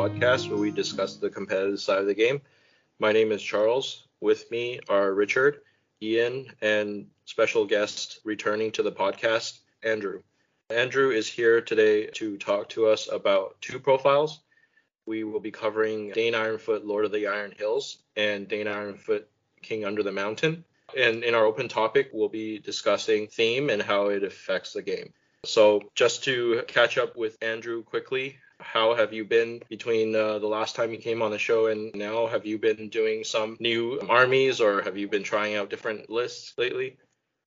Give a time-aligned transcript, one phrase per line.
[0.00, 2.40] podcast where we discuss the competitive side of the game.
[2.98, 4.06] My name is Charles.
[4.22, 5.60] With me are Richard,
[6.00, 10.22] Ian, and special guest returning to the podcast, Andrew.
[10.70, 14.40] Andrew is here today to talk to us about two profiles.
[15.04, 19.24] We will be covering Dane Ironfoot, Lord of the Iron Hills, and Dane Ironfoot,
[19.60, 20.64] King Under the Mountain.
[20.96, 25.12] And in our open topic, we'll be discussing theme and how it affects the game.
[25.44, 30.46] So, just to catch up with Andrew quickly, how have you been between uh, the
[30.46, 32.26] last time you came on the show and now?
[32.26, 36.54] Have you been doing some new armies or have you been trying out different lists
[36.56, 36.96] lately?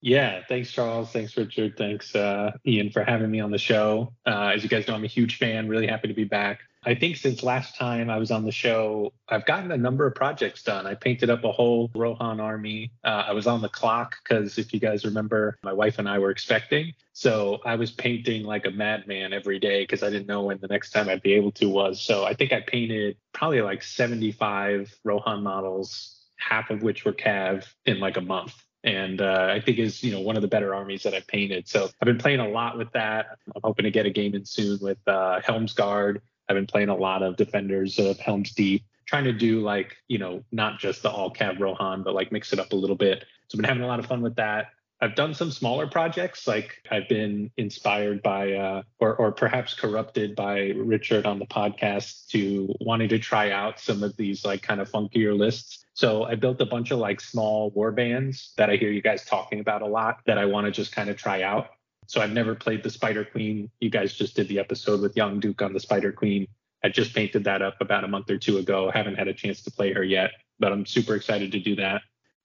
[0.01, 1.11] Yeah, thanks, Charles.
[1.11, 1.77] Thanks, Richard.
[1.77, 4.13] Thanks, uh, Ian, for having me on the show.
[4.25, 5.69] Uh, as you guys know, I'm a huge fan.
[5.69, 6.59] Really happy to be back.
[6.85, 10.15] I think since last time I was on the show, I've gotten a number of
[10.15, 10.85] projects done.
[10.85, 12.91] I painted up a whole Rohan army.
[13.03, 16.19] Uh, I was on the clock because if you guys remember, my wife and I
[16.19, 16.93] were expecting.
[17.13, 20.67] So I was painting like a madman every day because I didn't know when the
[20.67, 22.01] next time I'd be able to was.
[22.01, 27.65] So I think I painted probably like 75 Rohan models, half of which were Cav
[27.85, 30.75] in like a month and uh, I think is you know one of the better
[30.75, 31.67] armies that I've painted.
[31.67, 33.37] So I've been playing a lot with that.
[33.55, 36.19] I'm hoping to get a game in soon with uh, Helmsguard.
[36.49, 40.17] I've been playing a lot of Defenders of Helm's Deep, trying to do like you
[40.17, 43.25] know not just the all cav Rohan, but like mix it up a little bit.
[43.47, 44.67] So I've been having a lot of fun with that.
[45.03, 50.33] I've done some smaller projects, like I've been inspired by, uh, or or perhaps corrupted
[50.33, 54.79] by Richard on the podcast to wanting to try out some of these like kind
[54.79, 55.83] of funkier lists.
[55.93, 59.25] So I built a bunch of like small war bands that I hear you guys
[59.25, 61.67] talking about a lot that I want to just kind of try out.
[62.07, 63.69] So I've never played the Spider Queen.
[63.79, 66.47] You guys just did the episode with Young Duke on the Spider Queen.
[66.83, 68.91] I just painted that up about a month or two ago.
[68.91, 72.01] Haven't had a chance to play her yet, but I'm super excited to do that.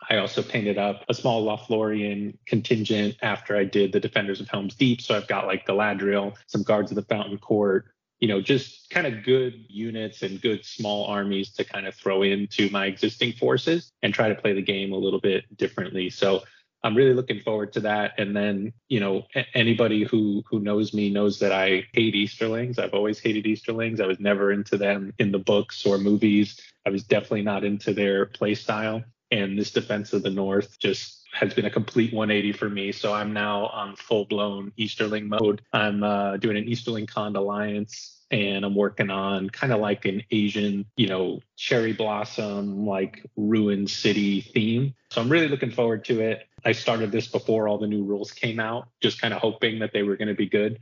[0.09, 4.77] I also painted up a small Lothlorien contingent after I did the Defenders of Helm's
[4.77, 5.01] Deep.
[5.01, 7.86] So I've got like Galadriel, some guards of the Fountain Court,
[8.20, 12.23] you know, just kind of good units and good small armies to kind of throw
[12.23, 16.11] into my existing forces and try to play the game a little bit differently.
[16.11, 16.42] So
[16.83, 18.12] I'm really looking forward to that.
[18.18, 19.24] And then, you know,
[19.55, 22.78] anybody who who knows me knows that I hate Easterlings.
[22.78, 24.00] I've always hated Easterlings.
[24.00, 26.61] I was never into them in the books or movies.
[26.86, 29.02] I was definitely not into their play style.
[29.30, 32.92] And this defense of the North just has been a complete 180 for me.
[32.92, 35.61] So I'm now on full blown Easterling mode.
[35.72, 40.22] I'm uh, doing an Easterling Khand Alliance and I'm working on kind of like an
[40.30, 44.94] Asian, you know, cherry blossom, like ruined city theme.
[45.11, 46.46] So I'm really looking forward to it.
[46.64, 49.92] I started this before all the new rules came out, just kind of hoping that
[49.92, 50.78] they were going to be good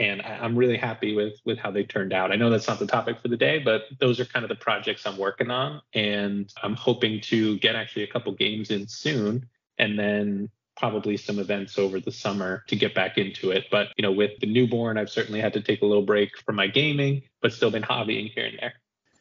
[0.00, 2.32] and I'm really happy with with how they turned out.
[2.32, 4.54] I know that's not the topic for the day, but those are kind of the
[4.54, 9.46] projects I'm working on, and I'm hoping to get actually a couple games in soon,
[9.78, 13.66] and then probably some events over the summer to get back into it.
[13.70, 16.56] But you know, with the newborn, I've certainly had to take a little break from
[16.56, 18.74] my gaming, but still been hobbying here and there.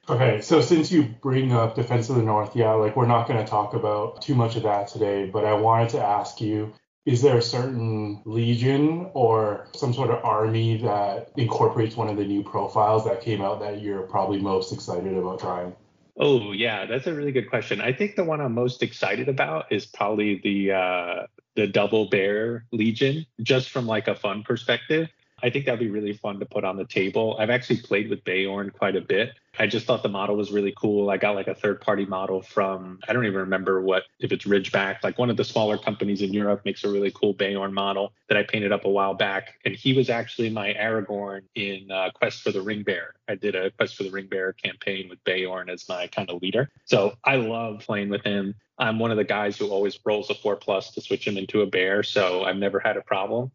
[0.08, 3.44] Okay, so since you bring up Defense of the North, yeah, like we're not going
[3.44, 6.74] to talk about too much of that today, but I wanted to ask you
[7.06, 12.26] is there a certain legion or some sort of army that incorporates one of the
[12.26, 15.76] new profiles that came out that you're probably most excited about trying?
[16.18, 17.80] Oh yeah, that's a really good question.
[17.80, 21.28] I think the one I'm most excited about is probably the uh,
[21.60, 25.10] the double bear legion, just from like a fun perspective.
[25.42, 27.36] I think that'd be really fun to put on the table.
[27.40, 29.34] I've actually played with Beorn quite a bit.
[29.58, 31.10] I just thought the model was really cool.
[31.10, 34.46] I got like a third party model from, I don't even remember what, if it's
[34.46, 38.14] Ridgeback, like one of the smaller companies in Europe makes a really cool Beorn model
[38.30, 39.56] that I painted up a while back.
[39.66, 43.16] And he was actually my Aragorn in uh, Quest for the Ring Bearer.
[43.28, 46.42] I did a Quest for the Ring Bearer campaign with Beorn as my kind of
[46.42, 46.70] leader.
[46.86, 48.56] So I love playing with him.
[48.78, 51.62] I'm one of the guys who always rolls a four plus to switch him into
[51.62, 52.02] a bear.
[52.02, 53.52] So I've never had a problem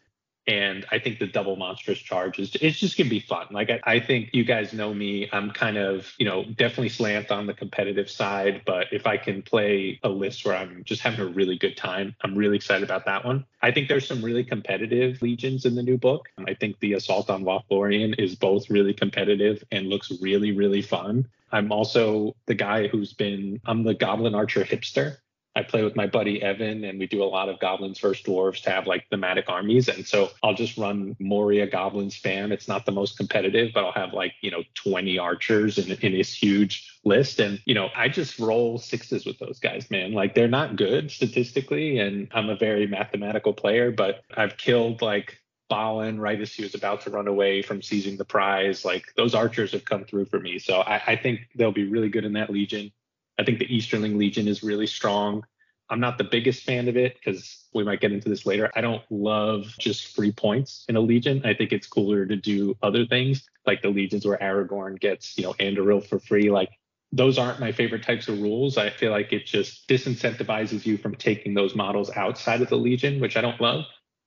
[0.47, 3.47] and I think the double monstrous charge is it's just gonna be fun.
[3.51, 5.29] Like I, I, think you guys know me.
[5.33, 9.43] I'm kind of you know definitely slant on the competitive side, but if I can
[9.43, 13.07] play a list where I'm just having a really good time, I'm really excited about
[13.07, 13.45] that one.
[13.63, 16.29] I think there's some really competitive legions in the new book.
[16.47, 21.27] I think the assault on Lothlorien is both really competitive and looks really really fun.
[21.53, 25.19] I'm also the guy who's been I'm the goblin archer hipster.
[25.57, 28.63] I play with my buddy Evan, and we do a lot of goblins versus dwarves
[28.63, 29.89] to have like thematic armies.
[29.89, 32.51] And so I'll just run Moria Goblin spam.
[32.51, 36.13] It's not the most competitive, but I'll have like, you know, 20 archers in, in
[36.13, 37.39] this huge list.
[37.39, 40.13] And, you know, I just roll sixes with those guys, man.
[40.13, 41.99] Like they're not good statistically.
[41.99, 46.75] And I'm a very mathematical player, but I've killed like Balin right as he was
[46.75, 48.85] about to run away from seizing the prize.
[48.85, 50.59] Like those archers have come through for me.
[50.59, 52.93] So I, I think they'll be really good in that legion.
[53.39, 55.45] I think the Easterling Legion is really strong.
[55.91, 58.71] I'm not the biggest fan of it because we might get into this later.
[58.75, 61.43] I don't love just free points in a Legion.
[61.45, 65.45] I think it's cooler to do other things like the Legions where Aragorn gets, you
[65.45, 66.51] know, Anduril for free.
[66.51, 66.71] Like
[67.13, 68.79] those aren't my favorite types of rules.
[68.79, 73.21] I feel like it just disincentivizes you from taking those models outside of the Legion,
[73.21, 73.85] which I don't love.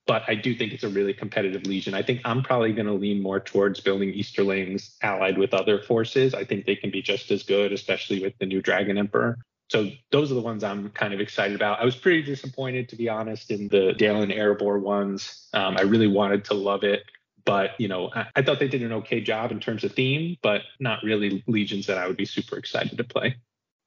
[0.08, 1.94] But I do think it's a really competitive Legion.
[1.94, 6.34] I think I'm probably going to lean more towards building Easterlings allied with other forces.
[6.34, 9.38] I think they can be just as good, especially with the new Dragon Emperor.
[9.70, 11.78] So those are the ones I'm kind of excited about.
[11.78, 15.46] I was pretty disappointed, to be honest, in the Dalen Erebor ones.
[15.52, 17.04] Um, I really wanted to love it
[17.44, 20.36] but you know I, I, thought they did an okay job in terms of theme
[20.42, 23.36] but not really legions that i would be super excited to play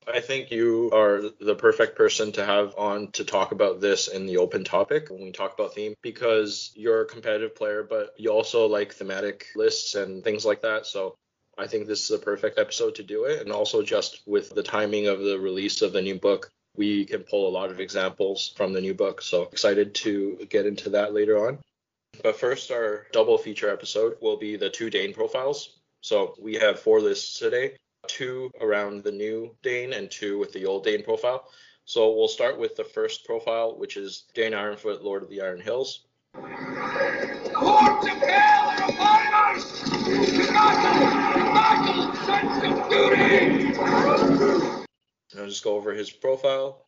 [0.08, 4.26] i think you are the perfect person to have on to talk about this in
[4.26, 8.32] the open topic when we talk about theme because you're a competitive player but you
[8.32, 10.86] also like thematic lists and things like that.
[10.86, 11.16] So
[11.58, 13.42] i think this is a perfect episode to do it.
[13.42, 17.24] And also just with the timing of the release of the new book we can
[17.24, 19.22] pull a lot of examples from the new book.
[19.22, 21.60] So excited to get into that later on.
[22.24, 25.78] But first, our double feature episode will be the two Dane profiles.
[26.02, 27.76] So we have four lists today
[28.08, 31.48] two around the new Dane and two with the old Dane profile.
[31.86, 35.62] So we'll start with the first profile, which is Dane Ironfoot, Lord of the Iron
[35.62, 36.06] Hills.
[36.34, 39.66] Hordes of hell are upon us!
[42.26, 43.76] sense of duty!
[45.38, 46.86] I'll just go over his profile.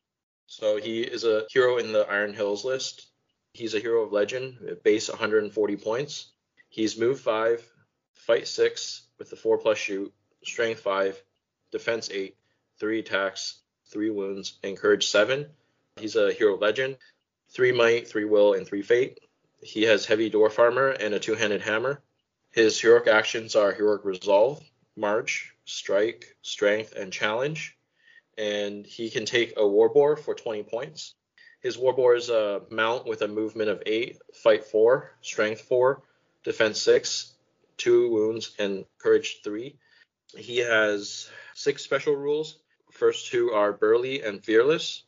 [0.47, 3.07] So he is a hero in the Iron Hills list.
[3.53, 6.31] He's a hero of legend, base 140 points.
[6.69, 7.67] He's move 5,
[8.13, 10.13] fight 6 with the 4 plus shoot,
[10.45, 11.21] strength 5,
[11.71, 12.35] defense 8,
[12.79, 15.47] 3 attacks, 3 wounds, and courage 7.
[15.97, 16.97] He's a hero legend,
[17.49, 19.19] 3 might, 3 will, and 3 fate.
[19.61, 22.01] He has heavy dwarf armor and a two handed hammer.
[22.51, 24.61] His heroic actions are heroic resolve,
[24.95, 27.77] march, strike, strength, and challenge.
[28.37, 31.15] And he can take a war boar for 20 points.
[31.63, 36.01] His Warboar is a mount with a movement of 8, fight 4, strength 4,
[36.43, 37.31] defense 6,
[37.77, 39.73] 2 wounds, and courage 3.
[40.37, 42.57] He has six special rules.
[42.91, 45.03] First two are Burly and Fearless.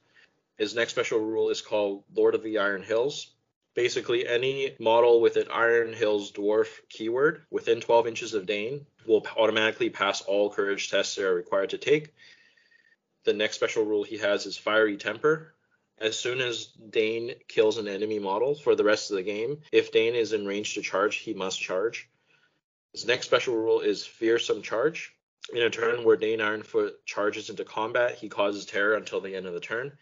[0.58, 3.32] His next special rule is called Lord of the Iron Hills.
[3.74, 9.26] Basically, any model with an Iron Hills Dwarf keyword within 12 inches of Dane will
[9.36, 12.14] automatically pass all courage tests they are required to take.
[13.26, 15.54] The next special rule he has is Fiery Temper.
[15.98, 19.92] As soon as Dane kills an enemy model for the rest of the game, if
[19.92, 22.10] Dane is in range to charge, he must charge.
[22.92, 25.15] His next special rule is Fearsome Charge.
[25.54, 29.46] In a turn where Dane Ironfoot charges into combat, he causes terror until the end
[29.46, 29.98] of the turn.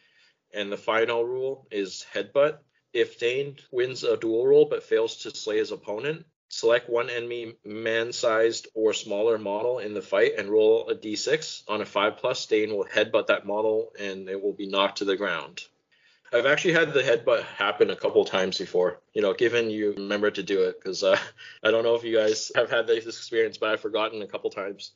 [0.54, 2.60] And the final rule is Headbutt.
[2.94, 7.56] If Dane wins a duel roll but fails to slay his opponent, select one enemy
[7.66, 11.64] man-sized or smaller model in the fight and roll a d6.
[11.68, 15.06] On a 5 plus, Dane will headbutt that model and it will be knocked to
[15.06, 15.64] the ground.
[16.32, 19.02] I've actually had the headbutt happen a couple times before.
[19.14, 21.18] You know, given you remember to do it, because uh,
[21.64, 24.50] I don't know if you guys have had this experience, but I've forgotten a couple
[24.50, 24.94] times.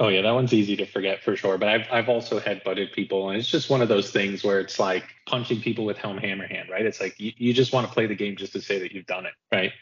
[0.00, 1.58] Oh yeah, that one's easy to forget for sure.
[1.58, 4.78] But I've I've also headbutted people, and it's just one of those things where it's
[4.78, 6.86] like punching people with Helm Hammerhand, right?
[6.86, 9.06] It's like you, you just want to play the game just to say that you've
[9.06, 9.72] done it, right?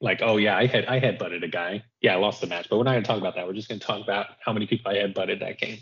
[0.00, 1.84] Like, oh yeah, I had I headbutted a guy.
[2.00, 3.46] Yeah, I lost the match, but we're not gonna talk about that.
[3.46, 5.78] We're just gonna talk about how many people I headbutted that game.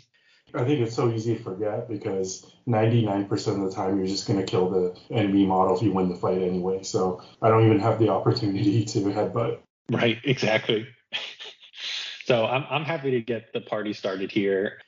[0.53, 4.39] I think it's so easy to forget because 99% of the time you're just going
[4.39, 6.83] to kill the enemy model if you win the fight anyway.
[6.83, 9.59] So I don't even have the opportunity to headbutt.
[9.89, 10.87] Right, exactly.
[12.25, 14.79] so I'm, I'm happy to get the party started here.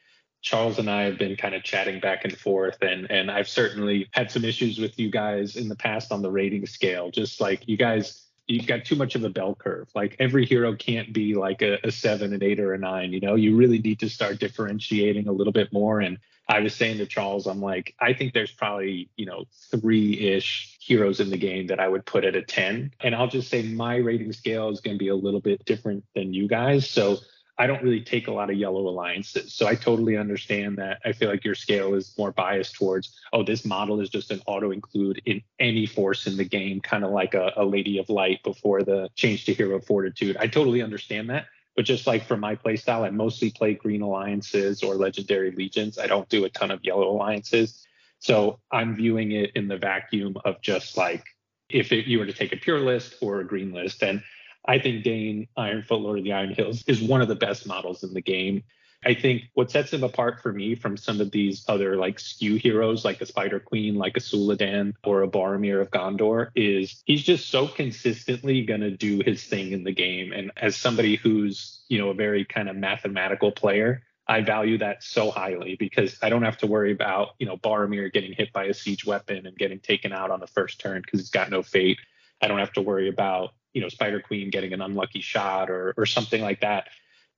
[0.42, 4.10] Charles and I have been kind of chatting back and forth, and and I've certainly
[4.12, 7.12] had some issues with you guys in the past on the rating scale.
[7.12, 9.90] Just like you guys you've got too much of a bell curve.
[9.96, 13.14] Like every hero can't be like a, a, seven, an eight, or a nine.
[13.14, 16.02] You know, you really need to start differentiating a little bit more.
[16.02, 20.20] And I was saying to Charles, I'm like, I think there's probably, you know, three
[20.20, 22.92] ish heroes in the game that I would put at a 10.
[23.00, 26.04] And I'll just say my rating scale is going to be a little bit different
[26.16, 26.90] than you guys.
[26.90, 27.20] So
[27.58, 29.54] I don't really take a lot of yellow alliances.
[29.54, 31.00] So I totally understand that.
[31.06, 34.42] I feel like your scale is more biased towards, oh, this model is just an
[34.48, 38.10] auto include in any force in the game, kind of like a, a Lady of
[38.10, 40.36] Light before the change to Hero Fortitude.
[40.38, 41.46] I totally understand that.
[41.76, 45.98] But just like for my playstyle, I mostly play green alliances or legendary legions.
[45.98, 47.86] I don't do a ton of yellow alliances.
[48.20, 51.26] So I'm viewing it in the vacuum of just like
[51.70, 54.04] if it, you were to take a pure list or a green list.
[54.04, 54.24] And
[54.66, 58.04] I think Dane Ironfoot Lord of the Iron Hills is one of the best models
[58.04, 58.64] in the game.
[59.06, 62.56] I think what sets him apart for me from some of these other like skew
[62.56, 67.24] heroes like a Spider Queen, like a Suladan or a Boromir of Gondor is he's
[67.24, 70.32] just so consistently gonna do his thing in the game.
[70.32, 75.04] And as somebody who's, you know, a very kind of mathematical player, I value that
[75.04, 78.66] so highly because I don't have to worry about, you know, Boromir getting hit by
[78.66, 81.62] a siege weapon and getting taken out on the first turn because he's got no
[81.62, 82.00] fate.
[82.42, 85.94] I don't have to worry about, you know, Spider Queen getting an unlucky shot or
[85.98, 86.88] or something like that.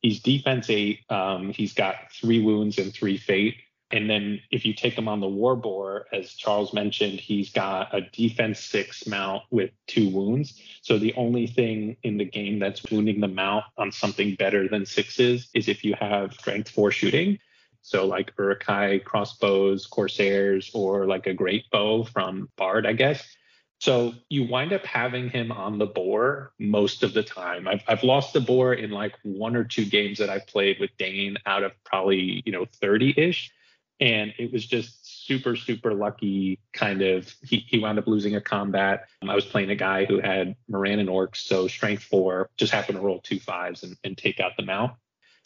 [0.05, 0.99] He's defense eight.
[1.09, 3.55] Um, he's got three wounds and three fate.
[3.89, 7.91] And then if you take him on the war boar, as Charles mentioned, he's got
[7.91, 10.61] a defense six mount with two wounds.
[10.83, 14.85] So the only thing in the game that's wounding the mount on something better than
[14.85, 17.39] sixes is if you have strength four shooting.
[17.81, 23.25] So like Uruk-hai crossbows, Corsairs, or like a great bow from Bard, I guess.
[23.79, 27.67] So you wind up having him on the boar most of the time.
[27.67, 30.91] I've, I've lost the boar in like one or two games that I've played with
[30.97, 33.51] Dane out of probably, you know, 30 ish
[33.99, 38.41] and it was just super super lucky kind of he, he wound up losing a
[38.41, 39.07] combat.
[39.21, 42.73] Um, i was playing a guy who had moran and orcs so strength four just
[42.73, 44.93] happened to roll two fives and, and take out the mount.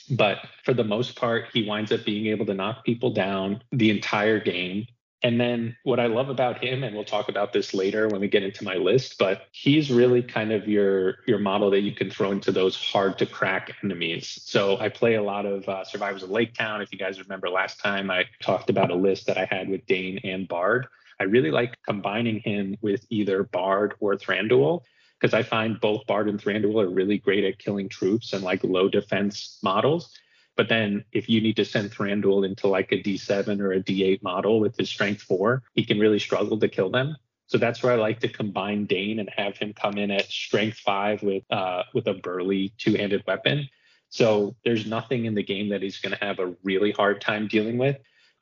[0.09, 3.91] But for the most part he winds up being able to knock people down the
[3.91, 4.88] entire game
[5.21, 8.29] and then what I love about him, and we'll talk about this later when we
[8.29, 12.09] get into my list, but he's really kind of your your model that you can
[12.09, 14.39] throw into those hard to crack enemies.
[14.43, 16.81] So I play a lot of uh, Survivors of Lake Town.
[16.81, 19.85] If you guys remember last time, I talked about a list that I had with
[19.85, 20.88] Dane and Bard.
[21.19, 24.83] I really like combining him with either Bard or Thranduil
[25.19, 28.63] because I find both Bard and Thranduil are really great at killing troops and like
[28.63, 30.13] low defense models.
[30.60, 34.22] But then if you need to send Thranduil into like a D7 or a D8
[34.22, 37.16] model with his strength four, he can really struggle to kill them.
[37.46, 40.80] So that's where I like to combine Dane and have him come in at strength
[40.80, 43.70] five with uh, with a burly two-handed weapon.
[44.10, 47.48] So there's nothing in the game that he's going to have a really hard time
[47.48, 47.96] dealing with.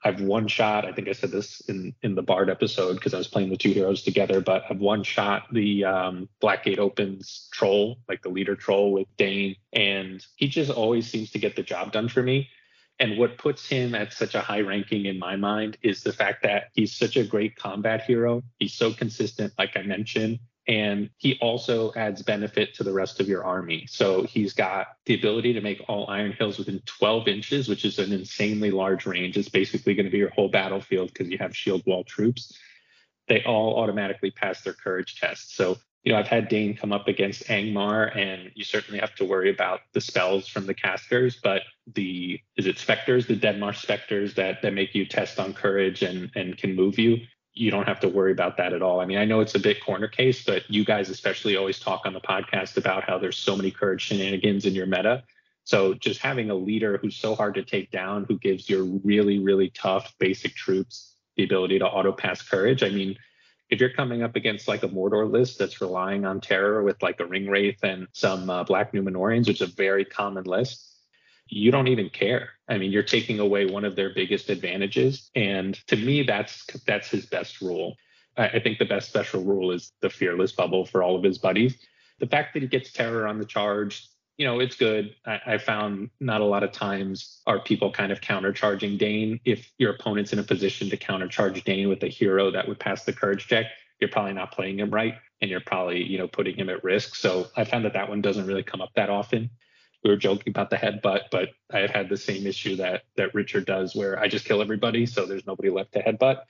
[0.04, 0.86] I've one shot.
[0.86, 3.58] I think I said this in in the Bard episode because I was playing the
[3.58, 4.42] two heroes together.
[4.42, 9.56] But I've one shot the um, Blackgate Opens troll, like the leader troll with Dane,
[9.74, 12.50] and he just always seems to get the job done for me.
[13.00, 16.44] And what puts him at such a high ranking in my mind is the fact
[16.44, 18.44] that he's such a great combat hero.
[18.58, 20.40] He's so consistent, like I mentioned.
[20.68, 23.86] And he also adds benefit to the rest of your army.
[23.90, 28.00] So he's got the ability to make all iron hills within 12 inches, which is
[28.00, 29.38] an insanely large range.
[29.38, 32.58] It's basically going to be your whole battlefield because you have shield wall troops.
[33.30, 35.56] They all automatically pass their courage test.
[35.56, 39.26] So, you know, I've had Dane come up against Angmar, and you certainly have to
[39.26, 44.34] worry about the spells from the casters, but the is it specters, the Deadmarsh specters
[44.36, 47.20] that that make you test on courage and and can move you
[47.58, 49.00] you don't have to worry about that at all.
[49.00, 52.06] I mean, I know it's a bit corner case, but you guys especially always talk
[52.06, 55.24] on the podcast about how there's so many courage shenanigans in your meta.
[55.64, 59.40] So just having a leader who's so hard to take down, who gives your really,
[59.40, 62.84] really tough basic troops the ability to auto pass courage.
[62.84, 63.18] I mean,
[63.70, 67.20] if you're coming up against like a Mordor list that's relying on terror with like
[67.20, 70.97] a ring wraith and some uh, black Numenoreans, which is a very common list,
[71.50, 72.50] you don't even care.
[72.68, 75.30] I mean, you're taking away one of their biggest advantages.
[75.36, 77.96] And to me, that's that's his best rule.
[78.38, 81.76] I think the best special rule is the fearless bubble for all of his buddies.
[82.20, 85.16] The fact that he gets terror on the charge, you know, it's good.
[85.26, 89.40] I, I found not a lot of times are people kind of countercharging Dane.
[89.44, 93.04] If your opponent's in a position to countercharge Dane with a hero that would pass
[93.04, 93.66] the courage check,
[94.00, 97.16] you're probably not playing him right and you're probably, you know, putting him at risk.
[97.16, 99.50] So I found that that one doesn't really come up that often
[100.04, 103.34] we were joking about the headbutt, but I have had the same issue that that
[103.34, 106.42] Richard does, where I just kill everybody, so there's nobody left to headbutt.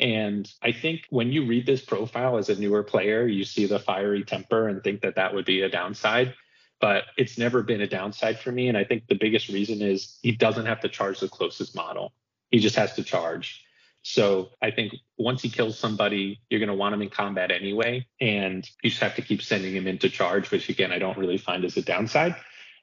[0.00, 3.78] And I think when you read this profile as a newer player, you see the
[3.78, 6.34] fiery temper and think that that would be a downside.
[6.80, 8.68] But it's never been a downside for me.
[8.68, 12.12] And I think the biggest reason is he doesn't have to charge the closest model.
[12.50, 13.64] He just has to charge.
[14.02, 18.06] So I think once he kills somebody, you're going to want him in combat anyway.
[18.20, 21.38] And you just have to keep sending him into charge, which again, I don't really
[21.38, 22.34] find as a downside.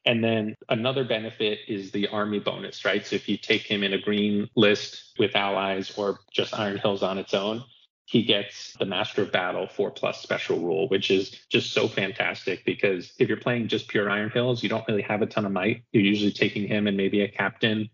[0.05, 3.05] And then another benefit is the army bonus, right?
[3.05, 7.03] So if you take him in a green list with allies or just Iron Hills
[7.03, 7.63] on its own,
[8.05, 12.65] he gets the Master of Battle 4 plus special rule, which is just so fantastic
[12.65, 15.51] because if you're playing just pure Iron Hills, you don't really have a ton of
[15.51, 15.84] might.
[15.91, 17.89] You're usually taking him and maybe a captain.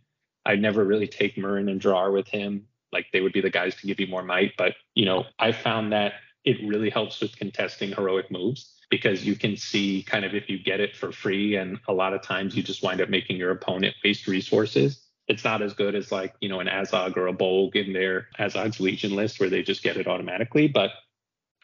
[0.45, 2.67] I never really take Murin and Drar with him.
[2.93, 4.53] Like they would be the guys to give you more might.
[4.57, 6.13] But, you know, I found that
[6.45, 10.58] it really helps with contesting heroic moves because you can see kind of if you
[10.58, 13.51] get it for free and a lot of times you just wind up making your
[13.51, 17.34] opponent waste resources it's not as good as like you know an azog or a
[17.34, 20.91] bolg in their azog's legion list where they just get it automatically but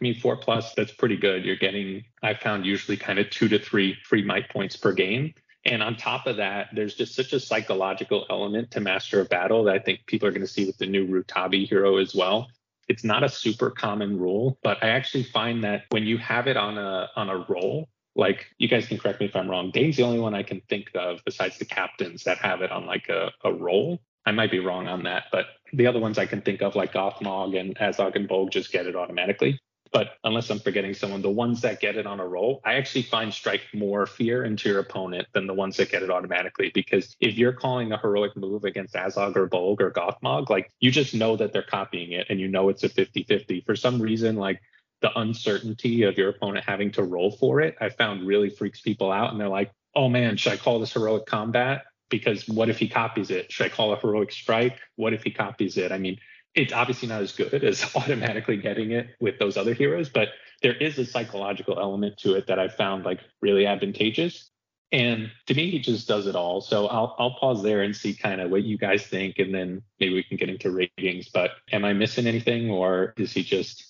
[0.01, 1.45] I mean, four plus, that's pretty good.
[1.45, 5.33] You're getting, I found usually kind of two to three free might points per game.
[5.65, 9.63] And on top of that, there's just such a psychological element to Master of Battle
[9.63, 12.49] that I think people are going to see with the new Rutabi hero as well.
[12.87, 16.57] It's not a super common rule, but I actually find that when you have it
[16.57, 19.71] on a on a roll, like you guys can correct me if I'm wrong.
[19.71, 22.85] Dane's the only one I can think of besides the captains that have it on
[22.85, 24.01] like a, a roll.
[24.25, 26.93] I might be wrong on that, but the other ones I can think of like
[26.93, 29.59] Gothmog and Azog and Bolg just get it automatically.
[29.93, 33.03] But unless I'm forgetting someone, the ones that get it on a roll, I actually
[33.03, 36.71] find strike more fear into your opponent than the ones that get it automatically.
[36.73, 40.89] Because if you're calling a heroic move against Azog or Bolg or Gothmog, like you
[40.89, 43.61] just know that they're copying it and you know it's a 50 50.
[43.61, 44.59] For some reason, like
[45.01, 49.11] the uncertainty of your opponent having to roll for it, I found really freaks people
[49.11, 49.31] out.
[49.31, 51.83] And they're like, oh man, should I call this heroic combat?
[52.09, 53.51] Because what if he copies it?
[53.51, 54.79] Should I call a heroic strike?
[54.95, 55.91] What if he copies it?
[55.91, 56.17] I mean,
[56.55, 60.29] it's obviously not as good as automatically getting it with those other heroes, but
[60.61, 64.49] there is a psychological element to it that I found like really advantageous.
[64.91, 66.61] And to me, he just does it all.
[66.61, 69.81] So I'll I'll pause there and see kind of what you guys think, and then
[69.99, 71.29] maybe we can get into ratings.
[71.29, 73.85] But am I missing anything, or is he just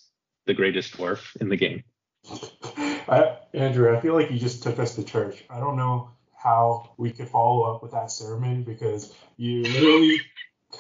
[0.46, 1.84] the greatest dwarf in the game?
[3.10, 5.44] I, Andrew, I feel like you just took us to church.
[5.50, 10.22] I don't know how we could follow up with that sermon because you literally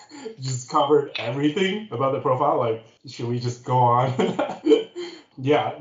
[0.40, 2.58] just covered everything about the profile.
[2.58, 4.60] Like, should we just go on?
[5.38, 5.80] yeah,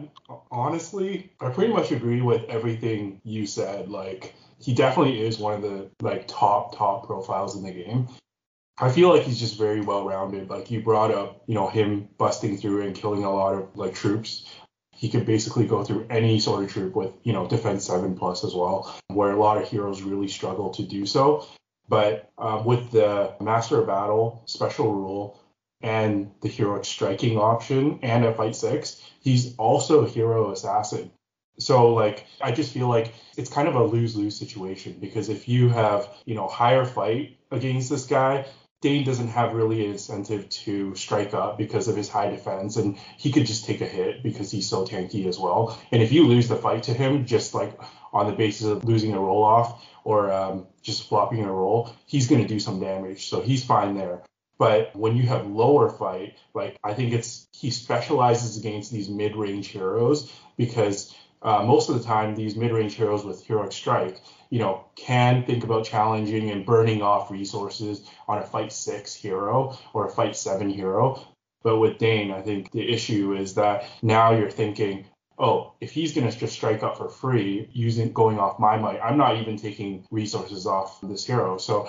[0.50, 3.88] honestly, I pretty much agree with everything you said.
[3.88, 8.09] Like, he definitely is one of the like top top profiles in the game.
[8.78, 10.49] I feel like he's just very well rounded.
[10.49, 13.95] Like you brought up, you know, him busting through and killing a lot of like
[13.95, 14.47] troops.
[14.95, 18.45] He could basically go through any sort of troop with, you know, defense seven plus
[18.45, 21.47] as well, where a lot of heroes really struggle to do so.
[21.89, 25.41] But um, with the Master of Battle special rule
[25.81, 31.11] and the heroic striking option and a fight six, he's also a hero assassin.
[31.59, 35.69] So like I just feel like it's kind of a lose-lose situation because if you
[35.69, 38.47] have, you know, higher fight against this guy,
[38.83, 42.99] Dane doesn't have really an incentive to strike up because of his high defense, and
[43.17, 45.79] he could just take a hit because he's so tanky as well.
[45.93, 47.79] And if you lose the fight to him, just like
[48.12, 52.26] on the basis of losing a roll off or um, just flopping a roll, he's
[52.26, 53.28] going to do some damage.
[53.28, 54.23] So he's fine there.
[54.59, 59.68] But when you have lower fight, like I think it's he specializes against these mid-range
[59.68, 64.20] heroes because uh, most of the time these mid-range heroes with heroic strike
[64.51, 69.77] you know can think about challenging and burning off resources on a fight six hero
[69.94, 71.27] or a fight seven hero
[71.62, 75.07] but with dane i think the issue is that now you're thinking
[75.38, 79.01] oh if he's going to just strike up for free using going off my might
[79.01, 81.88] i'm not even taking resources off this hero so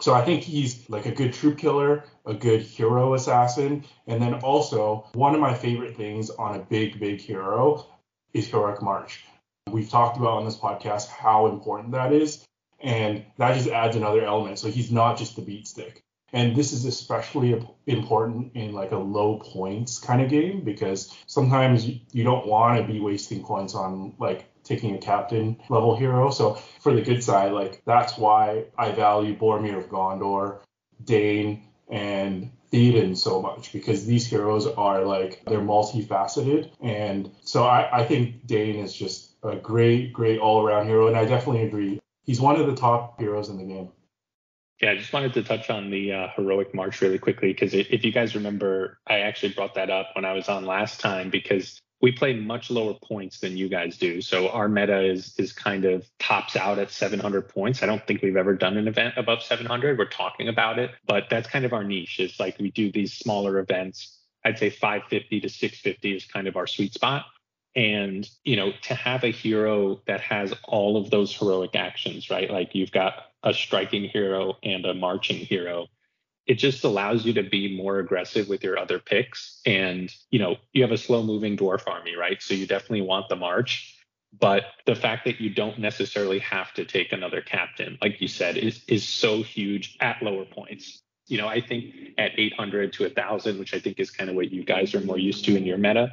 [0.00, 4.34] so I think he's like a good troop killer, a good hero assassin, and then
[4.34, 7.86] also one of my favorite things on a big, big hero
[8.32, 9.24] is heroic march.
[9.70, 12.44] We've talked about on this podcast how important that is,
[12.80, 14.58] and that just adds another element.
[14.58, 16.00] So he's not just the beat stick.
[16.32, 21.86] And this is especially important in like a low points kind of game because sometimes
[21.86, 26.30] you don't want to be wasting points on like taking a captain level hero.
[26.30, 30.60] So for the good side, like that's why I value Boromir of Gondor,
[31.04, 36.70] Dane, and Theoden so much because these heroes are like they're multifaceted.
[36.80, 41.08] And so I, I think Dane is just a great, great all around hero.
[41.08, 41.98] And I definitely agree.
[42.24, 43.88] He's one of the top heroes in the game.
[44.80, 48.02] Yeah, I just wanted to touch on the uh, heroic march really quickly because if
[48.02, 51.80] you guys remember, I actually brought that up when I was on last time because
[52.00, 54.22] we play much lower points than you guys do.
[54.22, 57.82] So our meta is is kind of tops out at 700 points.
[57.82, 59.98] I don't think we've ever done an event above 700.
[59.98, 62.18] We're talking about it, but that's kind of our niche.
[62.18, 64.18] It's like we do these smaller events.
[64.44, 67.26] I'd say 550 to 650 is kind of our sweet spot.
[67.76, 72.50] And you know, to have a hero that has all of those heroic actions, right?
[72.50, 75.86] Like you've got a striking hero and a marching hero
[76.50, 79.60] it just allows you to be more aggressive with your other picks.
[79.64, 82.42] And, you know, you have a slow moving dwarf army, right?
[82.42, 83.96] So you definitely want the march.
[84.36, 88.56] But the fact that you don't necessarily have to take another captain, like you said,
[88.56, 91.00] is is so huge at lower points.
[91.26, 94.50] You know, I think at 800 to 1,000, which I think is kind of what
[94.50, 96.12] you guys are more used to in your meta,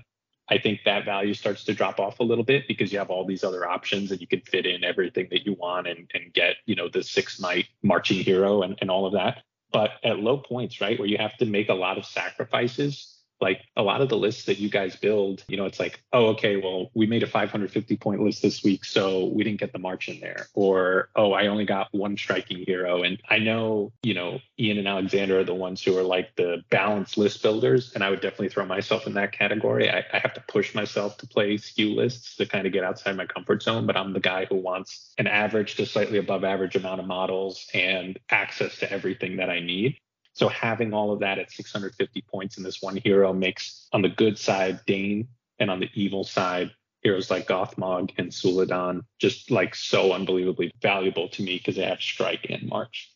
[0.50, 3.26] I think that value starts to drop off a little bit because you have all
[3.26, 6.56] these other options and you can fit in everything that you want and, and get,
[6.66, 9.44] you know, the six might marching hero and, and all of that.
[9.72, 13.62] But at low points, right, where you have to make a lot of sacrifices, like
[13.76, 16.58] a lot of the lists that you guys build, you know, it's like, oh, okay,
[16.58, 20.10] well, we made a 550 point list this week, so we didn't get the march
[20.10, 20.48] in there.
[20.54, 23.04] Or, oh, I only got one striking hero.
[23.04, 26.64] And I know, you know, Ian and Alexander are the ones who are like the
[26.70, 27.94] balanced list builders.
[27.94, 29.90] And I would definitely throw myself in that category.
[29.90, 33.16] I, I have to push myself to play skew lists to kind of get outside
[33.16, 33.86] my comfort zone.
[33.86, 37.68] But I'm the guy who wants an average to slightly above average amount of models
[37.74, 39.98] and access to everything that I need.
[40.38, 44.10] So having all of that at 650 points in this one hero makes on the
[44.10, 46.70] good side Dane and on the evil side
[47.02, 52.00] heroes like Gothmog and Suladan just like so unbelievably valuable to me because they have
[52.00, 53.12] strike and march.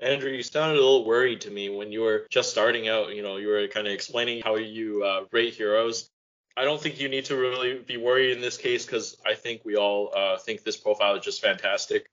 [0.00, 3.14] Andrew, you sounded a little worried to me when you were just starting out.
[3.14, 6.10] You know, you were kind of explaining how you uh, rate heroes.
[6.58, 9.62] I don't think you need to really be worried in this case because I think
[9.64, 12.10] we all uh, think this profile is just fantastic.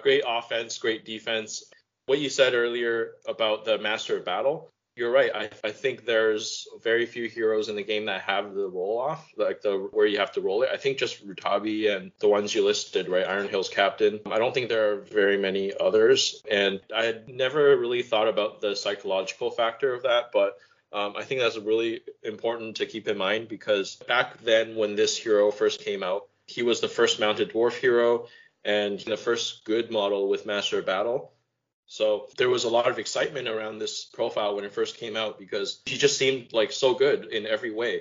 [0.00, 1.64] Great offense, great defense.
[2.06, 5.30] What you said earlier about the Master of Battle, you're right.
[5.34, 9.26] I, I think there's very few heroes in the game that have the roll off,
[9.36, 10.70] like the where you have to roll it.
[10.72, 13.26] I think just Rutabi and the ones you listed, right?
[13.26, 14.20] Iron Hills Captain.
[14.26, 16.42] I don't think there are very many others.
[16.50, 20.58] And I had never really thought about the psychological factor of that, but
[20.92, 25.16] um, I think that's really important to keep in mind because back then when this
[25.16, 28.26] hero first came out, he was the first mounted dwarf hero
[28.62, 31.32] and the first good model with Master of Battle.
[31.92, 35.38] So there was a lot of excitement around this profile when it first came out
[35.38, 38.00] because he just seemed like so good in every way.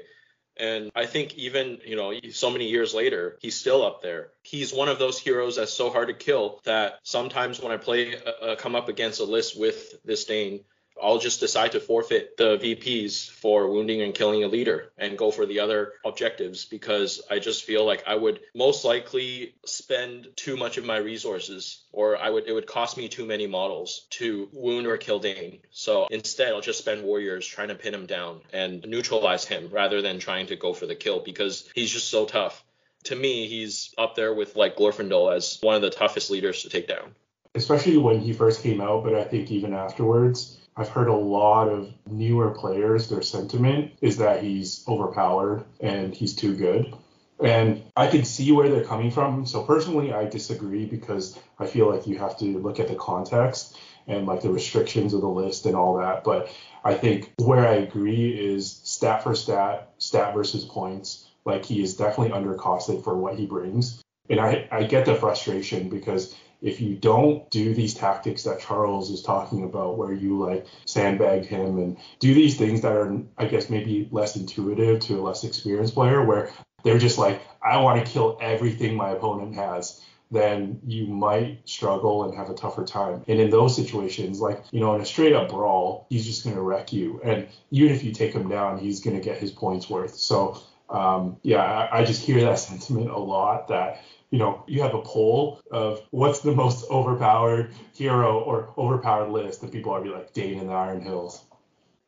[0.56, 4.30] And I think even, you know, so many years later, he's still up there.
[4.44, 8.16] He's one of those heroes that's so hard to kill that sometimes when I play,
[8.16, 10.62] uh, come up against a list with this Dane,
[11.02, 15.32] I'll just decide to forfeit the VPs for wounding and killing a leader and go
[15.32, 20.58] for the other objectives because I just feel like I would most likely spend too
[20.58, 24.50] much of my resources or I would it would cost me too many models to
[24.54, 25.60] wound or kill Dane.
[25.72, 30.02] So instead I'll just spend warriors trying to pin him down and neutralize him rather
[30.02, 32.64] than trying to go for the kill because he's just so tough.
[33.06, 36.70] To me, he's up there with like Glorfindel as one of the toughest leaders to
[36.70, 37.16] take down.
[37.56, 41.70] Especially when he first came out, but I think even afterwards I've heard a lot
[41.70, 46.96] of newer players, their sentiment is that he's overpowered and he's too good.
[47.39, 49.46] And I can see where they're coming from.
[49.46, 53.78] So personally, I disagree because I feel like you have to look at the context
[54.08, 56.24] and like the restrictions of the list and all that.
[56.24, 56.50] But
[56.84, 61.28] I think where I agree is stat for stat, stat versus points.
[61.46, 64.02] Like he is definitely undercosted for what he brings.
[64.32, 69.10] And I, I get the frustration because if you don't do these tactics that Charles
[69.10, 73.45] is talking about, where you like sandbag him and do these things that are, I
[73.45, 76.52] guess, maybe less intuitive to a less experienced player, where
[76.84, 82.24] they're just like, I want to kill everything my opponent has, then you might struggle
[82.24, 83.24] and have a tougher time.
[83.28, 86.56] And in those situations, like, you know, in a straight up brawl, he's just going
[86.56, 87.19] to wreck you.
[87.24, 90.15] And even if you take him down, he's going to get his points worth.
[90.15, 94.82] So, um, yeah, I, I just hear that sentiment a lot that you know, you
[94.82, 100.02] have a poll of what's the most overpowered hero or overpowered list, and people are
[100.02, 101.44] be like Dane and the Iron Hills.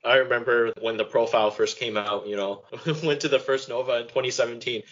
[0.06, 2.64] I remember when the profile first came out, you know,
[3.04, 4.84] went to the first Nova in 2017.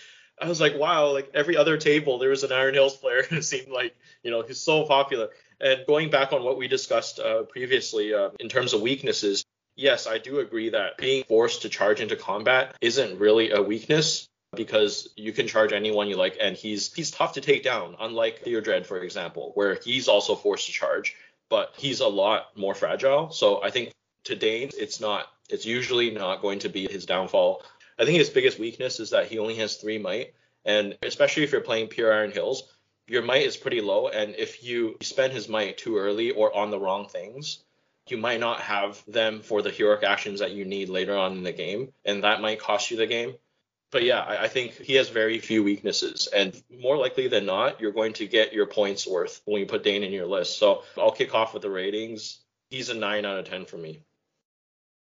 [0.42, 3.24] I was like, wow, like every other table, there was an Iron Hills player.
[3.32, 5.30] it seemed like, you know, he's so popular.
[5.60, 10.08] And going back on what we discussed uh, previously uh, in terms of weaknesses, yes,
[10.08, 15.08] I do agree that being forced to charge into combat isn't really a weakness because
[15.16, 18.86] you can charge anyone you like and he's he's tough to take down unlike Theodred
[18.86, 21.16] for example where he's also forced to charge
[21.48, 23.30] but he's a lot more fragile.
[23.30, 23.92] So I think
[24.26, 27.64] to Dane it's not it's usually not going to be his downfall.
[28.00, 30.34] I think his biggest weakness is that he only has 3 might
[30.66, 32.64] and especially if you're playing pure Iron Hills
[33.08, 36.72] your might is pretty low and if you spend his might too early or on
[36.72, 37.60] the wrong things
[38.10, 41.44] you might not have them for the heroic actions that you need later on in
[41.44, 43.34] the game and that might cost you the game
[43.92, 47.82] but yeah, I, I, think he has very few weaknesses, and more likely than not,
[47.82, 50.58] you're going to get your points worth when you put Dane in your list.
[50.58, 52.40] So I'll kick off with the ratings.
[52.70, 54.04] He's a nine out of ten for me.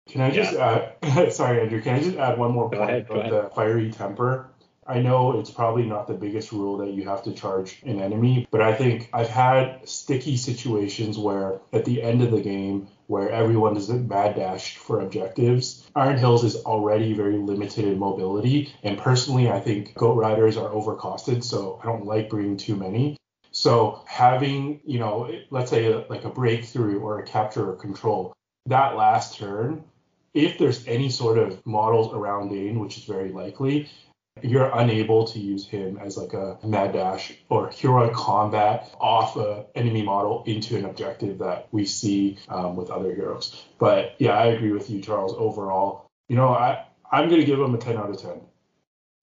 [0.08, 0.58] Can I just yeah.
[0.66, 1.32] Uh, add?
[1.32, 1.80] sorry, Andrew.
[1.80, 4.50] Can I just add one more point ahead, about the fiery temper?
[4.86, 8.46] I know it's probably not the biggest rule that you have to charge an enemy,
[8.50, 13.30] but I think I've had sticky situations where at the end of the game, where
[13.30, 15.83] everyone is mad dashed for objectives.
[15.96, 20.70] Iron Hills is already very limited in mobility, and personally, I think goat riders are
[20.70, 23.16] overcosted, so I don't like bringing too many.
[23.52, 28.32] So having, you know, let's say a, like a breakthrough or a capture or control,
[28.66, 29.84] that last turn,
[30.34, 33.88] if there's any sort of models around Dane, which is very likely,
[34.42, 39.64] you're unable to use him as like a mad dash or heroic combat off a
[39.74, 43.64] enemy model into an objective that we see um, with other heroes.
[43.78, 45.34] But yeah, I agree with you, Charles.
[45.36, 48.40] Overall, you know, I I'm gonna give him a 10 out of 10.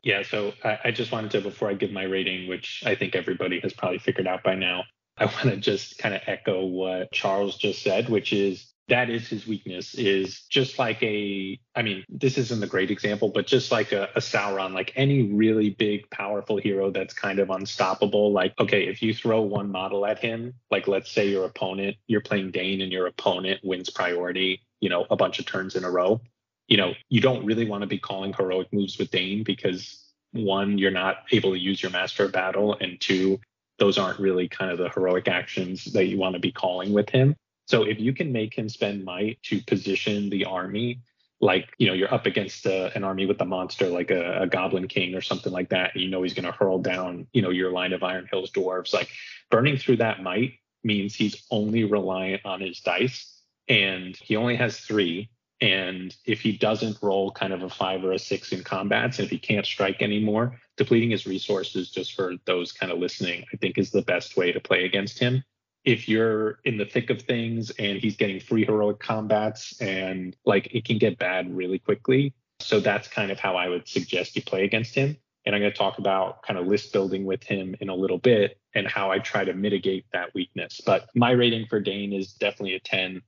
[0.04, 3.16] Yeah, so I, I just wanted to before I give my rating, which I think
[3.16, 4.84] everybody has probably figured out by now.
[5.18, 9.28] I want to just kind of echo what Charles just said, which is that is
[9.28, 13.72] his weakness is just like a i mean this isn't a great example but just
[13.72, 18.54] like a, a, sauron like any really big powerful hero that's kind of unstoppable like
[18.60, 22.52] okay if you throw one model at him like let's say your opponent you're playing
[22.52, 26.20] dane and your opponent wins priority you know a bunch of turns in a row
[26.68, 30.78] you know you don't really want to be calling heroic moves with dane because one,
[30.78, 33.40] you're not able to use your master of battle, and two,
[33.80, 37.10] those aren't really kind of the heroic actions that you want to be calling with
[37.10, 37.36] him.
[37.68, 41.02] So if you can make him spend might to position the army
[41.42, 44.48] like you know you're up against a, an army with a monster like a, a,
[44.48, 47.42] goblin king or something like that and you know he's going to hurl down you
[47.42, 49.10] know your line of iron hills dwarves like
[49.50, 54.80] burning through that might means he's only reliant on his dice and he only has
[54.80, 59.20] three and if he doesn't roll kind of a five or a six in combats
[59.20, 63.44] and if he can't strike anymore depleting his resources just for those kind of listening
[63.52, 65.44] i think is the best way to play against him
[65.84, 70.74] if you're in the thick of things and he's getting free heroic combats and like
[70.74, 72.34] it can get bad really quickly.
[72.60, 75.18] So that's kind of how I would suggest you play against him.
[75.46, 78.20] And I'm going to talk about kind of list building with him in a little
[78.20, 80.82] bit and how I try to mitigate that weakness.
[80.86, 83.22] But my rating for Dane is definitely a 10.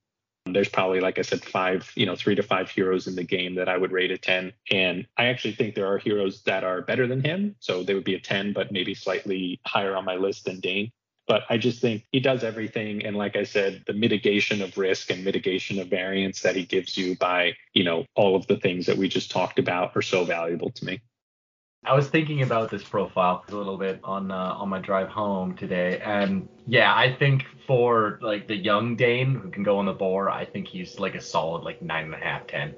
[0.46, 3.56] There's probably, like I said, five, you know, three to five heroes in the game
[3.56, 4.54] that I would rate a 10.
[4.70, 7.56] And I actually think there are heroes that are better than him.
[7.60, 10.92] So they would be a 10, but maybe slightly higher on my list than Dane.
[11.28, 13.06] But I just think he does everything.
[13.06, 16.98] And like I said, the mitigation of risk and mitigation of variance that he gives
[16.98, 20.26] you by, you know, all of the things that we just talked about are so
[20.26, 21.02] valuable to me.
[21.86, 25.56] I was thinking about this profile a little bit on uh, on my drive home
[25.56, 29.94] today, and yeah, I think for like the young Dane who can go on the
[29.94, 32.74] boar, I think he's like a solid like nine and a half, ten.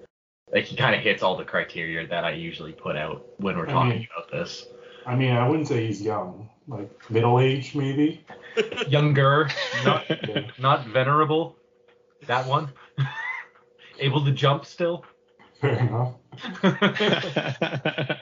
[0.52, 3.68] Like he kind of hits all the criteria that I usually put out when we're
[3.68, 4.66] talking I mean, about this.
[5.06, 8.26] I mean, I wouldn't say he's young like middle age maybe.
[8.88, 9.50] Younger,
[9.84, 10.48] not yeah.
[10.58, 11.56] not venerable.
[12.28, 12.72] That one.
[14.00, 15.06] Able to jump still.
[15.62, 16.16] Fair enough.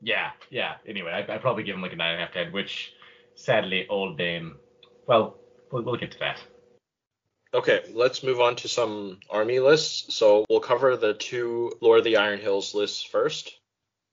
[0.00, 0.76] yeah, yeah.
[0.86, 2.92] Anyway, I, would probably give him like a nine and a half, ten, which
[3.34, 4.54] sadly old Dane.
[5.06, 5.36] Well,
[5.70, 6.40] well, we'll get to that.
[7.52, 10.14] Okay, let's move on to some army lists.
[10.14, 13.56] So we'll cover the two Lord of the Iron Hills lists first.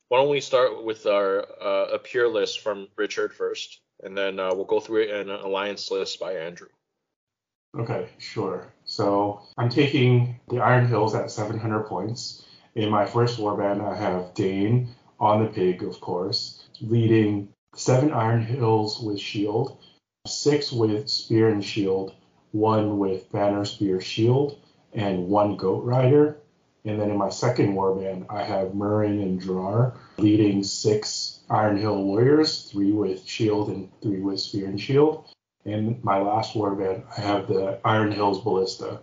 [0.09, 4.39] Why don't we start with our uh, a pure list from Richard first, and then
[4.39, 6.67] uh, we'll go through an alliance list by Andrew.
[7.75, 8.71] Okay, sure.
[8.85, 12.45] So I'm taking the Iron Hills at 700 points.
[12.75, 14.89] In my first warband, I have Dane
[15.19, 19.77] on the pig, of course, leading seven Iron Hills with shield,
[20.27, 22.13] six with spear and shield,
[22.51, 24.59] one with banner, spear, shield,
[24.93, 26.37] and one goat rider.
[26.85, 32.03] And then in my second warband, I have Murin and Drar leading six Iron Hill
[32.03, 35.29] warriors, three with shield and three with spear and shield.
[35.65, 39.01] And my last warband, I have the Iron Hills Ballista.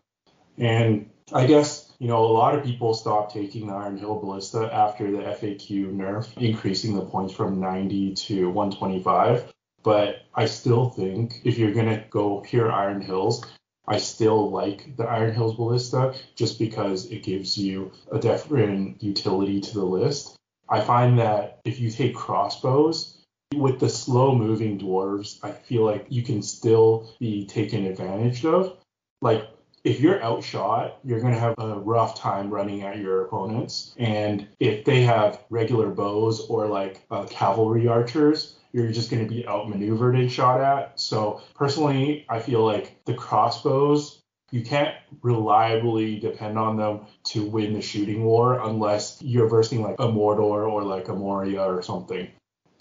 [0.59, 4.69] And I guess, you know, a lot of people stopped taking the Iron Hill Ballista
[4.73, 9.53] after the FAQ nerf, increasing the points from 90 to 125.
[9.83, 13.43] But I still think if you're going to go pure Iron Hills,
[13.87, 19.61] I still like the Iron Hills Ballista just because it gives you a different utility
[19.61, 20.37] to the list.
[20.69, 23.21] I find that if you take crossbows,
[23.55, 28.77] with the slow moving dwarves, I feel like you can still be taken advantage of.
[29.23, 29.49] Like
[29.83, 33.95] if you're outshot, you're going to have a rough time running at your opponents.
[33.99, 39.33] And if they have regular bows or like uh, cavalry archers, you're just going to
[39.33, 40.98] be outmaneuvered and shot at.
[40.98, 47.72] So personally, I feel like the crossbows, you can't reliably depend on them to win
[47.72, 52.28] the shooting war unless you're versing like a Mordor or like a Moria or something.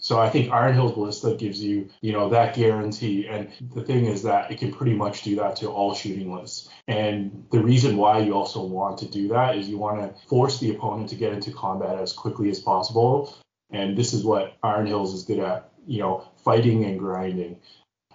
[0.02, 3.26] So I think Iron Hills Ballista gives you, you know, that guarantee.
[3.28, 6.70] And the thing is that it can pretty much do that to all shooting lists.
[6.88, 10.58] And the reason why you also want to do that is you want to force
[10.58, 13.36] the opponent to get into combat as quickly as possible.
[13.70, 17.56] And this is what Iron Hills is good at you know, fighting and grinding.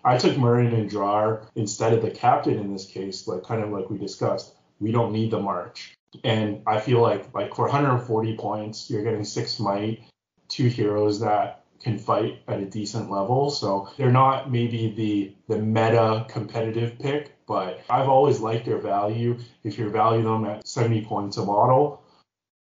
[0.05, 3.69] I took Murin and Drar instead of the captain in this case, like kind of
[3.69, 4.55] like we discussed.
[4.79, 5.93] We don't need the march.
[6.23, 10.03] And I feel like like for 140 points, you're getting six might,
[10.47, 13.49] two heroes that can fight at a decent level.
[13.49, 19.37] So they're not maybe the the meta competitive pick, but I've always liked their value.
[19.65, 22.01] If you value them at 70 points a model,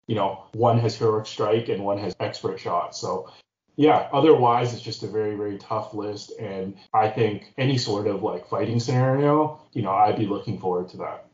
[0.08, 2.96] you know, one has heroic strike and one has expert shot.
[2.96, 3.30] So
[3.76, 6.34] yeah, otherwise it's just a very, very tough list.
[6.40, 10.90] And I think any sort of like fighting scenario, you know, I'd be looking forward
[10.90, 11.28] to that.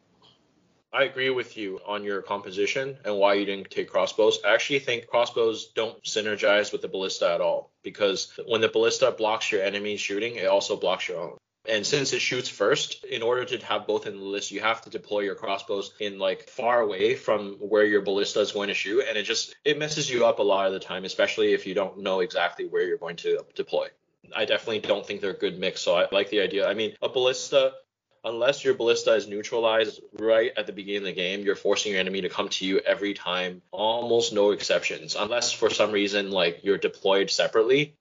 [0.93, 4.39] I agree with you on your composition and why you didn't take crossbows.
[4.45, 9.12] I actually think crossbows don't synergize with the ballista at all because when the ballista
[9.12, 11.38] blocks your enemy's shooting, it also blocks your own.
[11.67, 14.82] And since it shoots first, in order to have both in the list, you have
[14.84, 18.73] to deploy your crossbows in like far away from where your ballista is going to
[18.73, 19.03] shoot.
[19.08, 21.73] And it just it messes you up a lot of the time, especially if you
[21.73, 23.88] don't know exactly where you're going to deploy.
[24.36, 25.82] I definitely don't think they're a good mix.
[25.82, 26.67] So I like the idea.
[26.67, 27.73] I mean, a ballista
[28.27, 32.01] unless your ballista is neutralized right at the beginning of the game, you're forcing your
[32.01, 35.15] enemy to come to you every time, almost no exceptions.
[35.15, 37.95] Unless for some reason like you're deployed separately,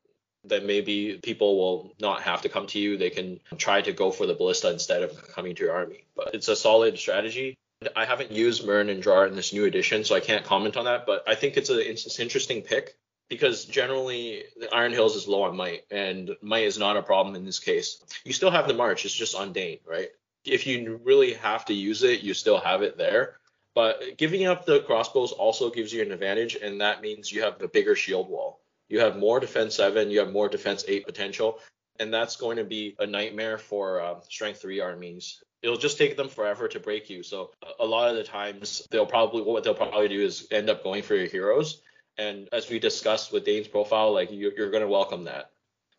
[0.48, 2.96] then maybe people will not have to come to you.
[2.96, 6.04] They can try to go for the ballista instead of coming to your army.
[6.14, 7.56] But it's a solid strategy.
[7.94, 10.86] I haven't used Murin and Drar in this new edition, so I can't comment on
[10.86, 11.06] that.
[11.06, 12.96] But I think it's an interesting pick
[13.28, 17.34] because generally the Iron Hills is low on might, and might is not a problem
[17.34, 18.02] in this case.
[18.24, 20.08] You still have the march, it's just on Dane, right?
[20.44, 23.36] If you really have to use it, you still have it there.
[23.74, 27.60] But giving up the crossbows also gives you an advantage, and that means you have
[27.60, 28.60] a bigger shield wall.
[28.88, 31.60] You have more defense seven, you have more defense eight potential,
[31.98, 35.42] and that's going to be a nightmare for uh, strength three armies.
[35.62, 37.22] It'll just take them forever to break you.
[37.22, 40.84] So a lot of the times they'll probably what they'll probably do is end up
[40.84, 41.80] going for your heroes
[42.18, 45.50] and as we discussed with Dane's profile, like you're, you're going to welcome that.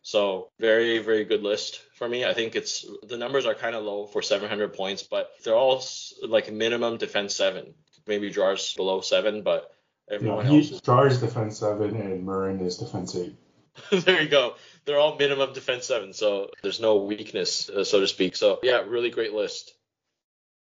[0.01, 2.25] So very, very good list for me.
[2.25, 5.83] I think it's the numbers are kind of low for 700 points, but they're all
[6.25, 7.73] like minimum defense seven.
[8.07, 9.69] Maybe Drar's below seven, but
[10.09, 10.81] everyone yeah, he, else is.
[10.81, 13.35] Drar's defense seven and Murin is defense eight.
[13.91, 14.55] there you go.
[14.85, 18.35] They're all minimum defense seven, so there's no weakness, uh, so to speak.
[18.35, 19.73] So yeah, really great list.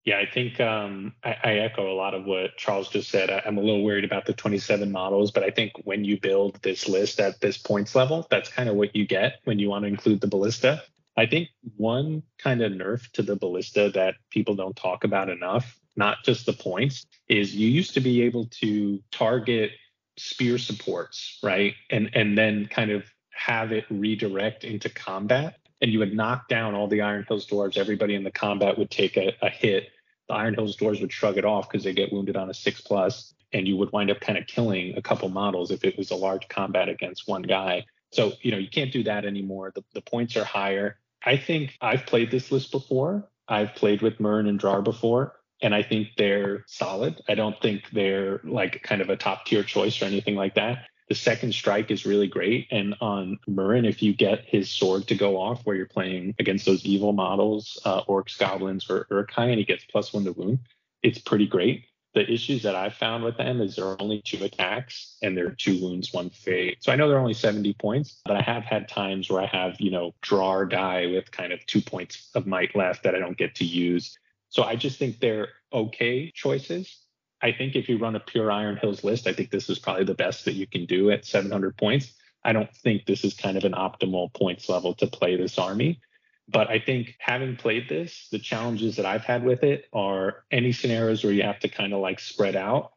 [0.05, 3.31] Yeah, I think um, I, I, echo a lot of what Charles just said.
[3.31, 6.61] I, am a little worried about the 27 models, but I think when you build
[6.63, 9.85] this list at this points level, that's kind of what you get when you want
[9.85, 10.83] to include the ballista.
[11.17, 15.79] I think one kind of nerf to the ballista that people don't talk about enough,
[15.97, 19.73] not just the points, is you used to be able to target
[20.17, 21.75] spear supports, right?
[21.91, 26.75] And and then kind of have it redirect into combat and you would knock down
[26.75, 27.77] all the Iron Hills dwarves.
[27.77, 29.91] Everybody in the combat would take a, a hit,
[30.29, 32.81] the Iron Hills dwarves would shrug it off because they get wounded on a six
[32.81, 36.11] plus, and you would wind up kind of killing a couple models if it was
[36.11, 37.85] a large combat against one guy.
[38.13, 39.73] So, you know, you can't do that anymore.
[39.75, 40.99] The, the points are higher.
[41.23, 43.29] I think I've played this list before.
[43.47, 47.23] I've played with Murin and Drar before, and I think they're solid.
[47.27, 50.87] I don't think they're like kind of a top tier choice or anything like that.
[51.09, 52.69] The second strike is really great.
[52.71, 56.67] And on Murin, if you get his sword to go off where you're playing against
[56.67, 60.59] those evil models, uh, orcs, goblins, or Uruk-hai, and he gets plus one to wound,
[61.03, 61.87] it's pretty great.
[62.15, 65.47] The issues that I've found with them is there are only two attacks and there
[65.47, 66.77] are two wounds, one fade.
[66.81, 69.81] So I know they're only 70 points, but I have had times where I have,
[69.81, 73.19] you know, draw or die with kind of two points of might left that I
[73.19, 74.17] don't get to use.
[74.55, 77.01] So I just think they're okay choices.
[77.43, 80.05] I think if you run a pure Iron Hills list, I think this is probably
[80.05, 82.13] the best that you can do at 700 points.
[82.45, 86.01] I don't think this is kind of an optimal points level to play this army.
[86.49, 90.71] But I think having played this, the challenges that I've had with it are any
[90.71, 92.93] scenarios where you have to kind of like spread out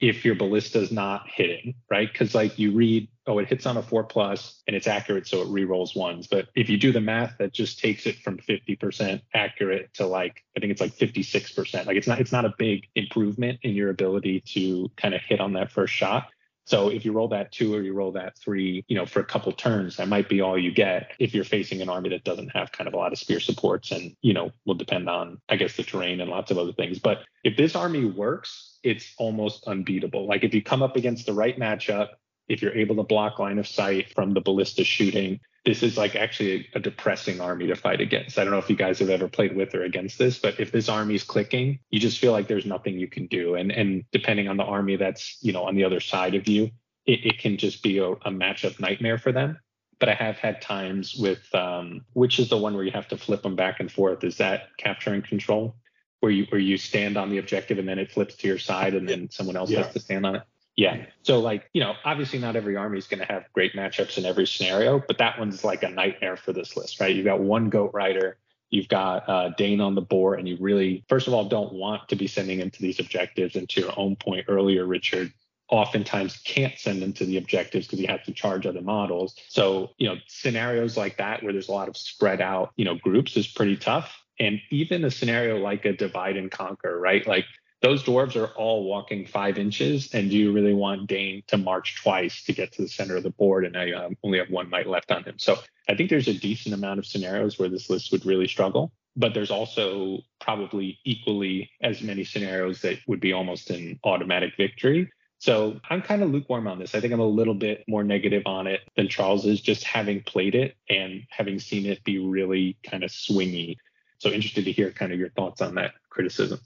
[0.00, 2.12] if your ballista is not hitting, right?
[2.12, 5.42] Because like you read, oh, it hits on a four plus and it's accurate, so
[5.42, 6.26] it re-rolls ones.
[6.26, 10.44] But if you do the math, that just takes it from 50% accurate to like
[10.56, 11.86] I think it's like 56%.
[11.86, 15.40] Like it's not it's not a big improvement in your ability to kind of hit
[15.40, 16.28] on that first shot.
[16.66, 19.24] So if you roll that two or you roll that three, you know, for a
[19.24, 22.48] couple turns, that might be all you get if you're facing an army that doesn't
[22.48, 25.54] have kind of a lot of spear supports and, you know, will depend on, I
[25.54, 26.98] guess, the terrain and lots of other things.
[26.98, 30.26] But if this army works, it's almost unbeatable.
[30.26, 32.08] Like if you come up against the right matchup,
[32.48, 36.14] if you're able to block line of sight from the ballista shooting, this is like
[36.14, 38.38] actually a, depressing army to fight against.
[38.38, 40.70] I don't know if you guys have ever played with or against this, but if
[40.70, 43.56] this army is clicking, you just feel like there's nothing you can do.
[43.56, 46.70] And and depending on the army that's you know on the other side of you,
[47.04, 49.58] it, it can just be a, a matchup nightmare for them.
[49.98, 53.16] But I have had times with um, which is the one where you have to
[53.16, 54.22] flip them back and forth.
[54.22, 55.74] Is that capturing control?
[56.20, 58.94] Where you where you stand on the objective and then it flips to your side
[58.94, 59.82] and then someone else yeah.
[59.82, 60.42] has to stand on it.
[60.76, 61.06] Yeah.
[61.22, 64.26] So like, you know, obviously not every army is going to have great matchups in
[64.26, 67.14] every scenario, but that one's like a nightmare for this list, right?
[67.14, 68.36] You've got one goat rider,
[68.68, 72.08] you've got uh, Dane on the board, and you really, first of all, don't want
[72.10, 73.56] to be sending him to these objectives.
[73.56, 75.32] And to your own point earlier, Richard,
[75.70, 79.34] oftentimes can't send them to the objectives because you have to charge other models.
[79.48, 82.96] So, you know, scenarios like that where there's a lot of spread out, you know,
[82.96, 84.22] groups is pretty tough.
[84.38, 87.26] And even a scenario like a divide and conquer, right?
[87.26, 87.46] Like
[87.82, 92.00] those dwarves are all walking five inches, and do you really want Dane to march
[92.02, 93.64] twice to get to the center of the board?
[93.64, 95.38] And you um, have, only have one might left on him.
[95.38, 98.92] So I think there's a decent amount of scenarios where this list would really struggle.
[99.18, 105.10] But there's also probably equally as many scenarios that would be almost an automatic victory.
[105.38, 106.94] So I'm kind of lukewarm on this.
[106.94, 110.22] I think I'm a little bit more negative on it than Charles is, just having
[110.22, 113.76] played it and having seen it be really kind of swingy.
[114.18, 116.60] So interested to hear kind of your thoughts on that criticism.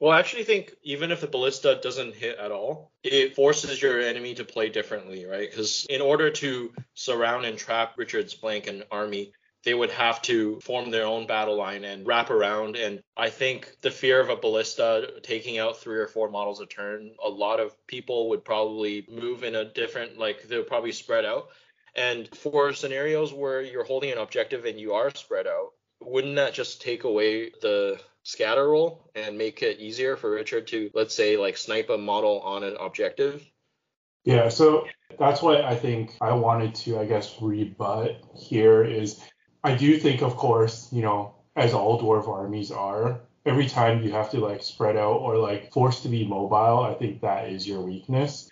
[0.00, 4.00] Well, I actually think even if the ballista doesn't hit at all, it forces your
[4.00, 5.48] enemy to play differently, right?
[5.48, 9.32] Because in order to surround and trap Richard's Blank and army,
[9.62, 12.76] they would have to form their own battle line and wrap around.
[12.76, 16.66] And I think the fear of a ballista taking out three or four models a
[16.66, 21.26] turn, a lot of people would probably move in a different, like they'll probably spread
[21.26, 21.48] out.
[21.94, 26.54] And for scenarios where you're holding an objective and you are spread out, wouldn't that
[26.54, 31.36] just take away the scatter roll and make it easier for Richard to, let's say,
[31.36, 33.44] like snipe a model on an objective?
[34.24, 34.86] Yeah, so
[35.18, 39.20] that's what I think I wanted to, I guess, rebut here is
[39.64, 44.12] I do think, of course, you know, as all dwarf armies are, every time you
[44.12, 47.66] have to like spread out or like forced to be mobile, I think that is
[47.66, 48.50] your weakness.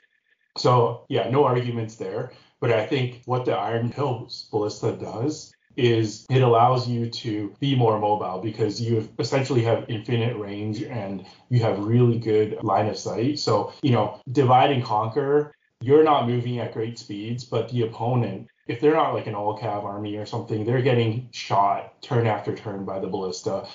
[0.57, 2.32] So yeah, no arguments there.
[2.61, 7.76] But I think what the Iron Hills Ballista does is it allows you to be
[7.76, 12.98] more mobile because you essentially have infinite range and you have really good line of
[12.98, 13.38] sight.
[13.38, 18.48] So, you know, divide and conquer, you're not moving at great speeds, but the opponent,
[18.66, 22.54] if they're not like an all cav army or something, they're getting shot turn after
[22.54, 23.68] turn by the ballista.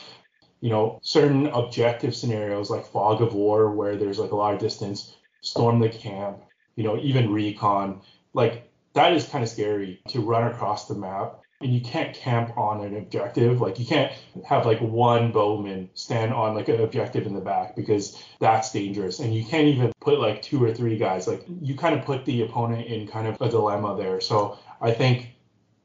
[0.59, 4.59] You know, certain objective scenarios like fog of war where there's like a lot of
[4.59, 6.39] distance, storm the camp,
[6.75, 8.01] you know, even recon,
[8.33, 12.57] like that is kind of scary to run across the map and you can't camp
[12.57, 13.61] on an objective.
[13.61, 14.11] Like you can't
[14.45, 19.19] have like one bowman stand on like an objective in the back because that's dangerous.
[19.19, 21.27] And you can't even put like two or three guys.
[21.27, 24.19] Like you kind of put the opponent in kind of a dilemma there.
[24.21, 25.29] So I think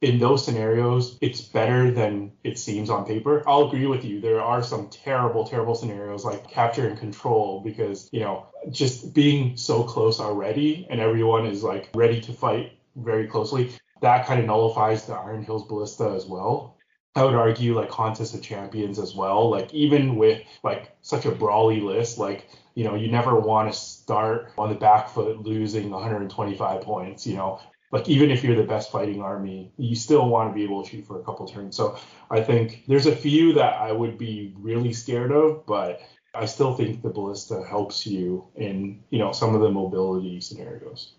[0.01, 3.43] in those scenarios, it's better than it seems on paper.
[3.47, 4.21] I'll agree with you.
[4.21, 9.57] There are some terrible, terrible scenarios like capture and control because, you know, just being
[9.57, 14.47] so close already and everyone is like ready to fight very closely that kind of
[14.47, 16.77] nullifies the Iron Hills Ballista as well.
[17.15, 19.51] I would argue like Contest of Champions as well.
[19.51, 23.79] Like even with like such a brawly list, like you know you never want to
[23.79, 27.27] start on the back foot losing 125 points.
[27.27, 30.63] You know, like even if you're the best fighting army, you still want to be
[30.63, 31.77] able to shoot for a couple turns.
[31.77, 31.99] So
[32.31, 36.01] I think there's a few that I would be really scared of, but
[36.35, 41.15] I still think the ballista helps you in you know some of the mobility scenarios.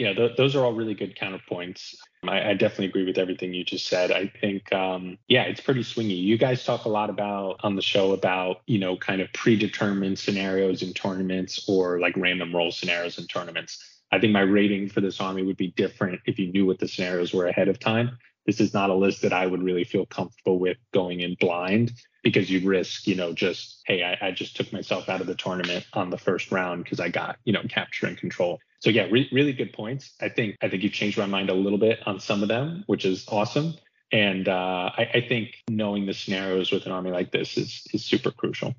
[0.00, 1.94] Yeah, th- those are all really good counterpoints.
[2.26, 4.10] I, I, definitely agree with everything you just said.
[4.10, 6.18] I think, um, yeah, it's pretty swingy.
[6.18, 10.18] You guys talk a lot about on the show about, you know, kind of predetermined
[10.18, 14.00] scenarios in tournaments or like random roll scenarios in tournaments.
[14.10, 16.88] I think my rating for this army would be different if you knew what the
[16.88, 18.16] scenarios were ahead of time.
[18.46, 21.92] This is not a list that I would really feel comfortable with going in blind
[22.22, 25.34] because you risk, you know, just, hey, I, I just took myself out of the
[25.34, 29.06] tournament on the first round because I got, you know, capture and control so yeah,
[29.10, 30.14] re- really good points.
[30.20, 32.84] I think I think you've changed my mind a little bit on some of them,
[32.86, 33.74] which is awesome.
[34.10, 38.04] And uh, I, I, think knowing the scenarios with an army like this is is
[38.04, 38.74] super crucial.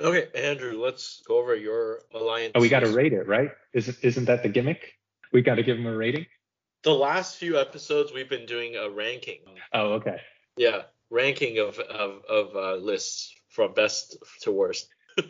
[0.00, 2.52] Okay, Andrew, let's go over your alliance.
[2.54, 3.50] Oh, we got to rate it, right?
[3.74, 4.94] Isn't isn't that the gimmick?
[5.32, 6.26] We got to give them a rating.
[6.82, 9.42] The last few episodes, we've been doing a ranking.
[9.74, 10.16] Oh, okay.
[10.56, 14.88] Yeah, ranking of of of uh, lists from best to worst.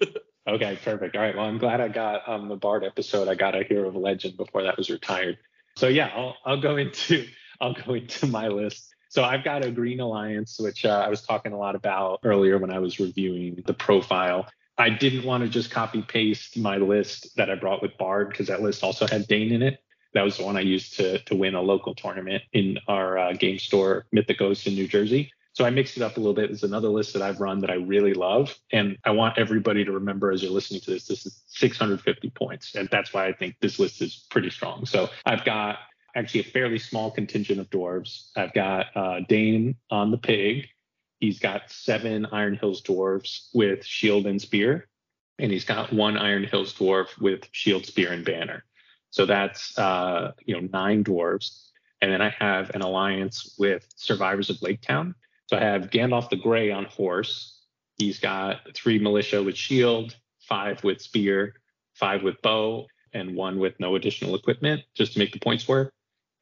[0.49, 1.17] Okay, perfect.
[1.17, 1.37] All right.
[1.37, 3.29] Well, I'm glad I got on um, the Bard episode.
[3.29, 5.39] I got a Hero of Legend before that was retired.
[5.77, 7.27] So yeah, I'll I'll go into
[7.61, 8.95] I'll go into my list.
[9.11, 12.59] So I've got a Green Alliance, which uh, I was talking a lot about earlier
[12.59, 14.49] when I was reviewing the profile.
[14.79, 18.47] I didn't want to just copy paste my list that I brought with Bard because
[18.47, 19.83] that list also had Dane in it.
[20.15, 23.33] That was the one I used to to win a local tournament in our uh,
[23.35, 25.33] game store Mythicos in New Jersey.
[25.53, 26.49] So I mixed it up a little bit.
[26.49, 28.57] There's another list that I've run that I really love.
[28.73, 32.75] And I want everybody to remember as you're listening to this, this is 650 points.
[32.75, 34.87] And that's why I think this list is pretty strong.
[34.87, 35.79] So I've got
[36.15, 38.31] actually a fairly small contingent of dwarves.
[38.37, 40.69] I've got uh, Dane on the pig.
[41.19, 44.89] He's got seven Iron Hills dwarves with shield and spear.
[45.39, 48.65] And he's got one Iron Hills dwarf with shield, spear, and banner.
[49.11, 51.67] So that's uh, you know nine dwarves.
[52.01, 55.15] And then I have an alliance with Survivors of Lake Town.
[55.51, 57.59] So I have Gandalf the Grey on horse.
[57.99, 61.55] He's got three militia with shield, five with spear,
[61.93, 65.93] five with bow, and one with no additional equipment, just to make the points work.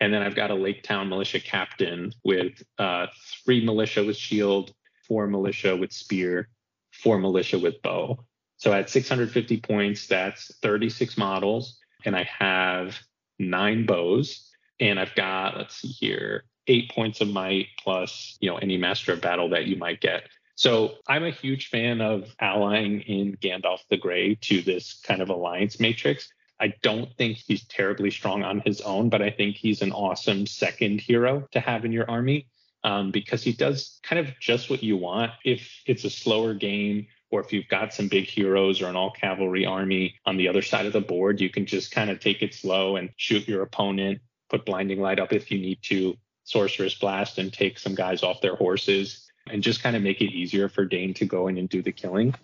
[0.00, 3.06] And then I've got a Lake Town militia captain with uh,
[3.46, 4.74] three militia with shield,
[5.06, 6.50] four militia with spear,
[6.92, 8.22] four militia with bow.
[8.58, 12.98] So at 650 points, that's 36 models, and I have
[13.38, 14.50] nine bows,
[14.80, 19.12] and I've got let's see here, eight points of might plus, you know, any master
[19.12, 20.24] of battle that you might get.
[20.54, 25.28] So I'm a huge fan of allying in Gandalf the Grey to this kind of
[25.28, 26.28] alliance matrix.
[26.60, 30.46] I don't think he's terribly strong on his own, but I think he's an awesome
[30.46, 32.48] second hero to have in your army
[32.82, 35.30] um, because he does kind of just what you want.
[35.44, 39.10] If it's a slower game, or if you've got some big heroes or an all
[39.10, 42.42] cavalry army on the other side of the board, you can just kind of take
[42.42, 46.16] it slow and shoot your opponent, put blinding light up if you need to,
[46.48, 50.32] Sorcerous Blast and take some guys off their horses and just kind of make it
[50.32, 52.34] easier for Dane to go in and do the killing.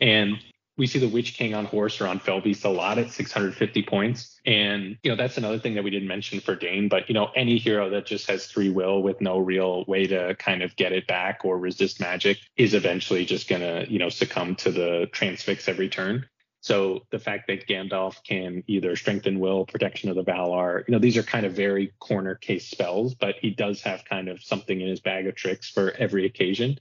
[0.00, 0.38] And
[0.76, 3.82] we see the Witch King on horse or on Fell Beast a lot at 650
[3.82, 4.40] points.
[4.46, 6.88] And, you know, that's another thing that we didn't mention for Dane.
[6.88, 10.36] But, you know, any hero that just has three will with no real way to
[10.36, 14.08] kind of get it back or resist magic is eventually just going to, you know,
[14.08, 16.26] succumb to the transfix every turn.
[16.60, 20.98] So the fact that Gandalf can either strengthen will, protection of the Valar, you know,
[20.98, 24.80] these are kind of very corner case spells, but he does have kind of something
[24.80, 26.78] in his bag of tricks for every occasion.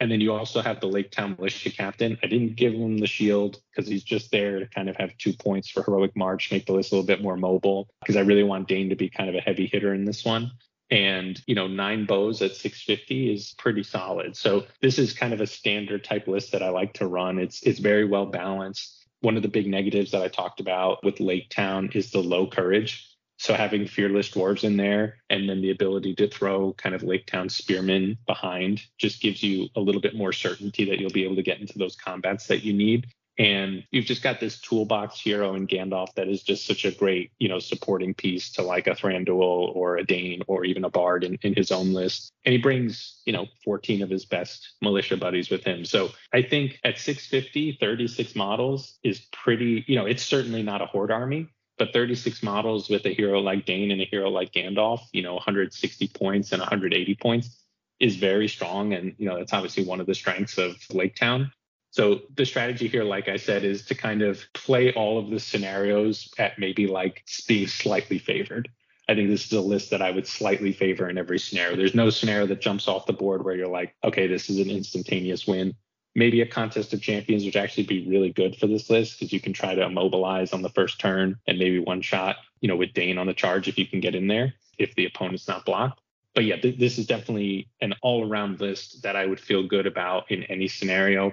[0.00, 2.18] And then you also have the Lake Town Militia Captain.
[2.22, 5.32] I didn't give him the shield because he's just there to kind of have two
[5.32, 8.42] points for Heroic March, make the list a little bit more mobile because I really
[8.42, 10.50] want Dane to be kind of a heavy hitter in this one.
[10.90, 14.36] And, you know, nine bows at 650 is pretty solid.
[14.36, 17.38] So this is kind of a standard type list that I like to run.
[17.38, 19.03] It's it's very well balanced.
[19.24, 22.46] One of the big negatives that I talked about with Lake Town is the low
[22.46, 23.08] courage.
[23.38, 27.26] So having fearless dwarves in there and then the ability to throw kind of Lake
[27.26, 31.36] Town spearmen behind just gives you a little bit more certainty that you'll be able
[31.36, 33.06] to get into those combats that you need.
[33.38, 37.32] And you've just got this toolbox hero in Gandalf that is just such a great,
[37.38, 41.24] you know, supporting piece to like a Thranduil or a Dane or even a Bard
[41.24, 42.32] in, in his own list.
[42.44, 45.84] And he brings, you know, 14 of his best militia buddies with him.
[45.84, 50.86] So I think at 650, 36 models is pretty, you know, it's certainly not a
[50.86, 55.00] horde army, but 36 models with a hero like Dane and a hero like Gandalf,
[55.12, 57.64] you know, 160 points and 180 points
[57.98, 58.92] is very strong.
[58.92, 61.50] And, you know, that's obviously one of the strengths of Lake Town.
[61.94, 65.38] So the strategy here, like I said, is to kind of play all of the
[65.38, 68.68] scenarios at maybe like being slightly favored.
[69.08, 71.76] I think this is a list that I would slightly favor in every scenario.
[71.76, 74.70] There's no scenario that jumps off the board where you're like, okay, this is an
[74.70, 75.76] instantaneous win
[76.14, 79.40] maybe a contest of champions would actually be really good for this list because you
[79.40, 82.92] can try to immobilize on the first turn and maybe one shot, you know, with
[82.92, 86.00] Dane on the charge if you can get in there if the opponent's not blocked.
[86.34, 89.86] But yeah, th- this is definitely an all around list that I would feel good
[89.86, 91.32] about in any scenario.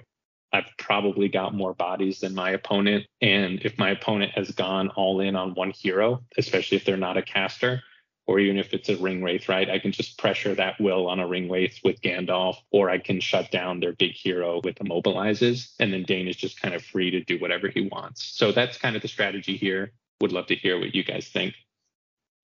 [0.54, 3.06] I've probably got more bodies than my opponent.
[3.22, 7.18] And if my opponent has gone all in on one hero, especially if they're not
[7.18, 7.82] a caster,
[8.28, 9.70] or even if it's a ring wraith, right?
[9.70, 13.20] I can just pressure that will on a ring wraith with Gandalf, or I can
[13.20, 17.12] shut down their big hero with immobilizes, and then Dane is just kind of free
[17.12, 18.24] to do whatever he wants.
[18.24, 19.91] So that's kind of the strategy here.
[20.22, 21.56] Would love to hear what you guys think.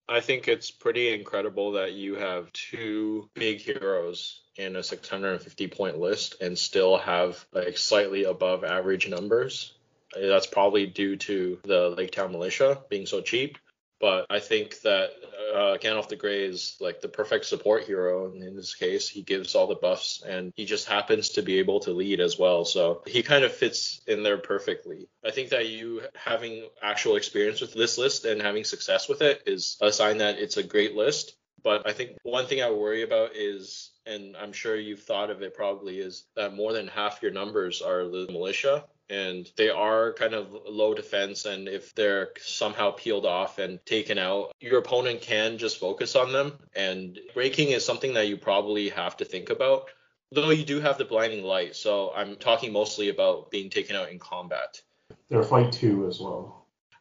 [0.10, 6.00] I think it's pretty incredible that you have two big heroes in a 650 point
[6.00, 9.74] list and still have like slightly above average numbers.
[10.16, 13.58] That's probably due to the Lake Town Militia being so cheap
[14.00, 15.12] but I think that
[15.54, 19.10] uh, Gandalf the Grey is like the perfect support hero And in this case.
[19.10, 22.38] He gives all the buffs and he just happens to be able to lead as
[22.38, 22.66] well.
[22.66, 25.08] So he kind of fits in there perfectly.
[25.26, 29.44] I think that you having actual experience with this list and having success with it
[29.46, 31.36] is a sign that it's a great list.
[31.64, 35.42] But I think one thing I worry about is and I'm sure you've thought of
[35.42, 40.14] it probably is that more than half your numbers are the militia and they are
[40.14, 45.22] kind of low defense and if they're somehow peeled off and taken out your opponent
[45.22, 49.50] can just focus on them and breaking is something that you probably have to think
[49.50, 49.86] about
[50.32, 54.12] though you do have the blinding light so i'm talking mostly about being taken out
[54.12, 54.82] in combat
[55.30, 56.58] they're fight two as well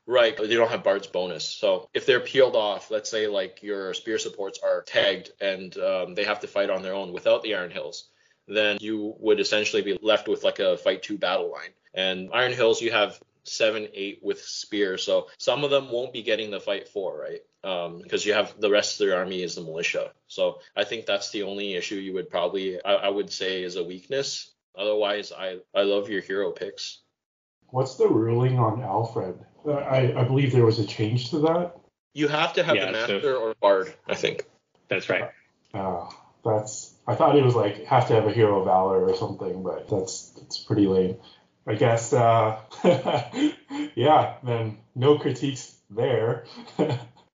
[0.09, 1.44] Right, they don't have Bard's bonus.
[1.44, 6.14] So if they're peeled off, let's say like your spear supports are tagged and um,
[6.14, 8.09] they have to fight on their own without the Iron Hills,
[8.46, 11.70] then you would essentially be left with like a fight two battle line.
[11.97, 14.99] And Iron Hills, you have seven, eight with spear.
[14.99, 17.40] So some of them won't be getting the fight four, right?
[17.64, 20.12] Um, because you have the rest of their army is the militia.
[20.28, 23.76] So I think that's the only issue you would probably, I, I would say, is
[23.76, 24.53] a weakness.
[24.76, 27.01] Otherwise, I, I love your hero picks.
[27.68, 29.38] What's the ruling on Alfred?
[29.66, 31.74] I, I believe there was a change to that.
[32.14, 34.44] You have to have yeah, the master so, or bard, I think.
[34.88, 35.30] That's right.
[35.74, 36.09] Uh,
[36.44, 39.62] that's I thought it was like have to have a hero of valor or something,
[39.62, 41.16] but that's that's pretty lame.
[41.66, 42.60] I guess, uh,
[43.94, 46.44] yeah, then no critiques there.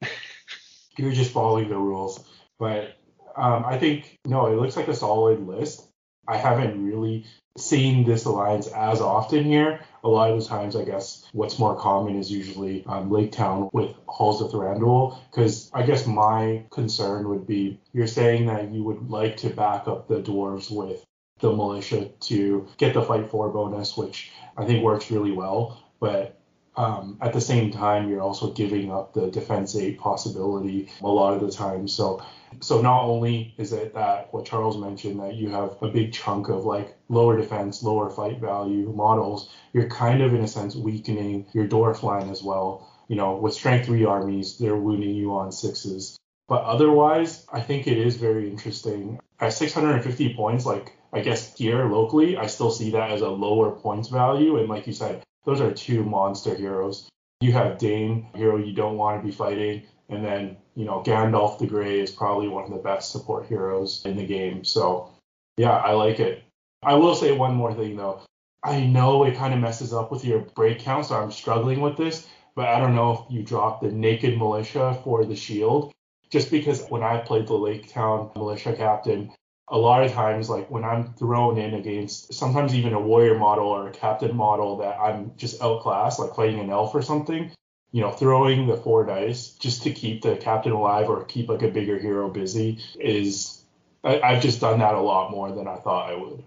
[0.98, 2.24] You're just following the rules.
[2.58, 2.96] But
[3.36, 5.86] um, I think, no, it looks like a solid list.
[6.26, 7.26] I haven't really
[7.58, 9.80] seen this alliance as often here.
[10.04, 13.68] A lot of the times, I guess what's more common is usually um, Lake Town
[13.72, 15.18] with Halls of Thranduil.
[15.30, 19.88] Because I guess my concern would be you're saying that you would like to back
[19.88, 21.04] up the dwarves with
[21.42, 25.84] the militia to get the fight four bonus, which I think works really well.
[26.00, 26.40] But
[26.76, 31.34] um, at the same time, you're also giving up the defense eight possibility a lot
[31.34, 31.86] of the time.
[31.86, 32.24] So,
[32.60, 36.48] so not only is it that what Charles mentioned that you have a big chunk
[36.48, 41.46] of like lower defense, lower fight value models, you're kind of in a sense weakening
[41.52, 42.88] your dwarf line as well.
[43.08, 46.16] You know, with strength three armies, they're wounding you on sixes
[46.48, 49.20] But otherwise, I think it is very interesting.
[49.40, 53.70] At 650 points, like I guess here locally, I still see that as a lower
[53.70, 54.58] points value.
[54.58, 57.08] And like you said, those are two monster heroes.
[57.40, 61.58] You have Dain, hero you don't want to be fighting, and then you know Gandalf
[61.58, 64.64] the Grey is probably one of the best support heroes in the game.
[64.64, 65.10] So
[65.56, 66.44] yeah, I like it.
[66.82, 68.20] I will say one more thing though.
[68.64, 71.96] I know it kind of messes up with your break count, so I'm struggling with
[71.96, 72.28] this.
[72.54, 75.92] But I don't know if you dropped the Naked Militia for the Shield,
[76.30, 79.32] just because when I played the Lake Town Militia Captain,
[79.72, 83.66] a lot of times, like when I'm thrown in against sometimes even a warrior model
[83.66, 87.50] or a captain model that I'm just outclassed, like fighting an elf or something,
[87.90, 91.62] you know, throwing the four dice just to keep the captain alive or keep like
[91.62, 93.62] a bigger hero busy is,
[94.04, 96.44] I, I've just done that a lot more than I thought I would.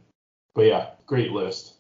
[0.54, 1.75] But yeah, great list.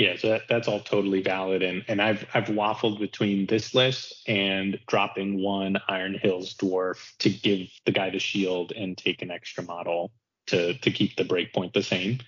[0.00, 4.26] Yeah, so that, that's all totally valid, and and I've I've waffled between this list
[4.26, 9.30] and dropping one Iron Hills dwarf to give the guy the shield and take an
[9.30, 10.10] extra model
[10.46, 12.20] to to keep the breakpoint the same.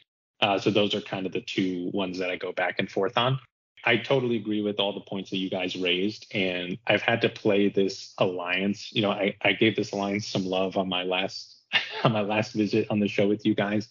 [0.42, 3.16] Uh, so those are kind of the two ones that I go back and forth
[3.16, 3.38] on.
[3.86, 7.30] I totally agree with all the points that you guys raised, and I've had to
[7.30, 8.92] play this alliance.
[8.92, 11.56] You know, I, I gave this alliance some love on my last
[12.04, 13.88] on my last visit on the show with you guys.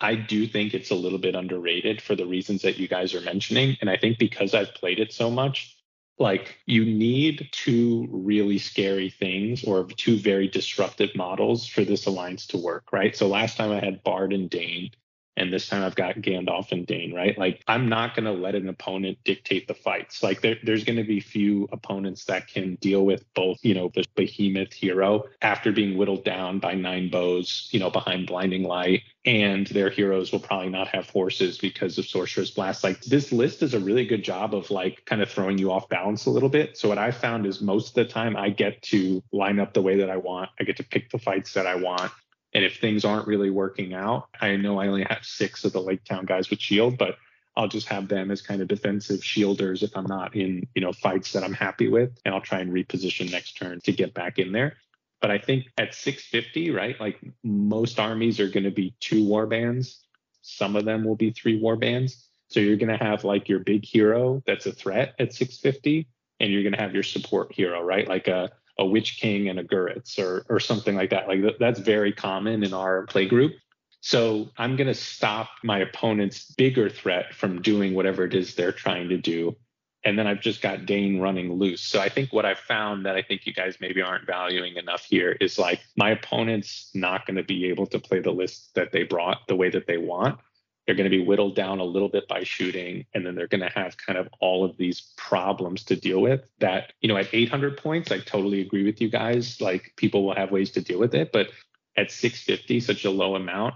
[0.00, 3.20] I do think it's a little bit underrated for the reasons that you guys are
[3.22, 3.76] mentioning.
[3.80, 5.76] And I think because I've played it so much,
[6.18, 12.46] like you need two really scary things or two very disruptive models for this alliance
[12.48, 13.16] to work, right?
[13.16, 14.90] So last time I had Bard and Dain,
[15.36, 17.36] and this time I've got Gandalf and Dane, right?
[17.38, 20.22] Like I'm not going to let an opponent dictate the fights.
[20.22, 23.90] Like there, there's going to be few opponents that can deal with both, you know,
[23.94, 29.02] the behemoth hero after being whittled down by nine bows, you know, behind blinding light,
[29.24, 32.84] and their heroes will probably not have horses because of sorcerer's blast.
[32.84, 35.88] Like this list does a really good job of like kind of throwing you off
[35.88, 36.78] balance a little bit.
[36.78, 39.82] So what I found is most of the time I get to line up the
[39.82, 40.50] way that I want.
[40.60, 42.12] I get to pick the fights that I want.
[42.56, 45.80] And if things aren't really working out, I know I only have six of the
[45.82, 47.16] Lake Town guys with shield, but
[47.54, 50.90] I'll just have them as kind of defensive shielders if I'm not in, you know,
[50.90, 54.38] fights that I'm happy with, and I'll try and reposition next turn to get back
[54.38, 54.78] in there.
[55.20, 59.46] But I think at 650, right, like most armies are going to be two war
[59.46, 60.02] bands.
[60.40, 62.26] Some of them will be three war bands.
[62.48, 66.08] So you're going to have like your big hero that's a threat at 650,
[66.40, 68.08] and you're going to have your support hero, right?
[68.08, 71.28] Like a a Witch King and a Guritz or or something like that.
[71.28, 73.54] Like that's very common in our play group.
[74.00, 78.70] So I'm going to stop my opponent's bigger threat from doing whatever it is they're
[78.70, 79.56] trying to do.
[80.04, 81.82] And then I've just got Dain running loose.
[81.82, 85.04] So I think what I found that I think you guys maybe aren't valuing enough
[85.04, 88.92] here is like my opponent's not going to be able to play the list that
[88.92, 90.38] they brought the way that they want.
[90.86, 93.62] They're going to be whittled down a little bit by shooting, and then they're going
[93.62, 96.48] to have kind of all of these problems to deal with.
[96.60, 99.60] That, you know, at 800 points, I totally agree with you guys.
[99.60, 101.32] Like people will have ways to deal with it.
[101.32, 101.48] But
[101.96, 103.74] at 650, such a low amount,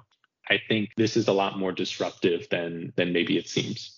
[0.49, 3.97] I think this is a lot more disruptive than than maybe it seems.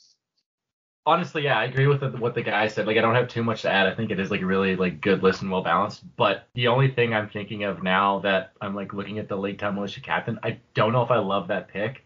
[1.04, 2.86] Honestly, yeah, I agree with what the guy said.
[2.86, 3.88] Like, I don't have too much to add.
[3.88, 6.04] I think it is like really like good list and well balanced.
[6.16, 9.58] But the only thing I'm thinking of now that I'm like looking at the Lake
[9.58, 12.04] Town Militia Captain, I don't know if I love that pick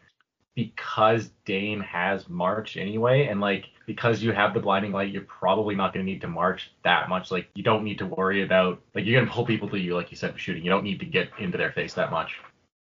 [0.57, 5.76] because Dain has March anyway, and like because you have the blinding light, you're probably
[5.76, 7.30] not going to need to march that much.
[7.30, 9.94] Like you don't need to worry about like you're going to pull people to you,
[9.94, 10.64] like you said, for shooting.
[10.64, 12.40] You don't need to get into their face that much.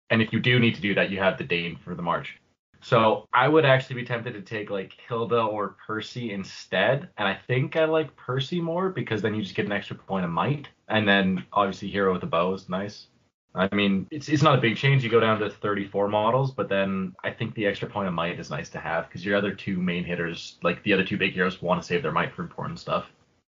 [0.09, 2.38] And if you do need to do that, you have the Dain for the march.
[2.82, 7.09] So I would actually be tempted to take like Hilda or Percy instead.
[7.18, 10.26] And I think I like Percy more because then you just get an extra point
[10.26, 10.68] of might.
[10.88, 13.05] And then obviously hero with the bow is nice.
[13.54, 15.04] I mean, it's it's not a big change.
[15.04, 18.39] You go down to 34 models, but then I think the extra point of might
[18.39, 21.34] is nice to have because your other two main hitters, like the other two big
[21.34, 23.12] heroes, want to save their might for important stuff.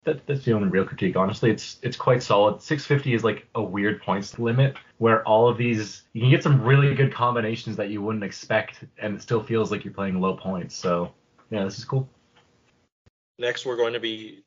[0.05, 1.15] That, that's the only real critique.
[1.15, 2.61] Honestly, it's it's quite solid.
[2.61, 6.63] 650 is like a weird points limit where all of these you can get some
[6.63, 10.35] really good combinations that you wouldn't expect, and it still feels like you're playing low
[10.35, 10.75] points.
[10.75, 11.13] So
[11.51, 12.09] yeah, this is cool.
[13.37, 14.43] Next, we're going to be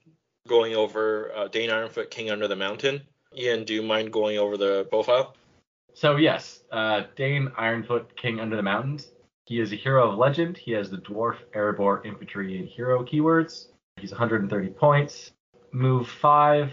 [0.49, 3.03] going over uh, Dain Ironfoot, King Under the Mountain.
[3.37, 5.35] Ian, do you mind going over the profile?
[5.93, 9.09] So yes, uh, Dain Ironfoot, King Under the Mountains.
[9.45, 10.57] He is a hero of legend.
[10.57, 13.69] He has the dwarf, Erebor, infantry, and hero keywords.
[13.97, 15.33] He's 130 points.
[15.73, 16.73] Move five,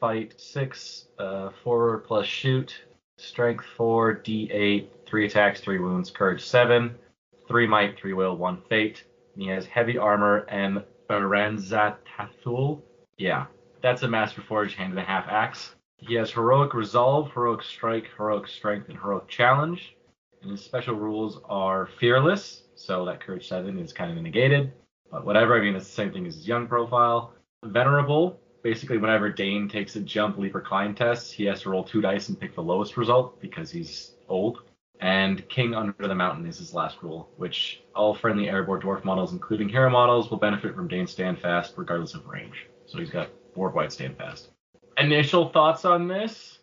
[0.00, 2.74] fight six, uh, forward plus shoot,
[3.16, 6.94] strength four, d8, three attacks, three wounds, courage seven,
[7.46, 9.04] three might, three will, one fate.
[9.34, 12.80] And he has heavy armor and Barazantathûl.
[13.16, 13.46] Yeah,
[13.82, 15.74] that's a Master Forge hand and a half axe.
[16.00, 19.96] He has Heroic Resolve, Heroic Strike, Heroic Strength, and Heroic Challenge.
[20.42, 24.72] And his special rules are Fearless, so that Courage 7 is kind of negated.
[25.10, 27.34] But whatever, I mean, it's the same thing as his Young profile.
[27.64, 31.84] Venerable, basically whenever Dane takes a jump, leap, or climb test, he has to roll
[31.84, 34.62] two dice and pick the lowest result because he's old.
[35.00, 39.32] And King Under the Mountain is his last rule, which all friendly Erebor dwarf models,
[39.32, 42.66] including hero models, will benefit from Dane's stand fast regardless of range.
[42.86, 44.50] So he's got board wide stand fast.
[45.00, 46.58] Initial thoughts on this?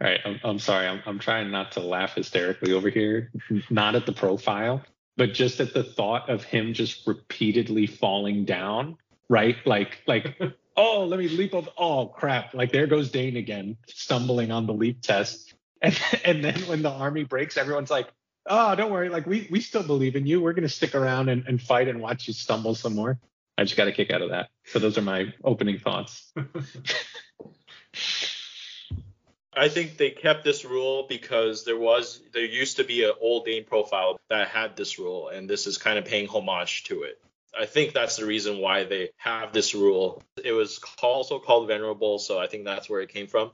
[0.00, 0.86] All right, I'm, I'm sorry.
[0.86, 3.30] I'm, I'm trying not to laugh hysterically over here.
[3.70, 4.82] Not at the profile,
[5.16, 8.96] but just at the thought of him just repeatedly falling down,
[9.28, 9.56] right?
[9.64, 10.40] Like, like,
[10.76, 11.72] oh, let me leap up.
[11.78, 12.52] Oh, crap.
[12.52, 15.54] Like, there goes Dane again, stumbling on the leap test.
[15.80, 18.08] And, and then when the army breaks, everyone's like,
[18.46, 19.08] oh, don't worry.
[19.08, 20.40] Like, we, we still believe in you.
[20.40, 23.20] We're going to stick around and, and fight and watch you stumble some more.
[23.58, 24.48] I just got a kick out of that.
[24.64, 26.32] So those are my opening thoughts.
[29.54, 33.44] I think they kept this rule because there was there used to be an old
[33.44, 37.20] Dane profile that had this rule, and this is kind of paying homage to it.
[37.58, 40.22] I think that's the reason why they have this rule.
[40.42, 43.50] It was also called venerable, so I think that's where it came from.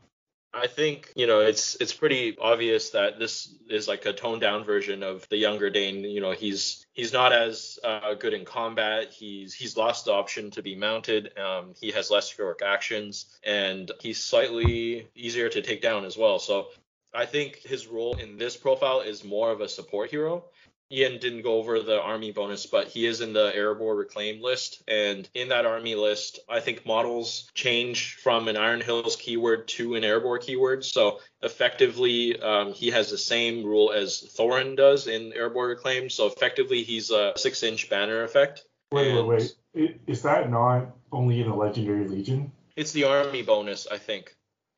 [0.53, 4.65] I think you know it's it's pretty obvious that this is like a toned down
[4.65, 6.05] version of the younger Dane.
[6.05, 9.13] You know he's he's not as uh, good in combat.
[9.13, 11.37] He's he's lost the option to be mounted.
[11.39, 16.39] Um, he has less heroic actions, and he's slightly easier to take down as well.
[16.39, 16.69] So
[17.13, 20.45] I think his role in this profile is more of a support hero.
[20.91, 24.83] Ian didn't go over the army bonus, but he is in the Erebor Reclaim list.
[24.89, 29.97] And in that army list, I think models change from an Iron Hills keyword to
[29.97, 30.85] an Erebor keyword.
[30.85, 36.09] So effectively, um, he has the same rule as Thorin does in Erebor Reclaim.
[36.09, 38.65] So effectively, he's a six inch banner effect.
[38.91, 40.01] Wait, and wait, wait.
[40.07, 42.53] Is that not only in the Legendary Legion?
[42.77, 44.35] It's the army bonus, I think.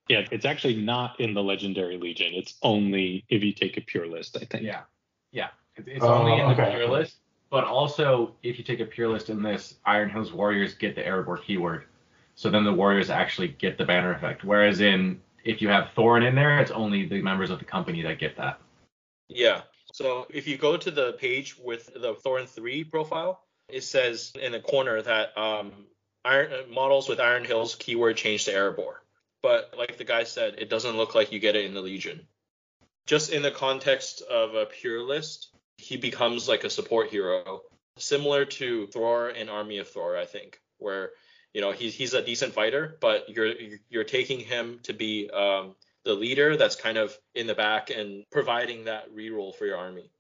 [0.09, 2.33] Yeah, it's actually not in the Legendary Legion.
[2.35, 4.65] It's only if you take a pure list, I think.
[4.65, 4.83] Yeah.
[5.31, 5.51] Yeah.
[5.77, 6.75] It's only in the oh, okay.
[6.75, 7.17] pure list,
[7.51, 11.03] but also if you take a pure list in this, Iron Hills Warriors get the
[11.03, 11.85] Erebor keyword.
[12.35, 14.45] So then the Warriors actually get the banner effect.
[14.45, 18.03] Whereas in if you have Thorin in there, it's only the members of the company
[18.03, 18.61] that get that.
[19.29, 19.63] Yeah.
[19.93, 24.53] So if you go to the page with the Thorin 3 profile, it says in
[24.53, 25.73] the corner that um,
[26.25, 28.95] Iron uh, models with Iron Hills keyword change to Erebor.
[29.43, 32.27] But like the guy said, it doesn't look like you get it in the Legion.
[33.07, 35.49] Just in the context of a pure list,
[35.81, 37.63] he becomes like a support hero,
[37.97, 41.11] similar to Thror in Army of Thror, I think, where
[41.55, 43.53] you know he's he's a decent fighter, but you're
[43.89, 45.75] you're taking him to be um,
[46.05, 50.11] the leader that's kind of in the back and providing that reroll for your army.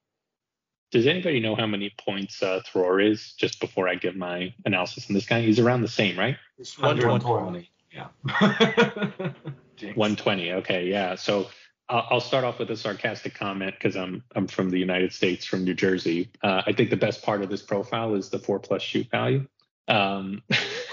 [0.91, 3.33] Does anybody know how many points uh, Thror is?
[3.35, 6.37] Just before I give my analysis on this guy, he's around the same, right?
[6.59, 7.71] It's 120.
[7.93, 8.09] Yeah.
[9.95, 10.53] 120.
[10.53, 11.15] Okay, yeah.
[11.15, 11.49] So
[11.91, 15.65] I'll start off with a sarcastic comment because I'm I'm from the United States, from
[15.65, 16.31] New Jersey.
[16.41, 19.47] Uh, I think the best part of this profile is the four plus shoot value.
[19.89, 20.43] Um,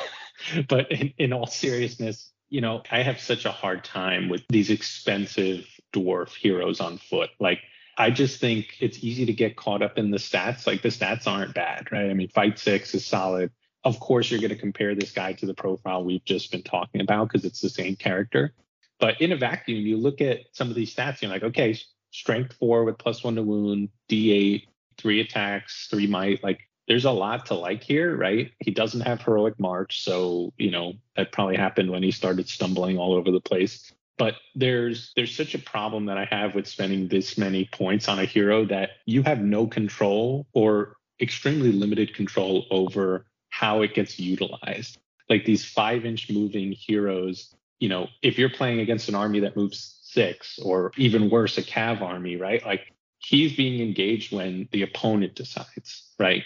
[0.68, 4.72] but in, in all seriousness, you know, I have such a hard time with these
[4.72, 7.30] expensive dwarf heroes on foot.
[7.39, 7.60] Like,
[7.98, 10.66] I just think it's easy to get caught up in the stats.
[10.66, 12.10] Like, the stats aren't bad, right?
[12.10, 13.52] I mean, fight six is solid.
[13.84, 17.02] Of course, you're going to compare this guy to the profile we've just been talking
[17.02, 18.54] about because it's the same character.
[19.00, 21.78] But in a vacuum, you look at some of these stats, you're like, okay,
[22.12, 24.64] strength four with plus one to wound, D8,
[24.98, 26.43] three attacks, three might.
[26.43, 28.52] Like, there's a lot to like here, right?
[28.60, 32.98] He doesn't have heroic march, so you know that probably happened when he started stumbling
[32.98, 33.91] all over the place.
[34.18, 38.20] But there's there's such a problem that I have with spending this many points on
[38.20, 44.20] a hero that you have no control or extremely limited control over how it gets
[44.20, 44.98] utilized.
[45.30, 49.56] Like these five inch moving heroes you know, if you're playing against an army that
[49.56, 52.66] moves six, or even worse, a cav army, right?
[52.66, 56.44] Like he's being engaged when the opponent decides, right?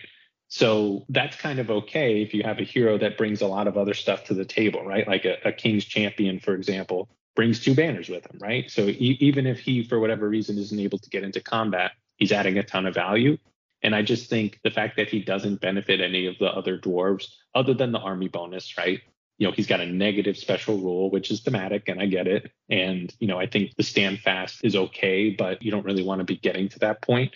[0.47, 3.77] So that's kind of okay if you have a hero that brings a lot of
[3.77, 5.07] other stuff to the table, right?
[5.07, 8.69] Like a, a King's Champion, for example, brings two banners with him, right?
[8.69, 12.33] So e- even if he, for whatever reason, isn't able to get into combat, he's
[12.33, 13.37] adding a ton of value.
[13.81, 17.27] And I just think the fact that he doesn't benefit any of the other dwarves,
[17.55, 18.99] other than the army bonus, right?
[19.41, 22.51] You know, he's got a negative special rule, which is thematic, and I get it.
[22.69, 26.19] And, you know, I think the stand fast is okay, but you don't really want
[26.19, 27.33] to be getting to that point.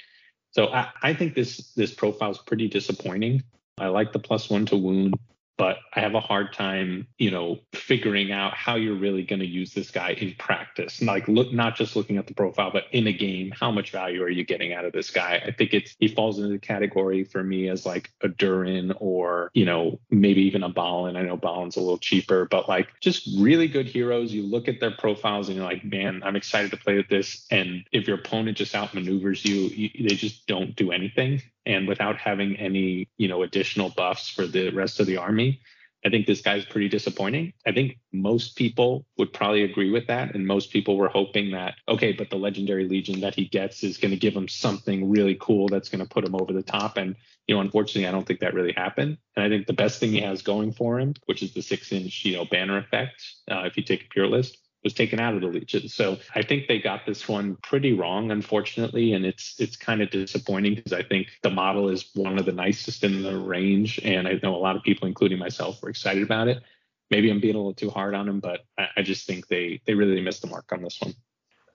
[0.52, 3.42] So I, I think this this profile is pretty disappointing.
[3.80, 5.16] I like the plus one to wound
[5.58, 9.46] but I have a hard time, you know, figuring out how you're really going to
[9.46, 11.02] use this guy in practice.
[11.02, 14.22] Like look not just looking at the profile, but in a game, how much value
[14.24, 15.42] are you getting out of this guy?
[15.46, 19.50] I think it's he falls into the category for me as like a Durin or,
[19.54, 21.16] you know, maybe even a Balin.
[21.16, 24.34] I know Balin's a little cheaper, but like just really good heroes.
[24.34, 27.46] You look at their profiles and you're like, man, I'm excited to play with this.
[27.50, 32.18] And if your opponent just outmaneuvers you, you they just don't do anything and without
[32.18, 35.60] having any you know additional buffs for the rest of the army
[36.06, 37.54] I think this guy's pretty disappointing.
[37.66, 40.36] I think most people would probably agree with that.
[40.36, 43.98] And most people were hoping that, okay, but the legendary legion that he gets is
[43.98, 46.98] going to give him something really cool that's going to put him over the top.
[46.98, 47.16] And,
[47.48, 49.18] you know, unfortunately, I don't think that really happened.
[49.36, 51.92] And I think the best thing he has going for him, which is the six
[51.92, 55.34] inch, you know, banner effect, uh, if you take a pure list, was taken out
[55.34, 55.90] of the Legion.
[55.90, 60.12] So I think they got this one pretty wrong, unfortunately, and it's it's kind of
[60.12, 64.28] disappointing because I think the model is one of the nicest in the range, and
[64.28, 66.64] I know a lot of people, including myself, were excited about it.
[67.10, 69.82] Maybe I'm being a little too hard on him, but I, I just think they
[69.86, 71.16] they really missed the mark on this one.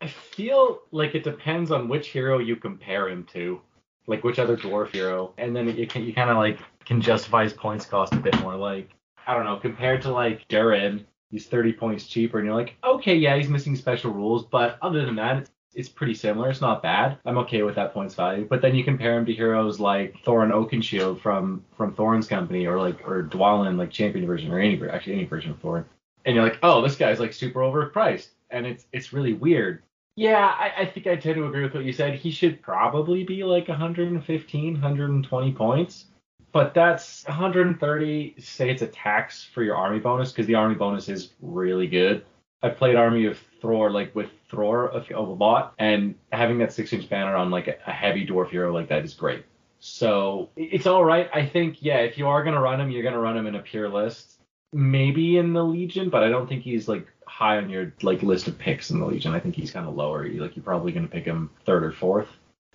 [0.00, 3.61] I feel like it depends on which hero you compare him to,
[4.06, 7.42] like which other dwarf hero, and then you can you kind of like can justify
[7.42, 8.54] his points cost a bit more.
[8.54, 8.90] Like
[9.26, 13.14] I don't know, compared to like Durin, he's 30 points cheaper, and you're like, okay,
[13.14, 16.51] yeah, he's missing special rules, but other than that, it's, it's pretty similar.
[16.51, 17.18] It's not bad.
[17.24, 18.47] I'm okay with that points value.
[18.49, 22.78] But then you compare him to heroes like Thorin Oakenshield from from Thorin's company, or
[22.81, 25.85] like or Dwalin like champion version, or any actually any version of Thorin,
[26.24, 29.83] and you're like, oh, this guy's like super overpriced, and it's it's really weird.
[30.16, 32.14] Yeah, I, I think I tend to agree with what you said.
[32.14, 36.07] He should probably be like 115, 120 points
[36.53, 38.34] but that's 130.
[38.38, 42.24] Say it's a tax for your army bonus because the army bonus is really good.
[42.62, 46.92] I played Army of Thror like with Thror a, a lot, and having that six
[46.92, 49.44] inch banner on like a, heavy dwarf hero like that is great.
[49.78, 51.30] So it's all right.
[51.32, 53.61] I think yeah, if you are gonna run him, you're gonna run him in a
[53.61, 54.40] pure list,
[54.72, 58.46] maybe in the Legion, but I don't think he's like high on your like list
[58.48, 59.32] of picks in the Legion.
[59.32, 60.28] I think he's kind of lower.
[60.28, 62.28] Like you're probably gonna pick him third or fourth,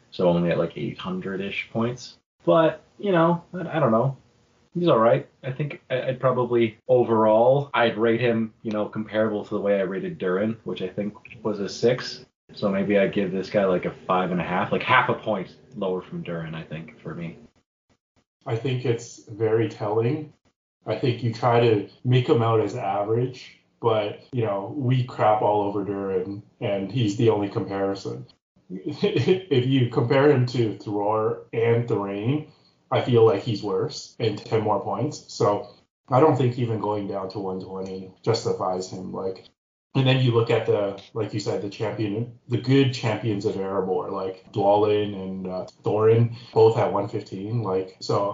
[0.10, 2.18] so only at like 800 ish points.
[2.44, 4.18] But you know, I, I don't know.
[4.74, 5.28] He's all right.
[5.44, 9.84] I think I'd probably overall I'd rate him, you know, comparable to the way I
[9.84, 12.26] rated Durin, which I think was a six.
[12.54, 15.14] So maybe I'd give this guy like a five and a half, like half a
[15.14, 17.38] point lower from Durin, I think, for me.
[18.46, 20.34] I think it's very telling.
[20.86, 25.42] I think you try to make him out as average, but you know, we crap
[25.42, 28.26] all over Durin and he's the only comparison.
[28.70, 32.52] if you compare him to Thror and Thrain,
[32.96, 35.26] I feel like he's worse and 10 more points.
[35.28, 35.76] So
[36.10, 39.12] I don't think even going down to 120 justifies him.
[39.12, 39.44] Like,
[39.96, 43.56] and then you look at the, like you said, the champion, the good champions of
[43.56, 47.64] Erebor, like Dwalin and uh, Thorin, both at 115.
[47.64, 48.32] Like, so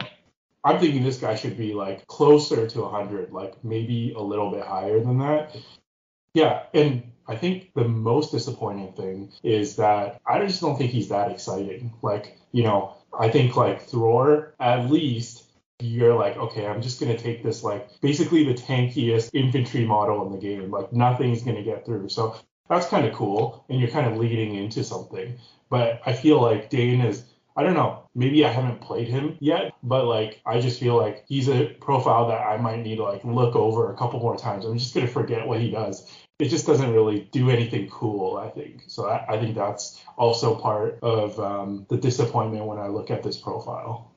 [0.64, 4.64] I'm thinking this guy should be like closer to 100, like maybe a little bit
[4.64, 5.58] higher than that.
[6.36, 11.10] Yeah, and I think the most disappointing thing is that I just don't think he's
[11.10, 11.94] that exciting.
[12.04, 15.44] Like, you know, I think like Thror, at least
[15.80, 20.32] you're like, okay, I'm just gonna take this like basically the tankiest infantry model in
[20.32, 20.72] the game.
[20.72, 22.10] Like nothing's gonna get through.
[22.10, 22.36] So
[22.70, 25.38] that's kind of cool, and you're kind of leading into something.
[25.70, 28.01] But I feel like Dane is I don't know.
[28.14, 32.28] Maybe I haven't played him yet, but like I just feel like he's a profile
[32.28, 34.66] that I might need to like look over a couple more times.
[34.66, 36.06] I'm just gonna forget what he does
[36.42, 38.84] it just doesn't really do anything cool, I think.
[38.88, 43.22] So I, I think that's also part of um, the disappointment when I look at
[43.22, 44.12] this profile.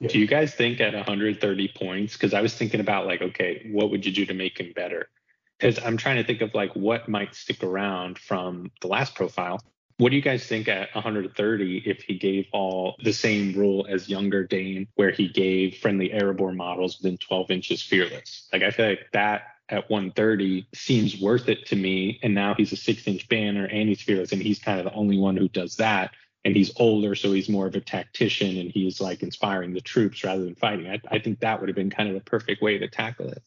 [0.00, 0.08] Yeah.
[0.08, 2.14] Do you guys think at 130 points?
[2.14, 5.08] Because I was thinking about like, okay, what would you do to make him better?
[5.56, 9.60] Because I'm trying to think of like what might stick around from the last profile.
[10.00, 14.08] What do you guys think at 130 if he gave all the same rule as
[14.08, 18.48] younger Dane, where he gave friendly Erebor models within 12 inches fearless?
[18.50, 22.18] Like I feel like that at 130 seems worth it to me.
[22.22, 24.94] And now he's a six inch banner and he's fearless, and he's kind of the
[24.94, 26.12] only one who does that.
[26.46, 30.24] And he's older, so he's more of a tactician and he's like inspiring the troops
[30.24, 30.88] rather than fighting.
[30.88, 33.42] I, I think that would have been kind of the perfect way to tackle it.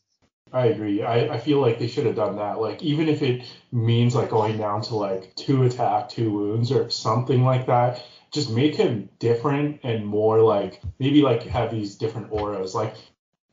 [0.54, 1.02] I agree.
[1.04, 2.62] I, I feel like they should have done that.
[2.62, 6.90] Like even if it means like going down to like two attack, two wounds or
[6.92, 12.32] something like that, just make him different and more like maybe like have these different
[12.32, 12.76] auras.
[12.76, 12.96] Like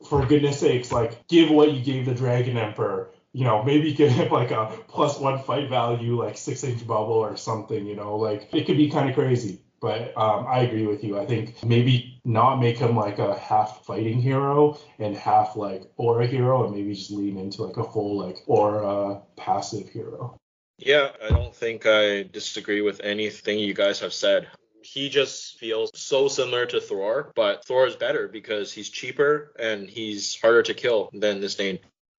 [0.08, 3.10] for goodness sakes, like give what you gave the Dragon Emperor.
[3.32, 7.14] You know, maybe give him like a plus one fight value, like six inch bubble
[7.14, 7.86] or something.
[7.86, 9.62] You know, like it could be kind of crazy.
[9.80, 11.18] But um, I agree with you.
[11.18, 16.26] I think maybe not make him like a half fighting hero and half like aura
[16.26, 20.36] hero, and maybe just lean into like a full like aura passive hero.
[20.78, 24.48] Yeah, I don't think I disagree with anything you guys have said
[24.82, 29.88] he just feels so similar to Thror, but Thror is better because he's cheaper and
[29.88, 31.78] he's harder to kill than this Dain.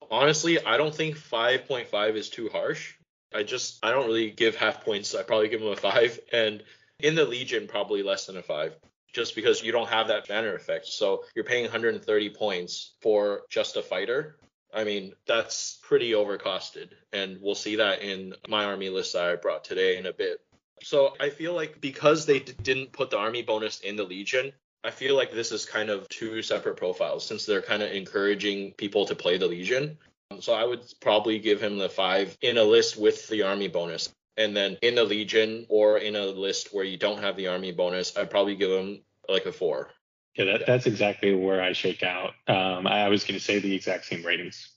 [0.10, 2.93] Honestly, I don't think 5.5 is too harsh.
[3.34, 5.16] I just I don't really give half points.
[5.16, 6.62] I probably give him a five, and
[6.99, 8.76] in the Legion probably less than a five,
[9.14, 10.88] just because you don't have that banner effect.
[10.88, 14.38] So you're paying 130 points for just a fighter.
[14.74, 19.36] I mean that's pretty overcosted, and we'll see that in my army list that I
[19.36, 20.39] brought today in a bit.
[20.84, 24.53] So I feel like because they d- didn't put the army bonus in the Legion,
[24.84, 28.72] I feel like this is kind of two separate profiles since they're kind of encouraging
[28.74, 29.97] people to play the Legion.
[30.39, 34.09] So I would probably give him the five in a list with the army bonus.
[34.38, 37.72] And then in the Legion or in a list where you don't have the army
[37.72, 39.90] bonus, I'd probably give him like a four.
[40.36, 42.34] Yeah, that, that's exactly where I shake out.
[42.48, 44.70] Um, I was going to say the exact same ratings.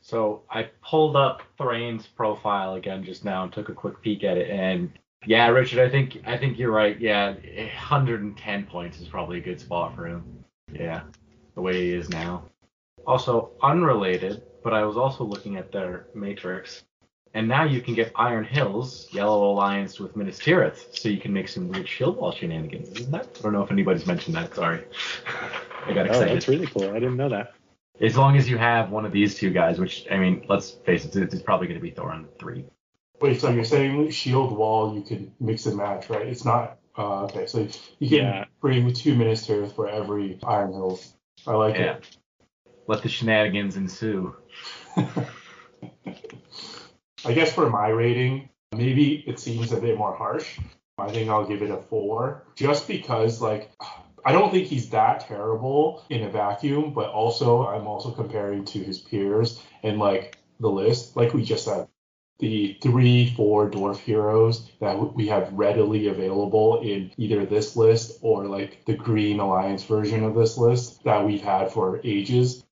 [0.00, 4.36] So I pulled up Thrain's profile again just now and took a quick peek at
[4.36, 4.92] it, and
[5.26, 7.00] yeah, Richard, I think I think you're right.
[7.00, 10.44] Yeah, 110 points is probably a good spot for him.
[10.72, 11.02] Yeah,
[11.54, 12.44] the way he is now.
[13.06, 16.84] Also, unrelated, but I was also looking at their matrix,
[17.34, 21.32] and now you can get Iron Hills, Yellow Alliance with Minas Tirith, so you can
[21.32, 23.28] make some weird shield wall shenanigans, isn't that?
[23.38, 24.54] I don't know if anybody's mentioned that.
[24.54, 24.84] Sorry,
[25.86, 26.08] I got excited.
[26.08, 26.36] Oh, excited.
[26.36, 26.90] that's really cool.
[26.90, 27.54] I didn't know that.
[28.00, 31.04] As long as you have one of these two guys, which I mean, let's face
[31.04, 32.64] it, it's probably going to be Thorin three.
[33.20, 36.26] Wait, so you're saying shield wall you can mix and match, right?
[36.26, 37.46] It's not uh, okay.
[37.46, 37.60] So
[37.98, 38.44] you can Yeah.
[38.60, 41.14] bring two Minas Tirith for every Iron Hills.
[41.46, 41.98] I like Yeah.
[42.86, 44.34] Let the shenanigans ensue.
[47.24, 50.58] I guess for my rating, maybe it seems a bit more harsh.
[50.98, 53.70] I think I'll give it a four, just because like
[54.24, 58.78] I don't think he's that terrible in a vacuum, but also I'm also comparing to
[58.78, 61.88] his peers and like the list, like we just said,
[62.38, 68.46] the three, four dwarf heroes that we have readily available in either this list or
[68.46, 72.63] like the Green Alliance version of this list that we've had for ages.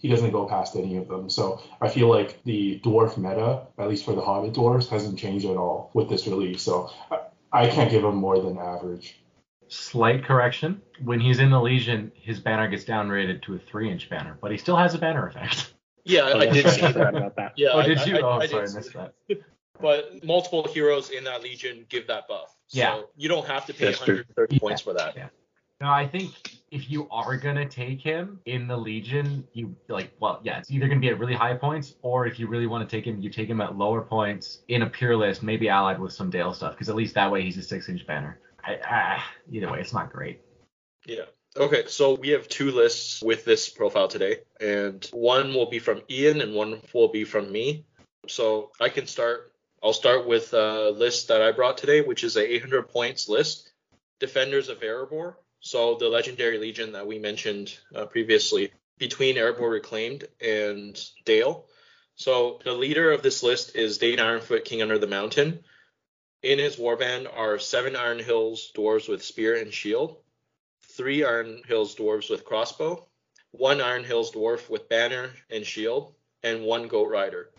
[0.00, 1.28] He doesn't go past any of them.
[1.28, 5.44] So I feel like the dwarf meta, at least for the Hobbit dwarves, hasn't changed
[5.44, 6.62] at all with this release.
[6.62, 7.18] So I,
[7.52, 9.18] I can't give him more than average.
[9.68, 14.38] Slight correction: when he's in the Legion, his banner gets downrated to a three-inch banner,
[14.40, 15.74] but he still has a banner effect.
[16.04, 17.14] Yeah, Oh, I that's did see that.
[17.14, 17.52] about that.
[17.58, 18.16] Yeah, oh, did I- you?
[18.16, 19.12] I- oh, I sorry, I missed that.
[19.80, 22.56] But multiple heroes in that legion give that buff.
[22.68, 23.00] So Yeah.
[23.16, 24.24] you don't have to pay That's true.
[24.34, 25.14] 130 points for that.
[25.16, 25.28] Yeah.
[25.80, 26.32] No, I think
[26.72, 30.88] if you are gonna take him in the Legion, you like well, yeah, it's either
[30.88, 33.30] gonna be at really high points, or if you really want to take him, you
[33.30, 36.72] take him at lower points in a pure list, maybe allied with some Dale stuff,
[36.72, 38.40] because at least that way he's a six-inch banner.
[38.64, 40.40] I, either way, it's not great.
[41.06, 41.24] Yeah.
[41.56, 46.02] Okay, so we have two lists with this profile today, and one will be from
[46.10, 47.84] Ian and one will be from me.
[48.26, 49.52] So I can start.
[49.82, 53.72] I'll start with a list that I brought today, which is a 800 points list.
[54.20, 55.34] Defenders of Erebor.
[55.60, 61.66] So the legendary legion that we mentioned uh, previously between Erebor Reclaimed and Dale.
[62.14, 65.64] So the leader of this list is Dane Ironfoot, King Under the Mountain.
[66.42, 70.18] In his warband are seven Iron Hills dwarves with spear and shield,
[70.96, 73.08] three Iron Hills dwarves with crossbow,
[73.50, 77.50] one Iron Hills dwarf with banner and shield, and one goat rider.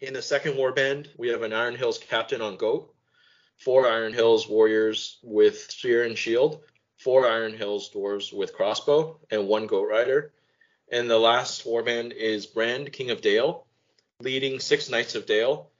[0.00, 2.94] In the second warband, we have an Iron Hills captain on goat,
[3.56, 6.62] four Iron Hills warriors with spear and shield,
[6.98, 10.32] four Iron Hills dwarves with crossbow, and one goat rider.
[10.90, 13.66] And the last warband is Brand, King of Dale,
[14.20, 15.70] leading six Knights of Dale,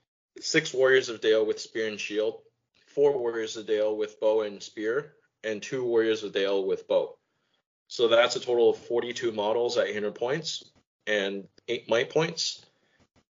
[0.41, 2.41] six Warriors of Dale with spear and shield,
[2.87, 7.17] four Warriors of Dale with bow and spear, and two Warriors of Dale with bow.
[7.89, 10.71] So that's a total of 42 models at 800 points
[11.07, 12.65] and eight might points.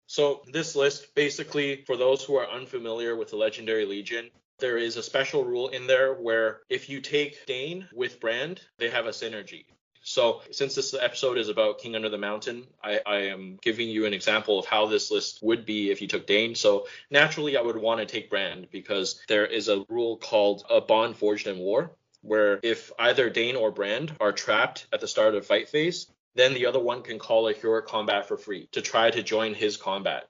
[0.07, 4.31] So this list, basically, for those who are unfamiliar with the Legendary Legion,
[4.61, 8.91] there is a special rule in there where if you take Dane with Brand, they
[8.91, 9.65] have a synergy.
[10.03, 14.07] So since this episode is about King Under the Mountain, I, I am giving you
[14.07, 16.55] an example of how this list would be if you took Dane.
[16.55, 20.81] So naturally, I would want to take Brand because there is a rule called a
[20.81, 21.93] bond forged in war,
[22.23, 26.55] where if either Dane or Brand are trapped at the start of fight phase, then
[26.55, 29.77] the other one can call a heroic combat for free to try to join his
[29.77, 30.29] combat.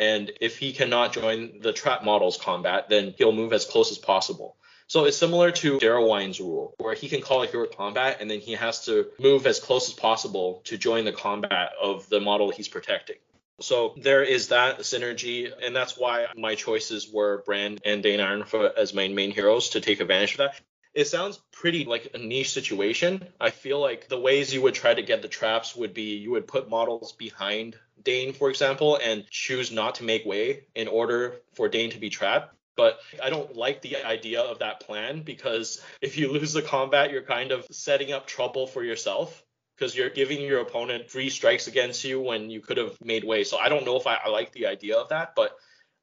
[0.00, 3.98] And if he cannot join the trap model's combat, then he'll move as close as
[3.98, 4.56] possible.
[4.86, 8.40] So it's similar to Déorwine's rule, where he can call a hero combat and then
[8.40, 12.50] he has to move as close as possible to join the combat of the model
[12.50, 13.16] he's protecting.
[13.60, 18.78] So there is that synergy, and that's why my choices were Brand and Dane Ironfoot
[18.78, 20.60] as my main heroes to take advantage of that.
[20.94, 23.28] It sounds pretty like a niche situation.
[23.38, 26.32] I feel like the ways you would try to get the traps would be you
[26.32, 31.36] would put models behind Dane, for example, and choose not to make way in order
[31.54, 32.54] for Dane to be trapped.
[32.76, 37.10] But I don't like the idea of that plan because if you lose the combat,
[37.10, 39.42] you're kind of setting up trouble for yourself
[39.76, 43.44] because you're giving your opponent three strikes against you when you could have made way.
[43.44, 45.56] So I don't know if I, I like the idea of that, but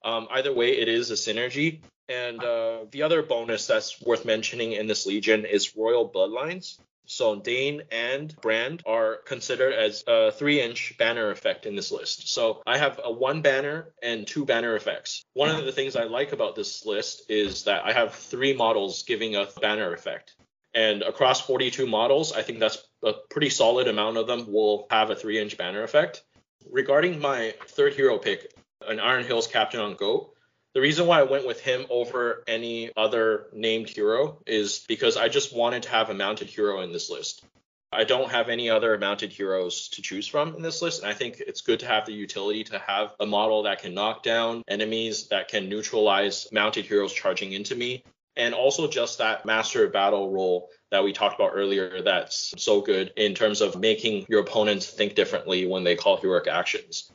[0.03, 1.81] um, either way, it is a synergy.
[2.09, 6.79] And uh, the other bonus that's worth mentioning in this Legion is Royal Bloodlines.
[7.07, 12.29] So Dane and Brand are considered as a three-inch banner effect in this list.
[12.29, 15.23] So I have a one banner and two banner effects.
[15.33, 19.03] One of the things I like about this list is that I have three models
[19.03, 20.35] giving a banner effect.
[20.73, 25.09] And across 42 models, I think that's a pretty solid amount of them will have
[25.09, 26.23] a three inch banner effect.
[26.69, 28.53] Regarding my third hero pick,
[28.85, 30.33] an Iron Hills captain on GOAT,
[30.77, 35.27] the reason why I went with him over any other named hero is because I
[35.27, 37.43] just wanted to have a mounted hero in this list.
[37.91, 41.15] I don't have any other mounted heroes to choose from in this list, and I
[41.15, 44.61] think it's good to have the utility to have a model that can knock down
[44.67, 48.03] enemies, that can neutralize mounted heroes charging into me,
[48.35, 52.81] and also just that master of battle role that we talked about earlier that's so
[52.81, 57.11] good in terms of making your opponents think differently when they call heroic actions.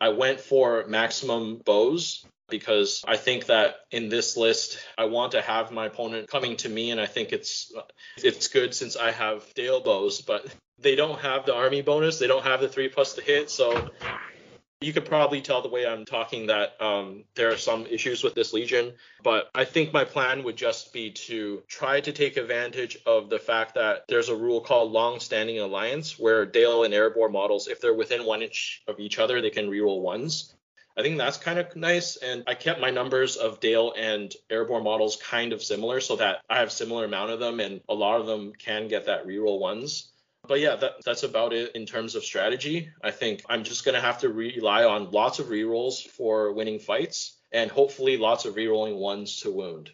[0.00, 5.42] I went for maximum bows because I think that in this list I want to
[5.42, 7.72] have my opponent coming to me and I think it's
[8.16, 10.46] it's good since I have Dale bows, but
[10.78, 13.90] they don't have the army bonus, they don't have the three plus to hit, so
[14.82, 18.34] you could probably tell the way I'm talking that um, there are some issues with
[18.34, 22.98] this Legion, but I think my plan would just be to try to take advantage
[23.06, 27.30] of the fact that there's a rule called long standing alliance where Dale and Erebor
[27.30, 30.54] models, if they're within one inch of each other, they can reroll ones.
[30.96, 32.16] I think that's kind of nice.
[32.16, 36.40] And I kept my numbers of Dale and Erebor models kind of similar so that
[36.50, 39.58] I have similar amount of them and a lot of them can get that reroll
[39.58, 40.10] ones.
[40.46, 42.90] But yeah, that, that's about it in terms of strategy.
[43.02, 46.78] I think I'm just going to have to rely on lots of rerolls for winning
[46.78, 49.90] fights and hopefully lots of rerolling ones to wound.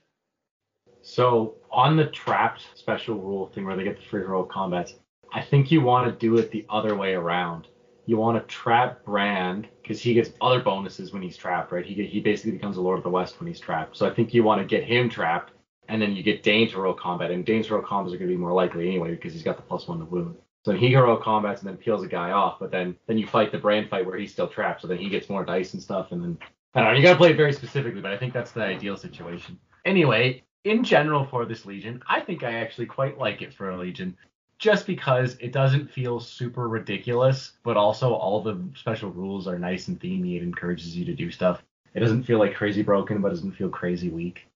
[1.03, 4.95] So on the trapped special rule thing where they get the free roll combats,
[5.33, 7.69] I think you want to do it the other way around
[8.09, 11.85] you want to trap Brand because he gets other bonuses when he's trapped, right?
[11.85, 13.97] He he basically becomes a Lord of the West when he's trapped.
[13.97, 15.53] So I think you want to get him trapped,
[15.89, 18.37] and then you get Dane to roll combat, and Dane's roll combats are going to
[18.37, 20.37] be more likely anyway because he's got the plus one to wound.
[20.67, 23.51] So he hero combats and then peels a guy off, but then then you fight
[23.51, 26.13] the Brand fight where he's still trapped, so then he gets more dice and stuff,
[26.13, 26.39] and then
[26.75, 26.99] I don't know.
[26.99, 29.59] You got to play it very specifically, but I think that's the ideal situation.
[29.87, 33.79] Anyway, in general for this Legion, I think I actually quite like it for a
[33.79, 34.17] Legion
[34.59, 39.89] just because it doesn't feel super ridiculous, but also all the special rules are nice
[39.89, 40.37] and themey.
[40.37, 41.63] It encourages you to do stuff.
[41.95, 44.47] It doesn't feel like crazy broken, but doesn't feel crazy weak.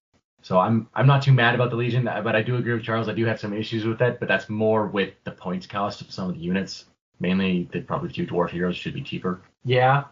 [0.43, 2.83] So I'm I'm not too mad about the Legion, uh, but I do agree with
[2.83, 3.09] Charles.
[3.09, 6.11] I do have some issues with it, but that's more with the points cost of
[6.11, 6.87] some of the units.
[7.21, 9.41] Mainly, that probably two dwarf heroes should be cheaper.
[9.65, 10.05] Yeah,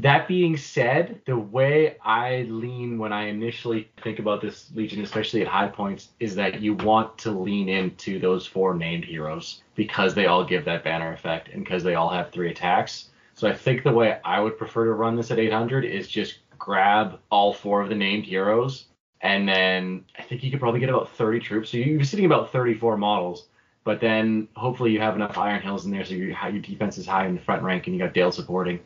[0.00, 5.42] that being said, the way I lean when I initially think about this Legion, especially
[5.42, 10.14] at high points, is that you want to lean into those four named heroes because
[10.14, 13.10] they all give that banner effect and because they all have three attacks.
[13.34, 16.38] So I think the way I would prefer to run this at 800 is just
[16.58, 18.86] grab all four of the named heroes,
[19.20, 21.70] and then I think you could probably get about 30 troops.
[21.70, 23.48] So you're sitting about 34 models,
[23.84, 27.06] but then hopefully you have enough Iron Hills in there so your, your defense is
[27.06, 28.80] high in the front rank and you got Dale supporting.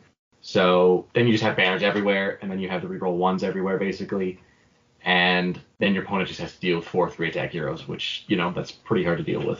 [0.47, 3.79] So then you just have banners everywhere, and then you have the reroll ones everywhere
[3.79, 4.39] basically,
[5.03, 8.37] and then your opponent just has to deal with four three attack heroes, which you
[8.37, 9.59] know that's pretty hard to deal with.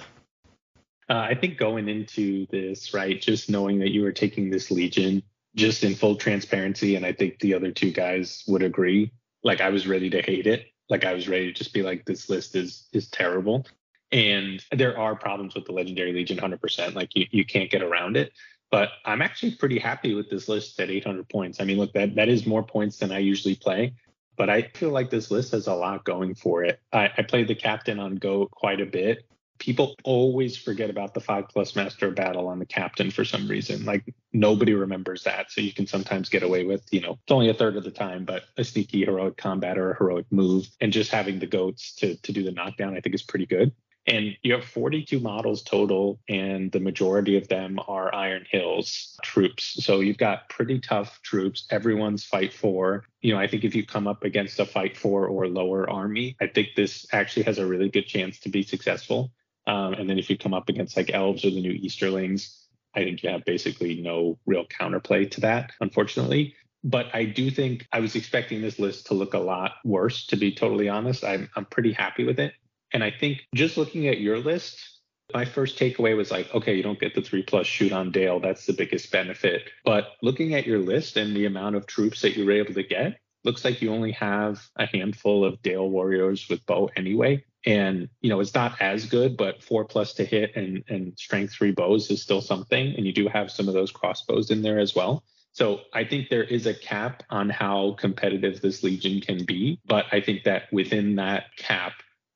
[1.09, 5.23] Uh, I think going into this, right, just knowing that you were taking this Legion
[5.55, 9.11] just in full transparency, and I think the other two guys would agree.
[9.43, 10.67] Like I was ready to hate it.
[10.87, 13.65] Like I was ready to just be like, this list is is terrible.
[14.11, 16.93] And there are problems with the Legendary Legion, 100%.
[16.93, 18.31] Like you, you can't get around it.
[18.75, 21.61] But I'm actually pretty happy with this list at 800 points.
[21.61, 23.93] I mean, look, that that is more points than I usually play,
[24.35, 26.81] but I feel like this list has a lot going for it.
[26.91, 29.29] I, I played the captain on Go quite a bit.
[29.59, 33.85] People always forget about the five plus master battle on the captain for some reason.
[33.85, 35.53] Like nobody remembers that.
[35.53, 37.91] So you can sometimes get away with, you know, it's only a third of the
[37.91, 41.95] time, but a sneaky heroic combat or a heroic move and just having the goats
[41.95, 43.71] to to do the knockdown, I think is pretty good.
[44.07, 49.83] And you have 42 models total, and the majority of them are Iron Hills troops.
[49.83, 51.65] So you've got pretty tough troops.
[51.71, 53.05] Everyone's fight for.
[53.21, 56.35] You know, I think if you come up against a fight for or lower army,
[56.39, 59.31] I think this actually has a really good chance to be successful.
[59.65, 63.03] Um, and then if you come up against like elves or the new Easterlings, I
[63.03, 66.55] think you have basically no real counterplay to that, unfortunately.
[66.83, 70.35] But I do think I was expecting this list to look a lot worse, to
[70.35, 71.23] be totally honest.
[71.23, 72.53] I'm, I'm pretty happy with it.
[72.95, 75.01] And I think just looking at your list,
[75.33, 78.39] my first takeaway was like, okay, you don't get the three plus shoot on Dale.
[78.39, 79.63] That's the biggest benefit.
[79.83, 82.83] But looking at your list and the amount of troops that you were able to
[82.83, 87.43] get, looks like you only have a handful of Dale warriors with bow anyway.
[87.65, 91.51] And you know, it's not as good, but four plus to hit and and strength
[91.51, 92.95] three bows is still something.
[92.95, 95.25] And you do have some of those crossbows in there as well.
[95.51, 100.05] So I think there is a cap on how competitive this legion can be, but
[100.13, 101.93] I think that within that cap,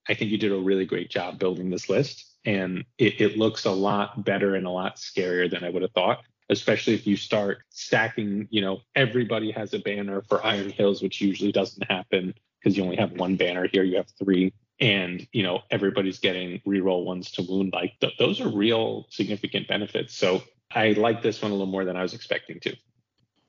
[0.10, 2.26] I think you did a really great job building this list.
[2.46, 5.92] And it, it looks a lot better and a lot scarier than I would have
[5.92, 6.20] thought
[6.50, 11.22] especially if you start stacking, you know, everybody has a banner for Iron Hills, which
[11.22, 14.52] usually doesn't happen because you only have one banner here, you have three.
[14.80, 19.68] and you know everybody's getting reroll ones to wound like th- those are real significant
[19.68, 20.42] benefits so
[20.72, 22.74] i like this one a little more than i was expecting to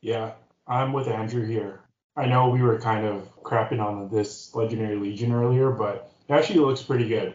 [0.01, 0.33] yeah
[0.67, 1.85] i'm with andrew here
[2.17, 6.61] i know we were kind of crapping on this legendary legion earlier but it actually
[6.61, 7.35] looks pretty good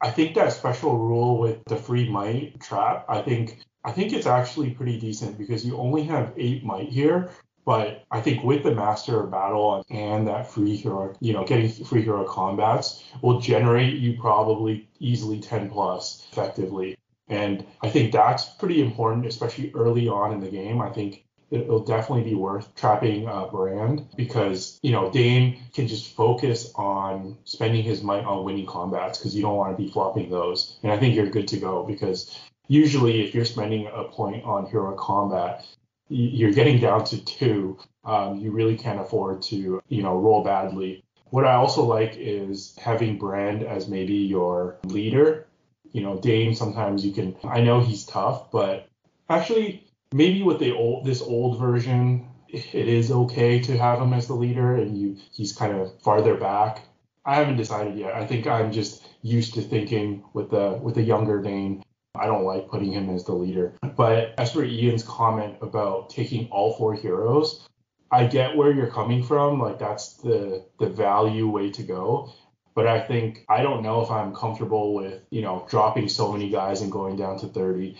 [0.00, 4.26] i think that special rule with the free might trap i think i think it's
[4.26, 7.30] actually pretty decent because you only have eight might here
[7.68, 11.68] but I think with the Master of Battle and that free hero, you know, getting
[11.84, 16.96] free hero combats will generate you probably easily 10 plus effectively.
[17.28, 20.80] And I think that's pretty important, especially early on in the game.
[20.80, 26.14] I think it'll definitely be worth trapping uh, Brand because, you know, Dane can just
[26.14, 30.30] focus on spending his money on winning combats because you don't want to be flopping
[30.30, 30.78] those.
[30.82, 34.66] And I think you're good to go because usually if you're spending a point on
[34.66, 35.64] hero combat,
[36.08, 37.78] you're getting down to two.
[38.04, 41.04] Um, you really can't afford to, you know, roll badly.
[41.30, 45.46] What I also like is having Brand as maybe your leader.
[45.92, 47.36] You know, Dane sometimes you can.
[47.44, 48.88] I know he's tough, but
[49.28, 54.26] actually maybe with the old this old version, it is okay to have him as
[54.26, 56.82] the leader, and you he's kind of farther back.
[57.24, 58.14] I haven't decided yet.
[58.14, 61.82] I think I'm just used to thinking with the with the younger Dane
[62.18, 63.74] I don't like putting him as the leader.
[63.96, 67.66] But as for Ian's comment about taking all four heroes,
[68.10, 69.60] I get where you're coming from.
[69.60, 72.32] Like that's the the value way to go.
[72.74, 76.48] But I think I don't know if I'm comfortable with, you know, dropping so many
[76.48, 77.96] guys and going down to 30.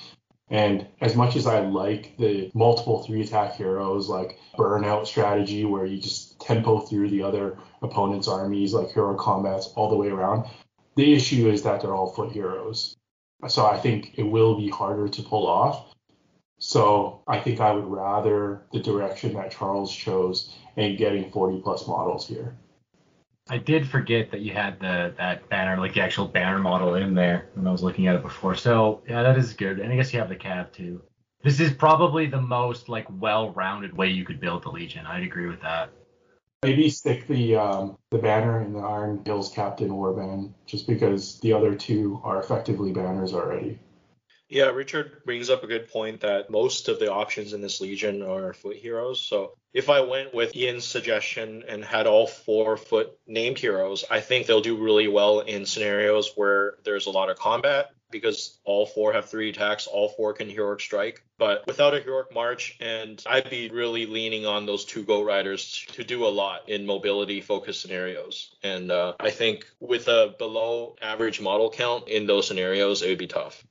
[0.50, 5.84] And as much as I like the multiple three attack heroes, like burnout strategy where
[5.84, 10.48] you just tempo through the other opponent's armies, like hero combats all the way around,
[10.96, 12.96] the issue is that they're all foot heroes.
[13.46, 15.94] So I think it will be harder to pull off.
[16.58, 21.86] So I think I would rather the direction that Charles chose and getting 40 plus
[21.86, 22.56] models here.
[23.50, 27.14] I did forget that you had the that banner, like the actual banner model in
[27.14, 28.54] there when I was looking at it before.
[28.54, 29.80] So yeah, that is good.
[29.80, 31.02] And I guess you have the cav too.
[31.42, 35.06] This is probably the most like well-rounded way you could build the Legion.
[35.06, 35.90] I'd agree with that.
[36.62, 41.52] Maybe stick the um, the banner in the Iron Hills Captain Warband, just because the
[41.52, 43.78] other two are effectively banners already.
[44.48, 48.22] Yeah, Richard brings up a good point that most of the options in this Legion
[48.22, 49.20] are foot heroes.
[49.20, 54.20] So if I went with Ian's suggestion and had all four foot named heroes, I
[54.20, 58.86] think they'll do really well in scenarios where there's a lot of combat because all
[58.86, 61.22] four have three attacks, all four can heroic strike.
[61.36, 65.86] But without a heroic march, and I'd be really leaning on those two goat riders
[65.92, 68.54] to do a lot in mobility focused scenarios.
[68.62, 73.18] And uh, I think with a below average model count in those scenarios, it would
[73.18, 73.62] be tough.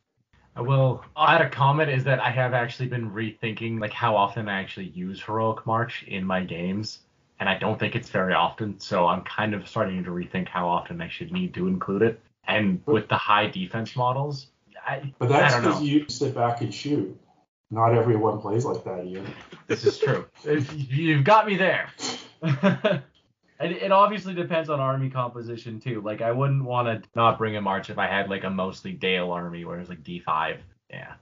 [0.58, 4.50] I will add a comment is that I have actually been rethinking like how often
[4.50, 7.00] I actually use heroic march in my games.
[7.40, 10.68] And I don't think it's very often, so I'm kind of starting to rethink how
[10.68, 14.48] often I should need to include it and with the high defense models,
[14.86, 17.20] I, but that's because you sit back and shoot.
[17.70, 19.28] Not everyone plays like that, Ian.
[19.68, 20.26] This is true.
[20.46, 21.90] You've got me there.
[23.60, 26.02] and it obviously depends on army composition too.
[26.02, 28.94] Like I wouldn't want to not bring a march if I had like a mostly
[28.94, 30.58] Dale army where it's like D5.
[30.90, 31.14] Yeah.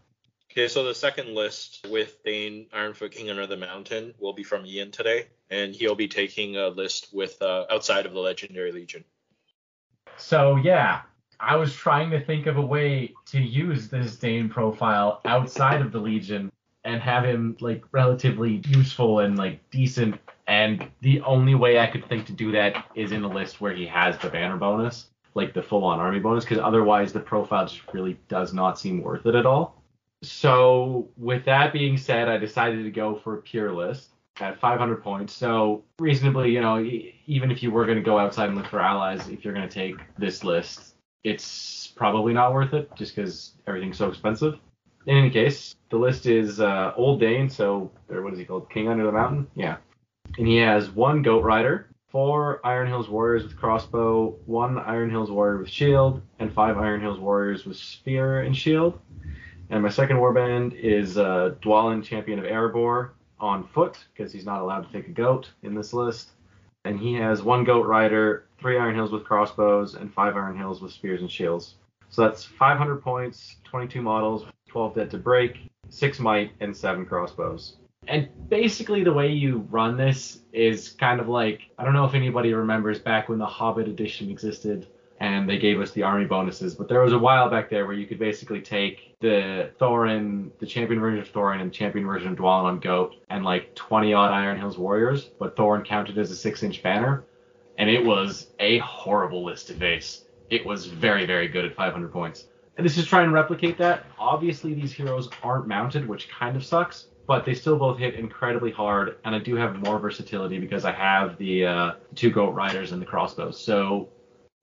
[0.51, 4.65] Okay, so the second list with Dane Ironfoot King Under the Mountain will be from
[4.65, 9.03] Ian today, and he'll be taking a list with uh, outside of the Legendary Legion.
[10.17, 11.01] So yeah,
[11.39, 15.91] I was trying to think of a way to use this Dane profile outside of
[15.91, 16.51] the Legion
[16.85, 20.19] and have him like relatively useful and like decent.
[20.47, 23.73] And the only way I could think to do that is in a list where
[23.73, 27.65] he has the banner bonus, like the full on army bonus, because otherwise the profile
[27.65, 29.81] just really does not seem worth it at all.
[30.21, 34.09] So with that being said, I decided to go for a pure list
[34.39, 35.33] at 500 points.
[35.33, 36.79] So reasonably, you know,
[37.25, 39.67] even if you were going to go outside and look for allies, if you're going
[39.67, 44.59] to take this list, it's probably not worth it just because everything's so expensive.
[45.07, 48.69] In any case, the list is uh, Old Dane, so or what is he called?
[48.69, 49.47] King Under the Mountain?
[49.55, 49.77] Yeah.
[50.37, 55.31] And he has one Goat Rider, four Iron Hills Warriors with crossbow, one Iron Hills
[55.31, 58.99] Warrior with shield, and five Iron Hills Warriors with spear and shield.
[59.69, 64.61] And my second warband is uh, Dwalin, Champion of Erebor, on foot because he's not
[64.61, 66.29] allowed to take a goat in this list
[66.85, 70.81] and he has one goat rider, three Iron Hills with crossbows, and five Iron Hills
[70.81, 71.75] with spears and shields.
[72.09, 77.77] So that's 500 points, 22 models, 12 dead to break, six might, and seven crossbows.
[78.07, 82.13] And basically, the way you run this is kind of like I don't know if
[82.13, 84.87] anybody remembers back when the Hobbit edition existed
[85.19, 86.75] and they gave us the army bonuses.
[86.75, 90.65] But there was a while back there where you could basically take the Thorin, the
[90.65, 94.31] champion version of Thorin and champion version of Dwalin on Goat, and like 20 odd
[94.31, 97.23] Iron Hills warriors, but Thorin counted as a six inch banner.
[97.77, 100.25] And it was a horrible list to face.
[100.49, 102.45] it was very, very good at 500 points.
[102.77, 104.05] And this is trying to replicate that.
[104.19, 108.71] Obviously, these heroes aren't mounted, which kind of sucks, but they still both hit incredibly
[108.71, 109.17] hard.
[109.25, 113.01] And I do have more versatility because I have the uh, two goat riders and
[113.01, 113.59] the crossbows.
[113.59, 114.09] So,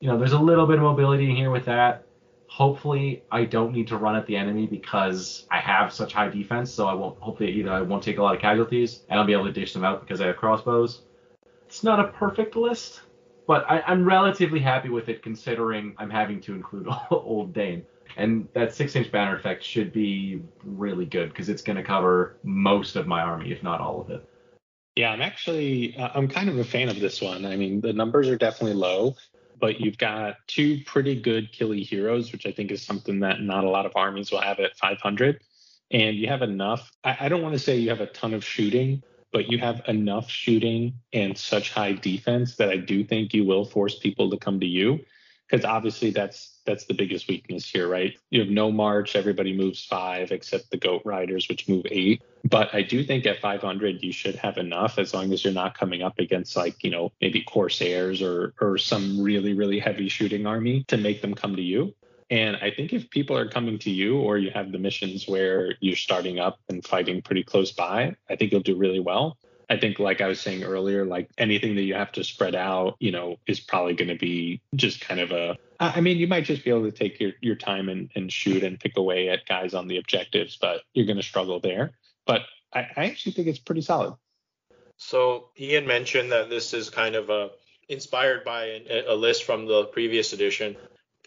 [0.00, 2.06] you know, there's a little bit of mobility in here with that.
[2.46, 6.70] Hopefully, I don't need to run at the enemy because I have such high defense.
[6.70, 7.18] So I won't.
[7.18, 9.72] Hopefully, either I won't take a lot of casualties and I'll be able to dish
[9.72, 11.02] them out because I have crossbows.
[11.66, 13.00] It's not a perfect list,
[13.46, 17.84] but I, am relatively happy with it considering I'm having to include Old Dane.
[18.16, 22.36] And that six inch banner effect should be really good because it's going to cover
[22.42, 24.28] most of my army, if not all of it.
[24.96, 27.46] Yeah, I'm actually uh, I'm kind of a fan of this one.
[27.46, 29.16] I mean, the numbers are definitely low,
[29.58, 33.64] but you've got two pretty good killy heroes, which I think is something that not
[33.64, 35.42] a lot of armies will have at 500.
[35.90, 36.90] And you have enough.
[37.04, 39.02] I, I don't want to say you have a ton of shooting,
[39.32, 43.64] but you have enough shooting and such high defense that I do think you will
[43.64, 45.00] force people to come to you
[45.52, 48.16] because obviously that's that's the biggest weakness here, right?
[48.30, 52.22] You have no march, everybody moves five except the goat riders, which move eight.
[52.48, 55.76] But I do think at 500 you should have enough as long as you're not
[55.76, 60.46] coming up against like you know maybe corsairs or or some really really heavy shooting
[60.46, 61.94] army to make them come to you.
[62.30, 65.74] And I think if people are coming to you or you have the missions where
[65.80, 69.36] you're starting up and fighting pretty close by, I think you'll do really well.
[69.72, 72.96] I think, like I was saying earlier, like anything that you have to spread out,
[73.00, 75.56] you know, is probably going to be just kind of a.
[75.80, 78.64] I mean, you might just be able to take your, your time and, and shoot
[78.64, 81.92] and pick away at guys on the objectives, but you're going to struggle there.
[82.26, 82.42] But
[82.74, 84.14] I, I actually think it's pretty solid.
[84.98, 87.48] So Ian mentioned that this is kind of a
[87.88, 90.76] inspired by a list from the previous edition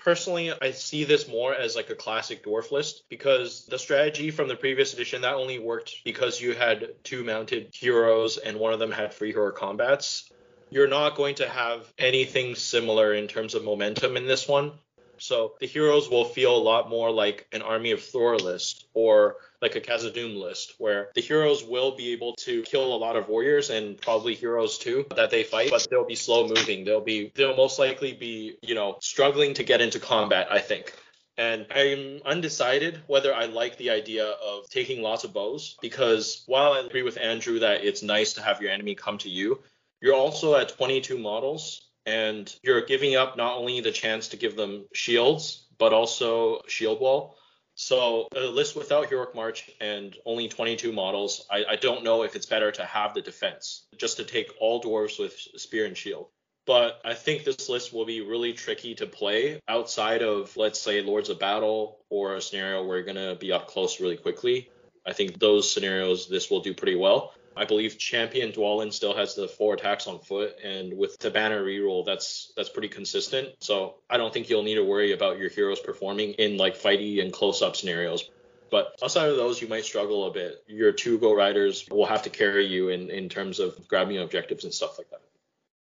[0.06, 4.48] personally, I see this more as like a classic dwarf list because the strategy from
[4.48, 8.78] the previous edition that only worked because you had two mounted heroes and one of
[8.78, 10.32] them had free hero combats.
[10.70, 14.74] You're not going to have anything similar in terms of momentum in this one.
[15.20, 19.38] So the heroes will feel a lot more like an Army of Thror list or
[19.62, 23.28] like a Khazad-dûm list, where the heroes will be able to kill a lot of
[23.28, 26.86] warriors and probably heroes too that they fight, but they'll be slow moving.
[26.86, 30.94] They'll be they'll most likely be, you know, struggling to get into combat, I think.
[31.38, 36.74] And I'm undecided whether I like the idea of taking lots of bows because while
[36.74, 39.62] I agree with Andrew that it's nice to have your enemy come to you,
[40.02, 44.56] you're also at 22 models and you're giving up not only the chance to give
[44.56, 47.38] them shields, but also shield wall.
[47.76, 52.36] So a list without heroic march and only 22 models, I, I, don't know if
[52.36, 56.28] it's better to have the defense, just to take all dwarves with spear and shield.
[56.66, 61.02] But I think this list will be really tricky to play outside of, let's say,
[61.02, 64.70] Lords of Battle or a scenario where you're going to be up close really quickly.
[65.06, 67.34] I think those scenarios, this will do pretty well.
[67.58, 71.64] I believe Champion Dwalin still has the four attacks on foot, and with the banner
[71.64, 73.50] reroll, that's that's pretty consistent.
[73.60, 77.22] So I don't think you'll need to worry about your heroes performing in like fighty
[77.22, 78.30] and close-up scenarios.
[78.72, 80.64] But outside of those, you might struggle a bit.
[80.68, 84.64] Your two go riders will have to carry you in in terms of grabbing objectives
[84.64, 85.22] and stuff like that.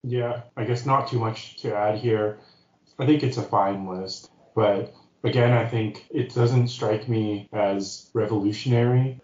[0.04, 2.40] Yeah, I guess not too much to add here.
[3.00, 4.94] I think it's a fine list, but
[5.24, 9.20] again, I think it doesn't strike me as revolutionary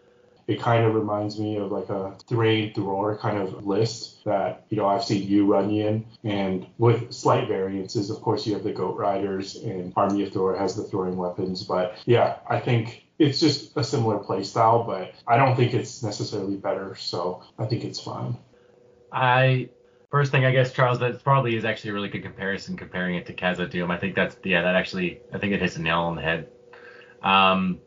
[0.48, 4.78] it kind of reminds me of like a Thrain Thror kind of list that you
[4.78, 8.10] know I've seen you run in, and with slight variances.
[8.10, 11.64] Of course, you have the Goat Riders, and Army of Thror has the throwing weapons.
[11.64, 16.02] But yeah, I think it's just a similar play style, but I don't think it's
[16.02, 16.96] necessarily better.
[16.96, 18.38] So I think it's fine.
[19.12, 19.70] I
[20.10, 23.26] first thing I guess Charles that probably is actually a really good comparison comparing it
[23.28, 23.90] to Khazad-dûm.
[23.92, 26.50] I think that's yeah that actually I think it hits a nail on the head.
[27.22, 27.80] Um,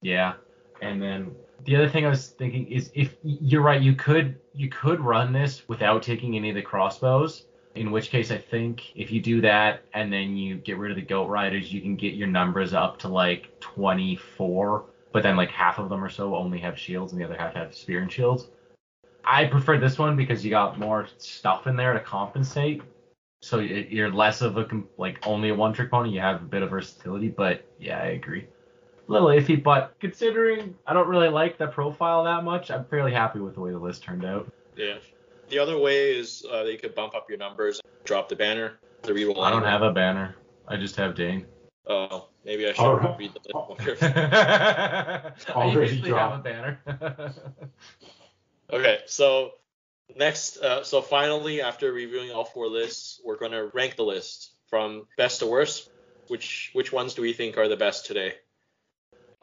[0.00, 0.34] yeah,
[0.80, 1.34] and then
[1.64, 5.32] the other thing I was thinking is if you're right, you could you could run
[5.32, 7.46] this without taking any of the crossbows.
[7.74, 10.96] In which case, I think if you do that and then you get rid of
[10.96, 14.84] the goat riders, you can get your numbers up to like 24.
[15.12, 17.54] But then like half of them or so only have shields and the other half
[17.54, 18.48] have spear and shields.
[19.24, 22.82] I prefer this one because you got more stuff in there to compensate.
[23.42, 26.10] So you're less of a like only a one trick pony.
[26.10, 28.46] You have a bit of versatility, but yeah, I agree
[29.06, 33.38] little iffy, but considering I don't really like the profile that much, I'm fairly happy
[33.38, 34.50] with the way the list turned out.
[34.76, 34.98] Yeah.
[35.48, 39.12] The other way is uh, you could bump up your numbers, drop the banner, the
[39.12, 39.44] reroll.
[39.44, 40.36] I don't have a banner.
[40.66, 41.46] I just have Dane.
[41.86, 43.18] Oh, maybe I should right.
[43.18, 43.40] read the
[43.76, 46.80] list more I usually have a banner.
[48.72, 49.52] okay, so
[50.16, 54.52] next, uh, so finally, after reviewing all four lists, we're going to rank the list
[54.68, 55.90] from best to worst.
[56.28, 58.32] Which which ones do we think are the best today?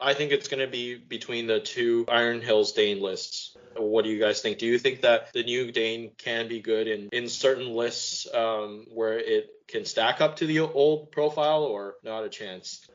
[0.02, 3.56] I think it's going to be between the two Iron Hills Dane lists.
[3.76, 4.58] What do you guys think?
[4.58, 8.86] Do you think that the new Dane can be good in, in certain lists um,
[8.92, 12.86] where it can stack up to the old profile or not a chance?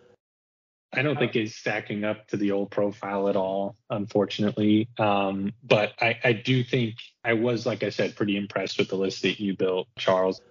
[0.94, 4.88] I don't think he's stacking up to the old profile at all, unfortunately.
[4.98, 8.96] Um, but I, I do think I was, like I said, pretty impressed with the
[8.96, 10.42] list that you built, Charles.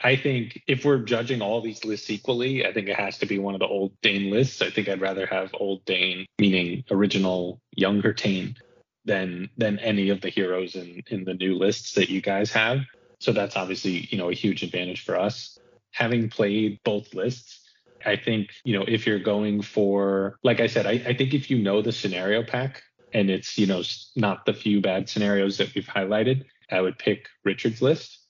[0.00, 3.38] I think if we're judging all these lists equally, I think it has to be
[3.38, 4.60] one of the old Dane lists.
[4.62, 8.56] I think I'd rather have old Dane, meaning original younger Dane,
[9.04, 12.80] than than any of the heroes in in the new lists that you guys have.
[13.20, 15.58] So that's obviously you know a huge advantage for us.
[15.92, 17.60] Having played both lists,
[18.04, 21.50] I think you know if you're going for like I said, I, I think if
[21.50, 22.82] you know the scenario pack
[23.12, 23.82] and it's you know
[24.14, 28.25] not the few bad scenarios that we've highlighted, I would pick Richard's list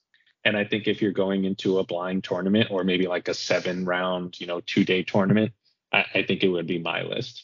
[0.47, 3.83] and I think if you're going into a blind tournament or maybe like a seven
[3.83, 5.51] round, you know, two day tournament,
[5.91, 7.43] I, I, think it would be my list.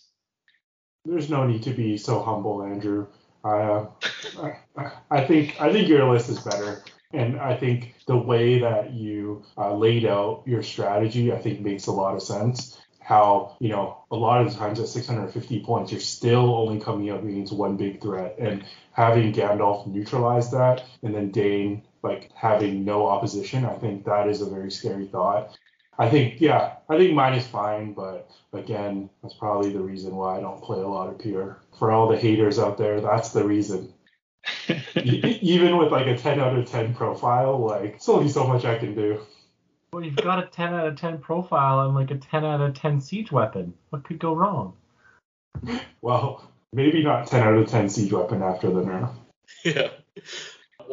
[1.04, 3.08] There's no need to be so humble, Andrew.
[3.44, 3.88] Uh,
[4.78, 6.82] I, I think I think your list is better,
[7.12, 11.88] and I think the way that you uh, laid out your strategy, I think makes
[11.88, 12.80] a lot of sense.
[13.02, 17.10] How you know a lot of the times at 650 points, you're still only coming
[17.10, 18.64] up against one big threat, and
[18.94, 23.66] having Gandalf neutralize that, and then Dane like having no opposition.
[23.66, 25.58] I think that is a very scary thought.
[25.98, 30.38] I think, yeah, I think mine is fine, but again, that's probably the reason why
[30.38, 31.60] I don't play a lot of pure.
[31.78, 33.94] For all the haters out there, that's the reason.
[34.96, 38.78] Even with like a 10 out of 10 profile, like it's only so much I
[38.78, 39.22] can do.
[39.94, 42.74] Well, you've got a 10 out of 10 profile and like a 10 out of
[42.74, 43.76] 10 siege weapon.
[43.92, 44.74] What could go wrong?
[46.02, 49.12] Well, maybe not 10 out of 10 siege weapon after the nerf.
[49.64, 49.90] Yeah.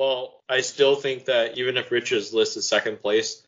[0.01, 3.43] Well, I still think that even if Rich's list is second place,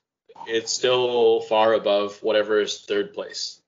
[0.47, 3.59] it's still far above whatever is third place.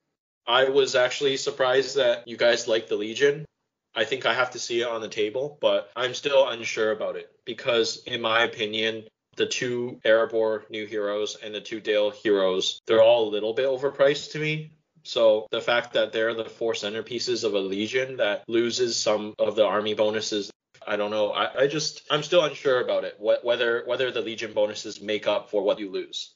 [0.46, 3.46] I was actually surprised that you guys like the Legion.
[3.94, 7.16] I think I have to see it on the table, but I'm still unsure about
[7.16, 9.04] it because, in my opinion,
[9.36, 13.64] the two Erebor new heroes and the two Dale heroes, they're all a little bit
[13.64, 14.72] overpriced to me.
[15.04, 19.56] So the fact that they're the four centerpieces of a legion that loses some of
[19.56, 20.50] the army bonuses
[20.86, 21.30] I don't know.
[21.30, 23.16] I, I just I'm still unsure about it.
[23.18, 26.34] What, whether whether the Legion bonuses make up for what you lose.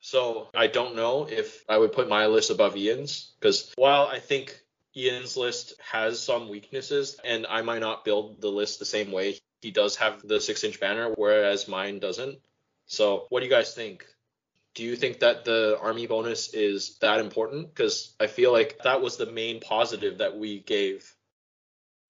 [0.00, 4.20] So I don't know if I would put my list above Ian's because while I
[4.20, 4.56] think
[4.96, 9.38] Ian's list has some weaknesses and I might not build the list the same way,
[9.62, 12.38] he does have the six inch banner, whereas mine doesn't.
[12.86, 14.06] So what do you guys think?
[14.74, 17.74] Do you think that the army bonus is that important?
[17.74, 21.15] Because I feel like that was the main positive that we gave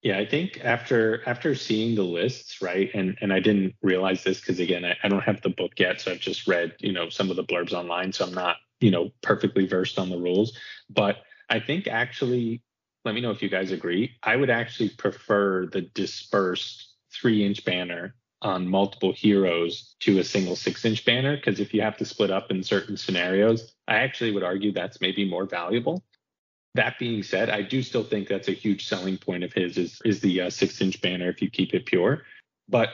[0.07, 4.39] yeah, I think after after seeing the lists, right, and and I didn't realize this
[4.39, 7.09] because again, I, I don't have the book yet, so I've just read you know
[7.09, 10.57] some of the blurbs online, so I'm not you know perfectly versed on the rules.
[10.89, 11.16] But
[11.51, 12.62] I think actually,
[13.05, 14.12] let me know if you guys agree.
[14.23, 20.55] I would actually prefer the dispersed three inch banner on multiple heroes to a single
[20.55, 24.31] six inch banner because if you have to split up in certain scenarios, I actually
[24.31, 26.05] would argue that's maybe more valuable.
[26.77, 30.01] That being said, I do still think that's a huge selling point of his is
[30.05, 32.23] is the uh, six inch banner if you keep it pure.
[32.69, 32.90] But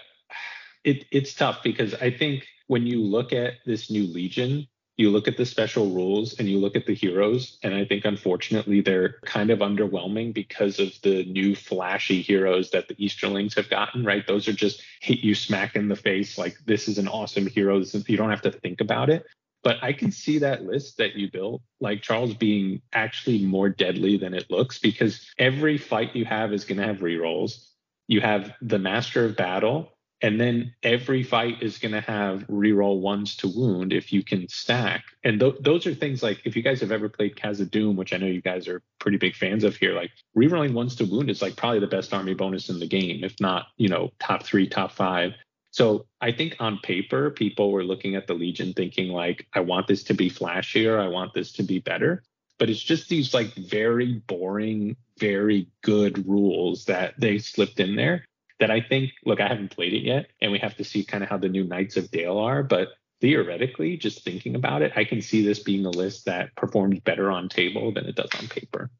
[0.84, 5.26] it, it's tough because I think when you look at this new Legion, you look
[5.26, 9.16] at the special rules and you look at the heroes, and I think unfortunately they're
[9.24, 14.26] kind of underwhelming because of the new flashy heroes that the Easterlings have gotten, right?
[14.26, 17.78] Those are just hit you smack in the face like this is an awesome hero.
[17.80, 19.24] you don't have to think about it.
[19.62, 24.16] But I can see that list that you built, like Charles, being actually more deadly
[24.16, 27.68] than it looks because every fight you have is going to have rerolls.
[28.08, 33.00] You have the Master of Battle, and then every fight is going to have reroll
[33.00, 35.04] ones to wound if you can stack.
[35.24, 38.18] And th- those are things like if you guys have ever played Khazad-dûm, which I
[38.18, 41.42] know you guys are pretty big fans of here, like rerolling ones to wound is
[41.42, 44.68] like probably the best army bonus in the game, if not, you know, top three,
[44.68, 45.32] top five.
[45.72, 49.86] So I think on paper, people were looking at the Legion thinking like, I want
[49.86, 52.22] this to be flashier, I want this to be better.
[52.58, 58.26] But it's just these like very boring, very good rules that they slipped in there
[58.60, 61.24] that I think, look, I haven't played it yet, and we have to see kind
[61.24, 62.62] of how the new Knights of Dale are.
[62.62, 62.90] But
[63.20, 67.30] theoretically, just thinking about it, I can see this being a list that performs better
[67.30, 68.90] on table than it does on paper.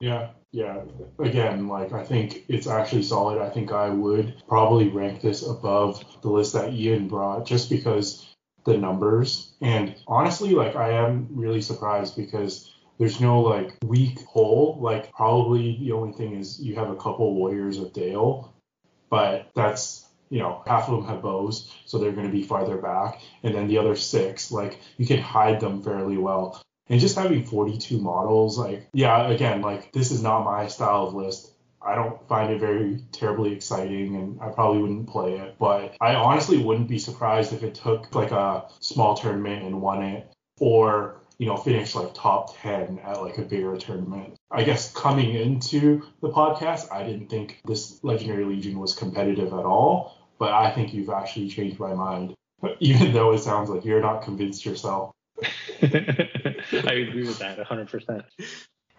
[0.00, 0.82] Yeah, yeah.
[1.18, 3.40] Again, like I think it's actually solid.
[3.40, 8.34] I think I would probably rank this above the list that Ian brought just because
[8.64, 9.54] the numbers.
[9.60, 14.78] And honestly, like I am really surprised because there's no like weak hole.
[14.80, 18.54] Like probably the only thing is you have a couple warriors of Dale,
[19.10, 22.76] but that's you know, half of them have bows, so they're going to be farther
[22.76, 23.22] back.
[23.42, 27.44] And then the other six, like, you can hide them fairly well and just having
[27.44, 32.26] 42 models like yeah again like this is not my style of list I don't
[32.28, 35.56] find it very terribly exciting and I probably wouldn't play it.
[35.58, 40.02] But I honestly wouldn't be surprised if it took like a small tournament and won
[40.02, 44.36] it or, you know, finished like top 10 at like a bigger tournament.
[44.50, 49.64] I guess coming into the podcast, I didn't think this Legendary Legion was competitive at
[49.64, 50.16] all.
[50.38, 52.34] But I think you've actually changed my mind,
[52.80, 55.12] even though it sounds like you're not convinced yourself.
[55.82, 58.24] I agree with that 100%.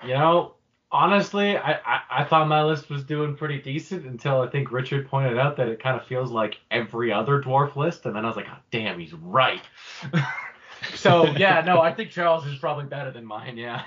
[0.03, 0.55] You know,
[0.91, 5.07] honestly, I, I, I thought my list was doing pretty decent until I think Richard
[5.07, 8.27] pointed out that it kind of feels like every other dwarf list, and then I
[8.27, 9.61] was like, oh, damn, he's right.
[10.95, 13.57] so yeah, no, I think Charles is probably better than mine.
[13.57, 13.83] Yeah,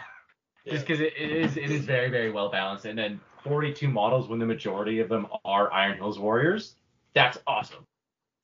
[0.65, 0.73] yeah.
[0.73, 4.29] just because it, it is it is very very well balanced, and then 42 models
[4.29, 6.77] when the majority of them are Iron Hills Warriors.
[7.15, 7.87] That's awesome.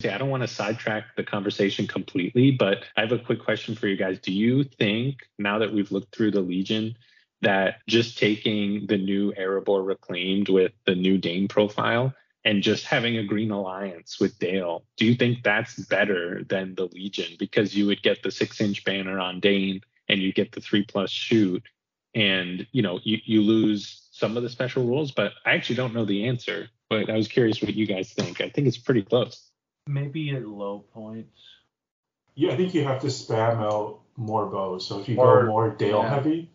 [0.04, 3.88] I don't want to sidetrack the conversation completely, but I have a quick question for
[3.88, 4.20] you guys.
[4.20, 6.96] Do you think now that we've looked through the Legion
[7.42, 12.14] that just taking the new Erebor reclaimed with the new Dane profile
[12.44, 16.86] and just having a green alliance with Dale, do you think that's better than the
[16.92, 17.36] Legion?
[17.36, 20.84] Because you would get the six inch banner on Dane and you get the three
[20.84, 21.64] plus shoot,
[22.14, 25.92] and you know, you, you lose some of the special rules, but I actually don't
[25.92, 26.68] know the answer.
[26.88, 28.40] But I was curious what you guys think.
[28.40, 29.47] I think it's pretty close.
[29.88, 31.40] Maybe at low points.
[32.34, 34.86] Yeah, I think you have to spam out more bows.
[34.86, 36.08] So if you or, go more Dale yeah.
[36.10, 36.50] heavy,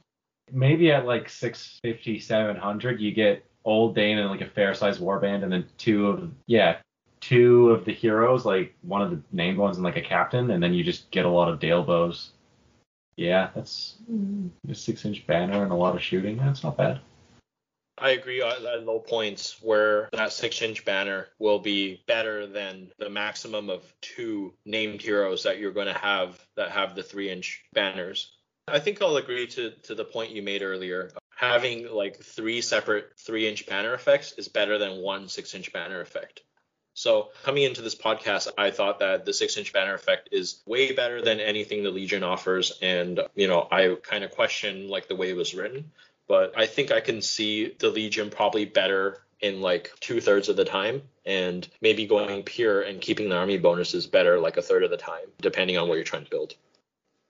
[0.52, 5.44] maybe at like 650, 700, you get old Dane and like a fair sized warband,
[5.44, 6.78] and then two of yeah,
[7.22, 10.62] two of the heroes, like one of the named ones and like a captain, and
[10.62, 12.32] then you just get a lot of Dale bows.
[13.16, 14.72] Yeah, that's mm-hmm.
[14.72, 16.38] a six inch banner and a lot of shooting.
[16.38, 17.00] That's not bad.
[17.98, 23.10] I agree at low points where that six inch banner will be better than the
[23.10, 27.64] maximum of two named heroes that you're going to have that have the three inch
[27.74, 28.32] banners.
[28.68, 31.12] I think I'll agree to to the point you made earlier.
[31.36, 36.02] Having like three separate three inch banner effects is better than one six inch banner
[36.02, 36.42] effect.
[36.96, 40.94] So coming into this podcast, I thought that the six inch banner effect is way
[40.94, 42.78] better than anything the Legion offers.
[42.82, 45.92] And, you know, I kind of question like the way it was written.
[46.28, 50.56] But I think I can see the Legion probably better in like two thirds of
[50.56, 54.84] the time and maybe going pure and keeping the army bonuses better like a third
[54.84, 56.56] of the time, depending on what you're trying to build.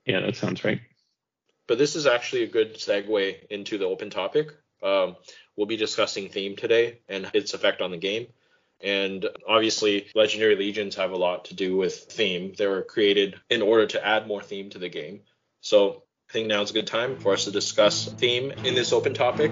[0.06, 0.80] Yeah, that sounds right.
[1.68, 4.52] But this is actually a good segue into the open topic.
[4.84, 5.16] Um,
[5.56, 8.28] we'll be discussing theme today and its effect on the game.
[8.82, 12.54] And obviously, Legendary Legions have a lot to do with theme.
[12.58, 15.22] They were created in order to add more theme to the game.
[15.62, 16.04] So
[16.34, 19.52] I think now's a good time for us to discuss theme in this open topic.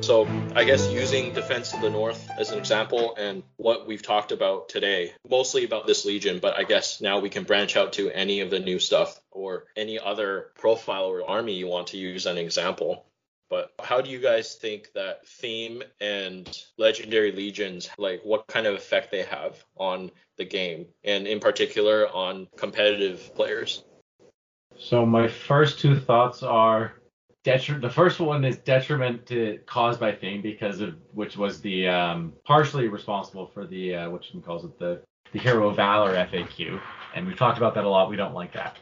[0.00, 0.26] So
[0.56, 4.68] I guess using Defense of the North as an example and what we've talked about
[4.68, 8.40] today, mostly about this Legion, but I guess now we can branch out to any
[8.40, 12.32] of the new stuff or any other profile or army you want to use as
[12.32, 13.06] an example.
[13.48, 18.74] But how do you guys think that theme and legendary legions, like what kind of
[18.74, 23.84] effect they have on the game, and in particular on competitive players?
[24.76, 26.94] So my first two thoughts are
[27.46, 27.80] detriment.
[27.80, 32.32] The first one is detriment to, caused by theme because of which was the um,
[32.44, 35.00] partially responsible for the uh, which calls it the
[35.32, 36.80] the hero valor FAQ,
[37.14, 38.10] and we've talked about that a lot.
[38.10, 38.78] We don't like that.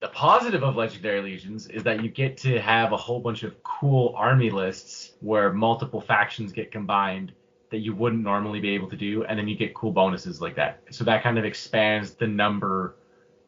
[0.00, 3.62] The positive of legendary legions is that you get to have a whole bunch of
[3.62, 7.32] cool army lists where multiple factions get combined
[7.70, 10.56] that you wouldn't normally be able to do, and then you get cool bonuses like
[10.56, 10.82] that.
[10.90, 12.96] So that kind of expands the number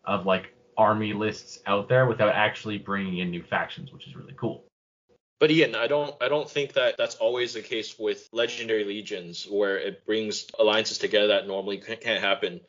[0.05, 4.35] of like army lists out there without actually bringing in new factions, which is really
[4.37, 4.65] cool.
[5.39, 9.47] But again, I don't I don't think that that's always the case with legendary legions
[9.49, 12.61] where it brings alliances together that normally can't happen.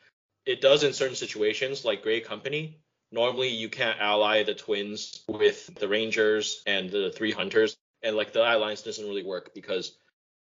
[0.46, 2.78] It does in certain situations like Grey Company.
[3.12, 8.32] Normally you can't ally the twins with the Rangers and the three hunters and like
[8.32, 9.98] the alliance doesn't really work because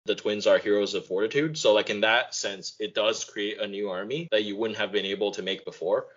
[0.05, 1.57] the twins are heroes of fortitude.
[1.57, 4.91] So like in that sense, it does create a new army that you wouldn't have
[4.91, 6.07] been able to make before.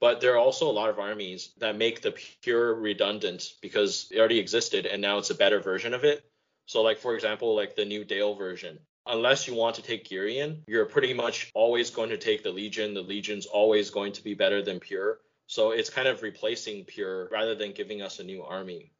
[0.00, 4.18] But there are also a lot of armies that make the pure redundant because it
[4.18, 6.24] already existed and now it's a better version of it.
[6.66, 8.78] So, like for example, like the new Dale version.
[9.06, 12.94] Unless you want to take Girion, you're pretty much always going to take the Legion.
[12.94, 15.18] The Legion's always going to be better than Pure.
[15.46, 18.92] So it's kind of replacing Pure rather than giving us a new army.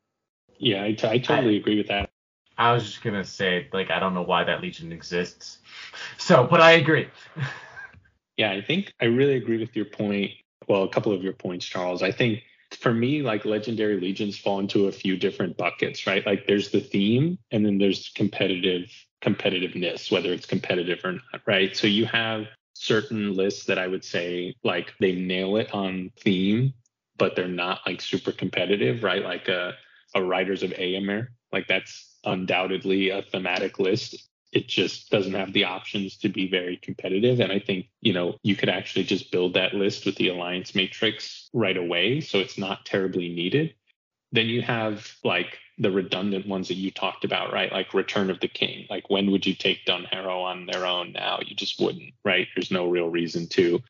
[0.59, 2.11] Yeah, I, t- I totally I, agree with that.
[2.59, 5.59] I was just gonna say, like, I don't know why that Legion exists.
[6.19, 7.09] So, but I agree.
[8.37, 10.33] yeah, I think I really agree with your point
[10.71, 12.01] well, a couple of your points, Charles.
[12.01, 16.25] I think for me, like legendary legions fall into a few different buckets, right?
[16.25, 18.89] Like there's the theme and then there's competitive
[19.21, 21.77] competitiveness, whether it's competitive or not, right?
[21.77, 26.73] So you have certain lists that I would say like they nail it on theme,
[27.19, 29.25] but they're not like super competitive, right?
[29.25, 29.75] Like a,
[30.15, 34.30] a Riders of Eomer, like that's undoubtedly a thematic list.
[34.53, 37.41] It just doesn't have the options to be very competitive.
[37.41, 40.75] And I think, you know, you could actually just build that list with the alliance
[40.75, 42.21] matrix right away.
[42.21, 43.75] So it's not terribly needed.
[44.33, 47.73] Then you have like the redundant ones that you talked about, right?
[47.73, 48.87] Like Return of the King.
[48.91, 51.39] Like when would you take Dunharrow on their own now?
[51.45, 52.47] You just wouldn't, right?
[52.55, 53.81] There's no real reason to.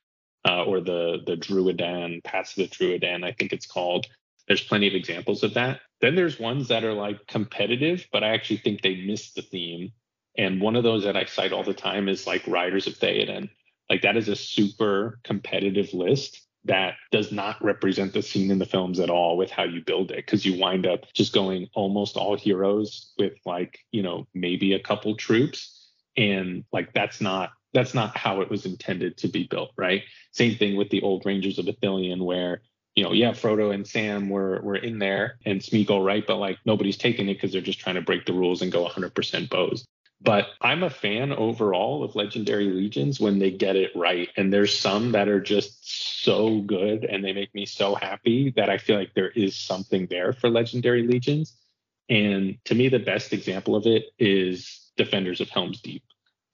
[0.42, 4.06] Uh, or the the Druadan, Pass of the Druadan, I think it's called.
[4.48, 5.80] There's plenty of examples of that.
[6.00, 9.92] Then there's ones that are like competitive, but I actually think they miss the theme.
[10.36, 13.50] And one of those that I cite all the time is like Riders of Theoden.
[13.88, 18.66] Like that is a super competitive list that does not represent the scene in the
[18.66, 22.16] films at all with how you build it because you wind up just going almost
[22.16, 25.90] all heroes with like you know maybe a couple troops.
[26.16, 30.02] And like that's not that's not how it was intended to be built right?
[30.32, 32.62] Same thing with the old rangers of Ithilien where
[32.94, 36.24] you know yeah frodo and sam were were in there and smeagol right?
[36.26, 38.86] But like nobody's taking it because they're just trying to break the rules and go
[38.86, 39.84] 100% bows
[40.20, 44.28] but I'm a fan overall of Legendary Legions when they get it right.
[44.36, 48.68] And there's some that are just so good and they make me so happy that
[48.68, 51.56] I feel like there is something there for Legendary Legions.
[52.10, 56.02] And to me, the best example of it is Defenders of Helm's Deep.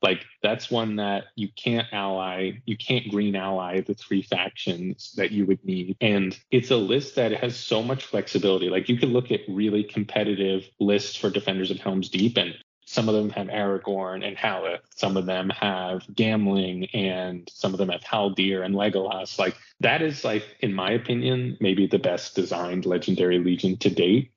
[0.02, 5.32] Like that's one that you can't ally, you can't green ally the three factions that
[5.32, 5.96] you would need.
[6.00, 8.68] And it's a list that has so much flexibility.
[8.68, 12.54] Like you could look at really competitive lists for Defenders of Helm's Deep and
[12.86, 14.78] some of them have Aragorn and Haleth.
[14.94, 19.38] Some of them have Gamling, and some of them have Haldir and Legolas.
[19.38, 24.30] Like that is like, in my opinion, maybe the best designed Legendary Legion to date.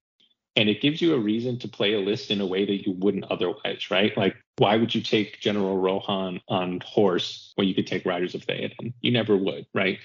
[0.55, 2.93] And it gives you a reason to play a list in a way that you
[2.93, 4.17] wouldn't otherwise, right?
[4.17, 8.41] Like, why would you take General Rohan on horse when you could take Riders of
[8.41, 8.93] Theoden?
[8.99, 9.99] You never would, right?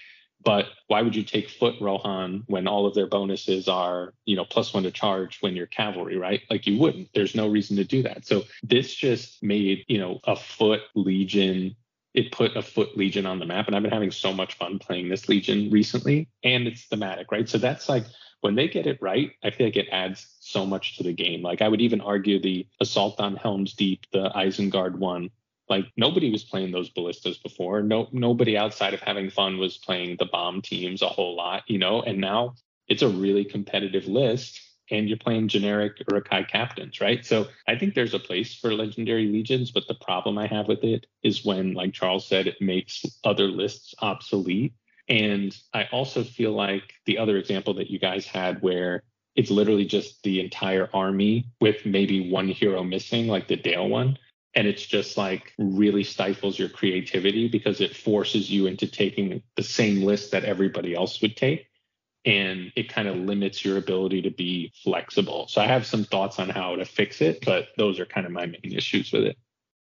[0.45, 4.45] But why would you take foot Rohan when all of their bonuses are, you know,
[4.45, 6.43] plus one to charge when you're cavalry, right?
[6.51, 7.09] Like you wouldn't.
[7.15, 8.27] There's no reason to do that.
[8.27, 11.75] So this just made, you know, a foot legion.
[12.13, 13.67] It put a foot legion on the map.
[13.67, 16.29] And I've been having so much fun playing this legion recently.
[16.45, 17.49] And it's thematic, right?
[17.49, 18.05] So that's like
[18.43, 21.41] when they get it right, I feel like it adds so much to the game.
[21.41, 25.31] Like I would even argue the assault on Helm's Deep, the Isengard one,
[25.69, 27.83] like nobody was playing those ballistas before.
[27.83, 31.79] No, nobody outside of having fun was playing the bomb teams a whole lot, you
[31.79, 32.03] know.
[32.03, 32.55] And now
[32.89, 34.61] it's a really competitive list,
[34.91, 37.25] and you're playing generic Uruk-hai captains, right?
[37.25, 40.85] So I think there's a place for legendary legions, but the problem I have with
[40.85, 44.75] it is when, like Charles said, it makes other lists obsolete.
[45.09, 49.03] And I also feel like the other example that you guys had where
[49.35, 54.19] it's literally just the entire army with maybe one hero missing, like the Dale one
[54.55, 59.63] and it's just like really stifles your creativity because it forces you into taking the
[59.63, 61.67] same list that everybody else would take.
[62.25, 65.47] And it kind of limits your ability to be flexible.
[65.49, 68.33] So i have some thoughts on how to fix it but those are kind of
[68.33, 69.37] my main issues with it.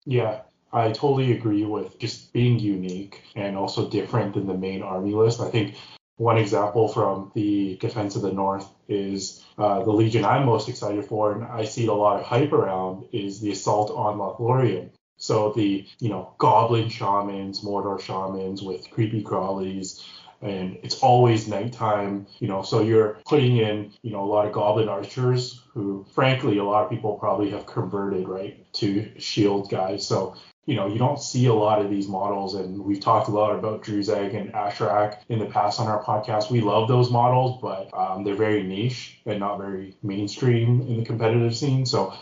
[0.05, 0.43] Yeah
[0.73, 5.41] I totally agree with just being unique and also different than the main army list.
[5.41, 5.75] I think
[6.21, 11.07] one example from the Defense of the North is uh, the Legion I'm most excited
[11.07, 14.91] for, and I see a lot of hype around, is the assault on Lothlorien.
[15.17, 20.05] So the you know goblin shamans, Mordor shamans with creepy crawlies,
[20.43, 22.27] and it's always nighttime.
[22.39, 26.59] You know, so you're putting in you know a lot of goblin archers who, frankly,
[26.59, 30.07] a lot of people probably have converted right to shield guys.
[30.07, 30.37] So
[30.71, 33.57] you know, you don't see a lot of these models, and we've talked a lot
[33.57, 36.49] about Druzhag and Ashrak in the past on our podcast.
[36.49, 41.05] We love those models, but um, they're very niche and not very mainstream in the
[41.05, 41.85] competitive scene.
[41.85, 42.15] So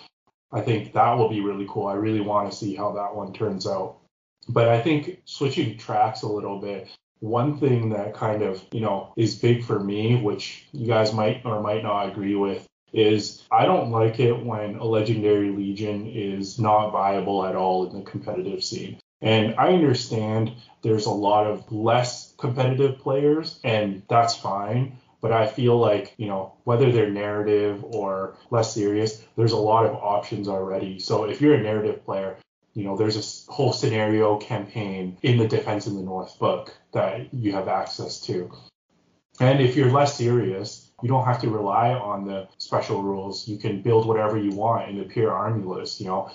[0.51, 1.89] I think that will be really cool.
[1.89, 3.99] I really want to see how that one turns out.
[4.49, 6.89] But I think switching tracks a little bit,
[7.21, 11.43] one thing that kind of, you know, is big for me, which you guys might
[11.45, 16.59] or might not agree with, is I don't like it when a legendary legion is
[16.59, 18.99] not viable at all in the competitive scene.
[19.21, 20.53] And I understand
[20.83, 24.99] there's a lot of less competitive players, and that's fine.
[25.21, 29.85] But I feel like, you know, whether they're narrative or less serious, there's a lot
[29.85, 31.01] of options already.
[31.01, 32.37] So if you're a narrative player,
[32.75, 33.17] you know, there's
[33.49, 38.21] a whole scenario campaign in the Defense in the North book that you have access
[38.23, 38.53] to.
[39.41, 43.47] And if you're less serious, you don't have to rely on the special rules.
[43.47, 46.01] You can build whatever you want in the pure army list.
[46.01, 46.31] You know,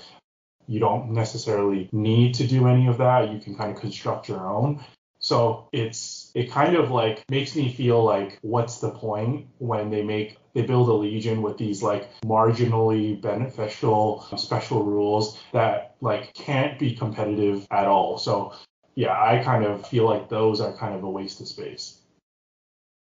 [0.68, 3.31] you don't necessarily need to do any of that.
[3.31, 4.84] You can kind of construct your own.
[5.19, 10.03] So it's it kind of like makes me feel like what's the point when they
[10.03, 16.77] make they build a legion with these like marginally beneficial special rules that like can't
[16.77, 18.18] be competitive at all.
[18.18, 18.53] So
[18.95, 22.02] yeah, I kind of feel like those are kind of a waste of space.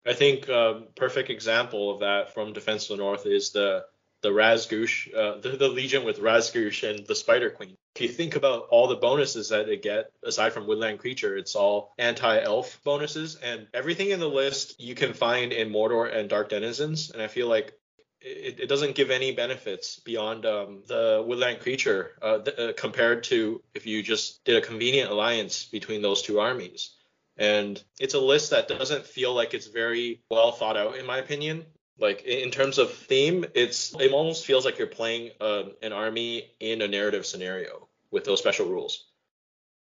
[0.07, 3.85] I think a um, perfect example of that from Defense of the North is the
[4.21, 7.77] the Razgoosh, uh, the, the Legion with Razgoosh and the Spider Queen.
[7.95, 11.55] If you think about all the bonuses that they get, aside from Woodland Creature, it's
[11.55, 16.49] all anti-elf bonuses, and everything in the list you can find in Mordor and Dark
[16.49, 17.11] Denizens.
[17.11, 17.75] And I feel like
[18.21, 23.25] it, it doesn't give any benefits beyond um, the Woodland Creature uh, th- uh, compared
[23.25, 26.95] to if you just did a convenient alliance between those two armies.
[27.39, 31.19] And it's a list that doesn't feel like it's very well thought out, in my
[31.19, 31.65] opinion.
[31.99, 36.51] Like in terms of theme, it's it almost feels like you're playing uh, an army
[36.61, 39.07] in a narrative scenario with those special rules.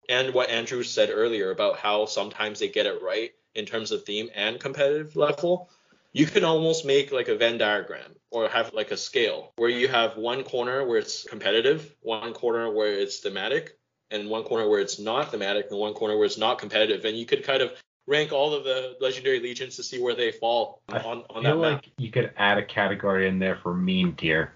[0.08, 4.04] And what Andrew said earlier about how sometimes they get it right in terms of
[4.04, 5.68] theme and competitive level,
[6.12, 9.88] you can almost make like a Venn diagram or have like a scale where you
[9.88, 13.77] have one corner where it's competitive, one corner where it's thematic,
[14.10, 17.04] and one corner where it's not thematic, and one corner where it's not competitive.
[17.04, 17.72] And you could kind of
[18.06, 21.58] rank all of the legendary legions to see where they fall on, on that map.
[21.58, 24.52] like you could add a category in there for mean tier.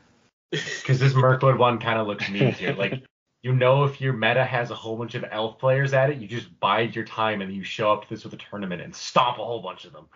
[0.51, 2.75] Because this Mirkwood one kind of looks mean tier.
[2.79, 3.03] Like
[3.43, 6.27] you know if your meta has a whole bunch of elf players at it, you
[6.27, 9.39] just bide your time and you show up to this with a tournament and stomp
[9.39, 10.07] a whole bunch of them.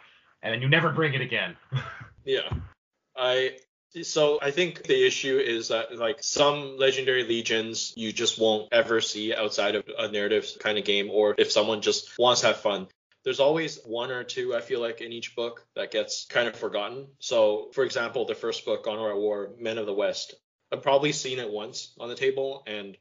[0.42, 1.56] And then you never bring it again.
[2.24, 2.48] yeah.
[3.16, 3.58] I
[4.02, 9.00] so I think the issue is that like some legendary legions you just won't ever
[9.00, 12.58] see outside of a narrative kind of game or if someone just wants to have
[12.58, 12.88] fun
[13.26, 16.54] there's always one or two I feel like in each book that gets kind of
[16.54, 17.08] forgotten.
[17.18, 20.36] So, for example, the first book, Gondor at War, Men of the West,
[20.72, 22.96] I've probably seen it once on the table, and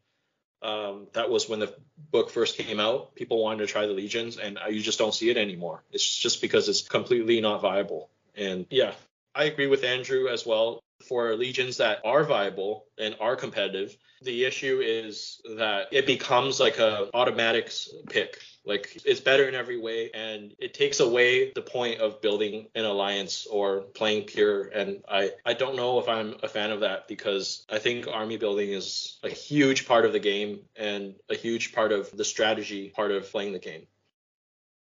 [0.63, 1.75] um, that was when the
[2.11, 3.13] book first came out.
[3.13, 5.83] People wanted to try the legions, and you just don't see it anymore.
[5.91, 8.09] It's just because it's completely not viable.
[8.35, 8.93] And yeah,
[9.35, 10.79] I agree with Andrew as well.
[11.09, 16.79] For legions that are viable and are competitive, the issue is that it becomes like
[16.79, 17.69] a automatic
[18.09, 22.67] pick like it's better in every way, and it takes away the point of building
[22.75, 24.63] an alliance or playing pure.
[24.67, 28.37] And I I don't know if I'm a fan of that because I think army
[28.37, 32.89] building is a huge part of the game and a huge part of the strategy
[32.89, 33.87] part of playing the game.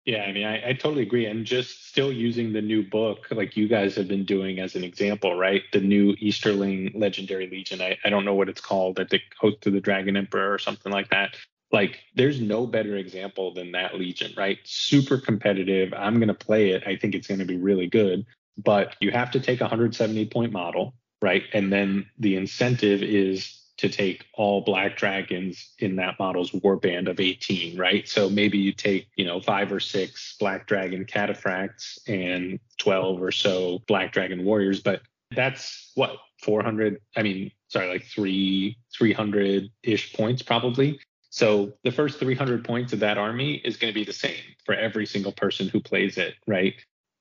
[0.10, 1.28] Yeah, I mean, I, I, totally agree.
[1.28, 4.84] And just still using the new book, like you guys have been doing as an
[4.84, 5.62] example, right?
[5.72, 7.80] The new Easterling Legendary Legion.
[7.80, 9.00] I, I don't know what it's called.
[9.00, 11.36] I think Host of the Dragon Emperor or something like that.
[11.72, 14.58] Like, there's no better example than that Legion, right?
[14.64, 15.94] Super competitive.
[15.96, 16.88] I'm going to play it.
[16.88, 18.26] I think it's going to be really good.
[18.58, 21.44] But you have to take a 170 point model, right?
[21.54, 27.18] And then the incentive is to take all black dragons in that model's warband of
[27.18, 28.10] 18, right?
[28.10, 33.32] So maybe you take, you know, five or six black dragon cataphracts and 12 or
[33.32, 35.02] so black dragon warriors, but
[35.32, 41.00] that's what 400, I mean, sorry, like three, 300 ish points probably.
[41.30, 44.76] So the first 300 points of that army is going to be the same for
[44.76, 46.74] every single person who plays it, right?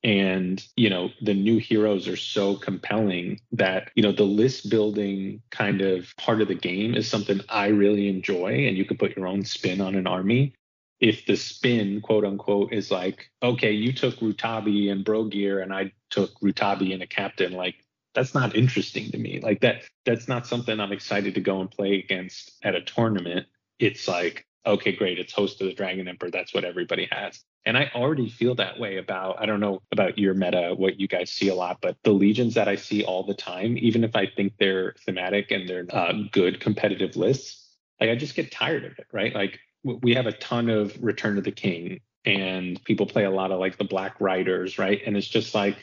[0.05, 5.43] And, you know, the new heroes are so compelling that, you know, the list building
[5.51, 8.66] kind of part of the game is something I really enjoy.
[8.66, 10.55] And you can put your own spin on an army.
[11.01, 15.93] If the spin, quote unquote, is like, okay, you took Rutabi and Brogear and I
[16.11, 17.77] took Rutabi and a captain, like
[18.15, 19.41] that's not interesting to me.
[19.41, 23.47] Like that, that's not something I'm excited to go and play against at a tournament
[23.79, 26.31] it's like, okay, great, it's host of the Dragon Emperor.
[26.31, 27.43] That's what everybody has.
[27.66, 31.06] And I already feel that way about, I don't know about your meta, what you
[31.06, 34.16] guys see a lot, but the legions that I see all the time, even if
[34.16, 37.68] I think they're thematic and they're uh, good competitive lists,
[38.01, 39.35] like I just get tired of it, right?
[39.35, 43.51] Like we have a ton of Return of the King and people play a lot
[43.51, 45.01] of like the Black Riders, right?
[45.05, 45.76] And it's just like,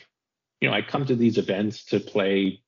[0.60, 2.62] you know, I come to these events to play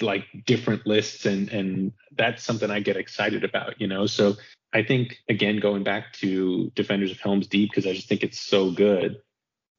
[0.00, 4.06] like different lists and and that's something I get excited about, you know.
[4.06, 4.36] So
[4.72, 8.40] I think again going back to Defenders of Helm's Deep because I just think it's
[8.40, 9.20] so good.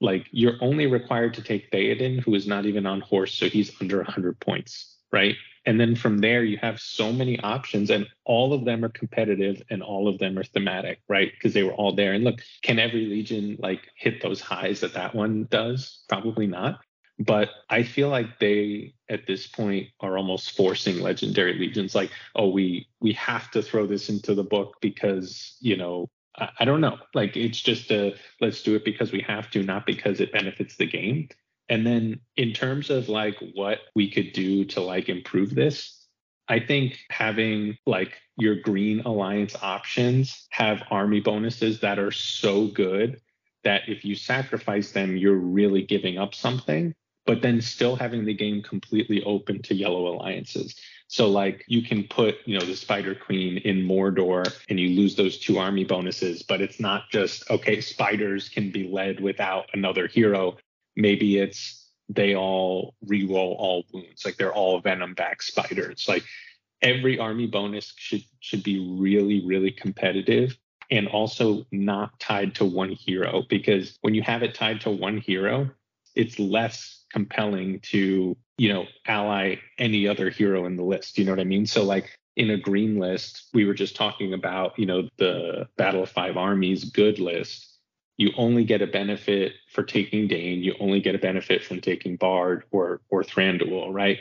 [0.02, 3.72] Like you're only required to take Theoden, who is not even on horse, so he's
[3.82, 5.36] under 100 points, right?
[5.66, 9.62] And then from there you have so many options, and all of them are competitive,
[9.70, 11.32] and all of them are thematic, right?
[11.32, 12.14] Because they were all there.
[12.14, 16.04] And look, can every legion like hit those highs that that one does?
[16.10, 16.82] Probably not.
[17.20, 22.50] But I feel like they at this point are almost forcing legendary legions like, oh,
[22.50, 26.82] we we have to throw this into the book because, you know, I, I don't
[26.82, 26.98] know.
[27.14, 30.76] Like it's just a let's do it because we have to, not because it benefits
[30.76, 31.30] the game.
[31.70, 36.08] And then in terms of like what we could do to like improve this,
[36.48, 43.22] I think having like your green alliance options have army bonuses that are so good
[43.64, 46.94] that if you sacrifice them, you're really giving up something,
[47.26, 50.76] but then still having the game completely open to yellow alliances.
[51.08, 55.16] So like you can put, you know, the Spider Queen in Mordor and you lose
[55.16, 60.08] those two army bonuses, but it's not just okay, spiders can be led without another
[60.08, 60.58] hero.
[60.96, 66.06] Maybe it's they all reroll all wounds, like they're all venom back spiders.
[66.08, 66.24] Like
[66.82, 70.58] every army bonus should should be really, really competitive
[70.92, 75.18] and also not tied to one hero because when you have it tied to one
[75.18, 75.70] hero,
[76.16, 81.18] it's less compelling to, you know, ally any other hero in the list.
[81.18, 81.66] You know what I mean?
[81.66, 86.04] So like in a green list, we were just talking about, you know, the Battle
[86.04, 87.70] of Five Armies good list.
[88.18, 90.62] You only get a benefit for taking Dane.
[90.62, 94.20] You only get a benefit from taking Bard or or Thranduil, right?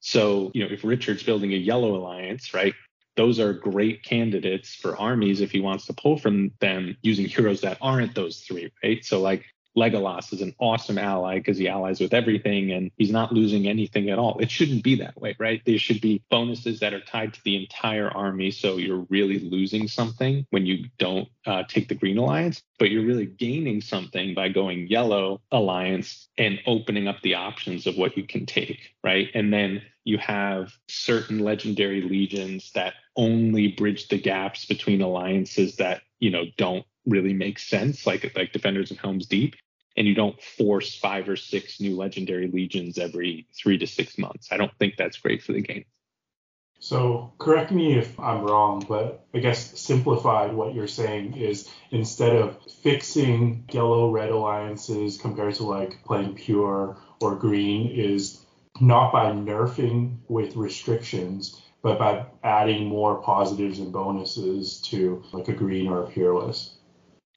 [0.00, 2.74] So, you know, if Richard's building a yellow alliance, right,
[3.16, 7.60] those are great candidates for armies if he wants to pull from them using heroes
[7.60, 9.04] that aren't those three, right?
[9.04, 9.44] So like
[9.76, 14.08] Legolas is an awesome ally because he allies with everything and he's not losing anything
[14.10, 14.38] at all.
[14.38, 15.60] It shouldn't be that way, right?
[15.64, 18.50] There should be bonuses that are tied to the entire army.
[18.50, 23.04] So you're really losing something when you don't uh, take the green alliance, but you're
[23.04, 28.24] really gaining something by going yellow alliance and opening up the options of what you
[28.26, 29.28] can take, right?
[29.34, 36.02] And then you have certain legendary legions that only bridge the gaps between alliances that,
[36.18, 39.56] you know, don't really make sense, like like Defenders of Helm's Deep
[39.96, 44.48] and you don't force five or six new legendary legions every three to six months.
[44.50, 45.84] I don't think that's great for the game.
[46.80, 52.36] So, correct me if I'm wrong, but I guess simplified what you're saying is instead
[52.36, 58.44] of fixing yellow red alliances compared to like playing pure or green, is
[58.80, 65.52] not by nerfing with restrictions, but by adding more positives and bonuses to like a
[65.52, 66.72] green or a pure list.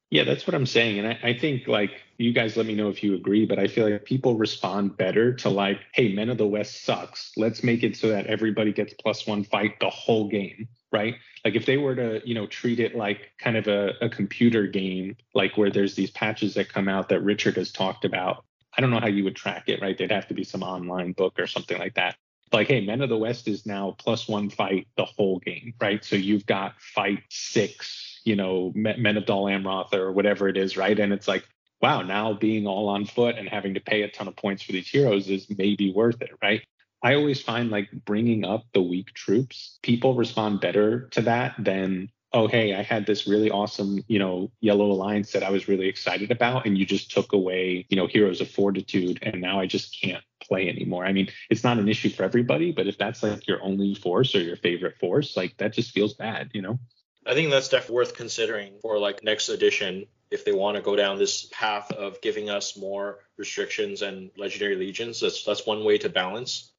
[0.10, 1.00] Yeah, that's what I'm saying.
[1.00, 3.68] And I, I, think like you guys let me know if you agree, but I
[3.68, 7.32] feel like people respond better to like, hey, Men of the West sucks.
[7.38, 10.68] Let's make it so that everybody gets plus one fight the whole game.
[10.92, 11.16] Right.
[11.44, 14.68] Like if they were to, you know, treat it like kind of a, a computer
[14.68, 18.46] game, like where there's these patches that come out that Richard has talked about.
[18.76, 19.98] I don't know how you would track it, right?
[19.98, 22.16] There'd have to be some online book or something like that
[22.54, 26.02] like, hey, Men of the West is now plus one fight the whole game, right?
[26.02, 30.76] So you've got fight six you know, Men of Dol Amroth or whatever it is,
[30.76, 31.00] right?
[31.00, 31.48] And it's like,
[31.82, 34.72] wow, now being all on foot and having to pay a ton of points for
[34.72, 36.64] these heroes is maybe worth it, right?
[37.04, 42.10] I always find like bringing up the weak troops, people respond better to that than,
[42.34, 45.88] oh, hey, I had this really awesome, you know, yellow alliance that I was really
[45.88, 49.68] excited about, and you just took away, you know, heroes of fortitude, and now I
[49.68, 51.06] just can't play anymore.
[51.06, 54.34] I mean, it's not an issue for everybody, but if that's like your only force
[54.36, 56.80] or your favorite force, like that just feels bad, you know?
[57.26, 60.96] I think that's definitely worth considering for like next edition if they want to go
[60.96, 65.20] down this path of giving us more restrictions and legendary legions.
[65.20, 66.72] That's that's one way to balance.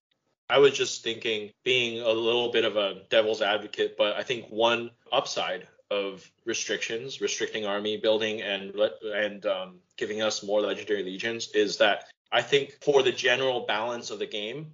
[0.51, 4.47] I was just thinking being a little bit of a devil's advocate, but I think
[4.49, 11.49] one upside of restrictions, restricting army building and and um, giving us more legendary legions
[11.55, 14.73] is that I think for the general balance of the game,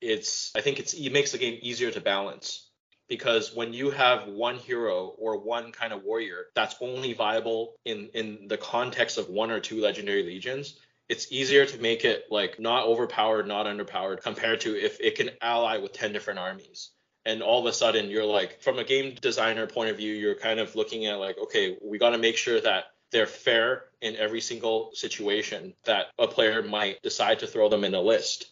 [0.00, 2.67] it's I think it's it makes the game easier to balance
[3.08, 8.10] because when you have one hero or one kind of warrior that's only viable in
[8.14, 10.78] in the context of one or two legendary legions
[11.08, 15.30] it's easier to make it like not overpowered not underpowered compared to if it can
[15.40, 16.90] ally with 10 different armies.
[17.24, 20.34] And all of a sudden you're like from a game designer point of view you're
[20.34, 24.16] kind of looking at like okay we got to make sure that they're fair in
[24.16, 28.46] every single situation that a player might decide to throw them in a list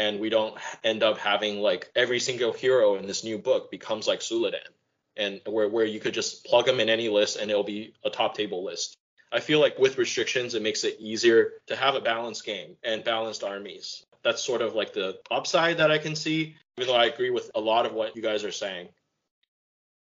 [0.00, 4.08] and we don't end up having like every single hero in this new book becomes
[4.08, 4.72] like Suladan,
[5.14, 8.08] and where where you could just plug them in any list and it'll be a
[8.08, 8.96] top table list.
[9.30, 13.04] I feel like with restrictions, it makes it easier to have a balanced game and
[13.04, 14.04] balanced armies.
[14.24, 17.50] That's sort of like the upside that I can see, even though I agree with
[17.54, 18.88] a lot of what you guys are saying.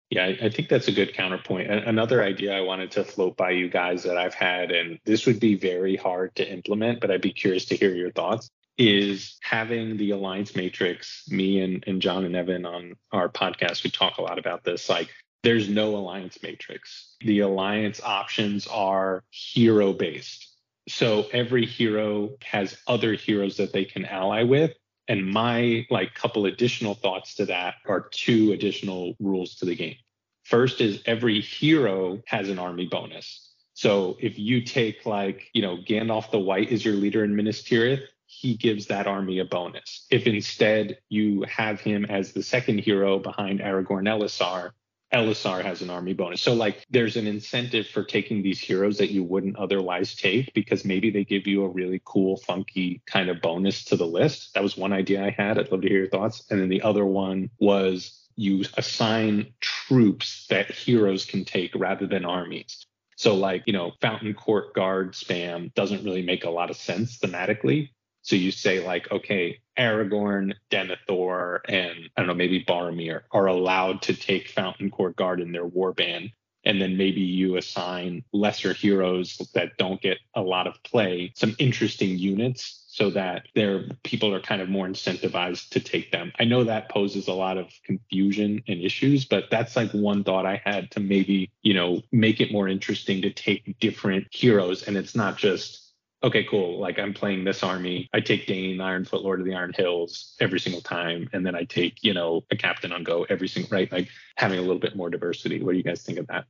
[0.10, 1.72] Yeah, I think that's a good counterpoint.
[1.72, 5.40] Another idea I wanted to float by you guys that I've had, and this would
[5.40, 9.98] be very hard to implement, but I'd be curious to hear your thoughts, is having
[9.98, 11.24] the alliance matrix.
[11.30, 14.90] Me and, and John and Evan on our podcast, we talk a lot about this.
[14.90, 15.10] Like,
[15.44, 17.16] there's no alliance matrix.
[17.20, 20.50] The alliance options are hero based.
[20.88, 24.72] So every hero has other heroes that they can ally with.
[25.08, 29.98] And my like couple additional thoughts to that are two additional rules to the game.
[30.44, 33.54] First is every hero has an army bonus.
[33.74, 37.64] So if you take like, you know, Gandalf the White is your leader in Minas
[37.64, 38.04] Tirith,
[38.40, 40.06] he gives that army a bonus.
[40.10, 44.72] If instead you have him as the second hero behind Aragorn Elessar,
[45.14, 46.42] Elessar has an army bonus.
[46.42, 50.84] So like there's an incentive for taking these heroes that you wouldn't otherwise take because
[50.84, 54.54] maybe they give you a really cool, funky kind of bonus to the list.
[54.56, 55.60] That was one idea I had.
[55.60, 56.44] I'd love to hear your thoughts.
[56.50, 62.26] And then the other one was you assign troops that heroes can take rather than
[62.26, 62.86] armies.
[63.16, 67.20] So like, you know, Fountain Court Guard spam doesn't really make a lot of sense
[67.20, 67.90] thematically.
[68.24, 74.02] So you say like, okay, Aragorn, Denethor, and I don't know, maybe Boromir are allowed
[74.04, 76.32] to take Fountain Court Guard in their warband.
[76.66, 81.56] And then maybe you assign lesser heroes that don't get a lot of play, some
[81.60, 86.32] interesting units so that their people are kind of more incentivized to take them.
[86.40, 90.46] I know that poses a lot of confusion and issues, but that's like one thought
[90.46, 94.84] I had to maybe, you know, make it more interesting to take different heroes.
[94.84, 95.83] And it's not just
[96.24, 96.80] okay, cool.
[96.80, 98.10] Like I'm playing this army.
[98.14, 101.30] I take Dain, Ironfoot, Lord of the Iron Hills every single time.
[101.34, 103.92] And then I take, you know, a captain on go every single, right?
[103.92, 105.62] Like having a little bit more diversity.
[105.62, 106.46] What do you guys think of that?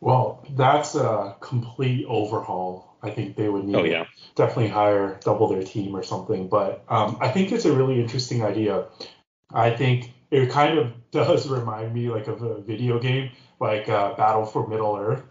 [0.00, 2.98] Well, that's a complete overhaul.
[3.02, 4.04] I think they would need oh, yeah.
[4.34, 6.48] definitely hire double their team or something.
[6.48, 8.86] But um, I think it's a really interesting idea.
[9.52, 13.30] I think it kind of does remind me like of a video game,
[13.60, 15.22] like uh, Battle for Middle Earth,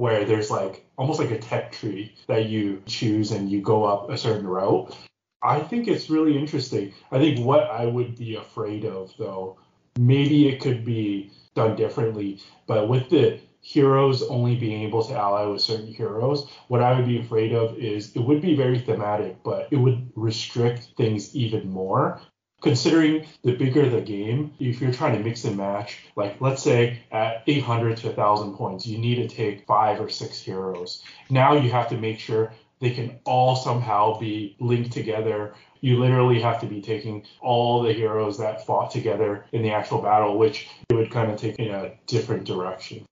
[0.00, 4.08] where there's like almost like a tech tree that you choose and you go up
[4.08, 4.96] a certain route.
[5.42, 6.94] I think it's really interesting.
[7.12, 9.58] I think what I would be afraid of though,
[9.98, 15.44] maybe it could be done differently, but with the heroes only being able to ally
[15.44, 19.42] with certain heroes, what I would be afraid of is it would be very thematic,
[19.42, 22.22] but it would restrict things even more
[22.60, 27.00] considering the bigger the game, if you're trying to mix and match, like let's say
[27.10, 31.02] at 800 to 1,000 points, you need to take five or six heroes.
[31.28, 35.54] Now you have to make sure they can all somehow be linked together.
[35.80, 40.00] You literally have to be taking all the heroes that fought together in the actual
[40.00, 43.04] battle, which it would kind of take in a different direction.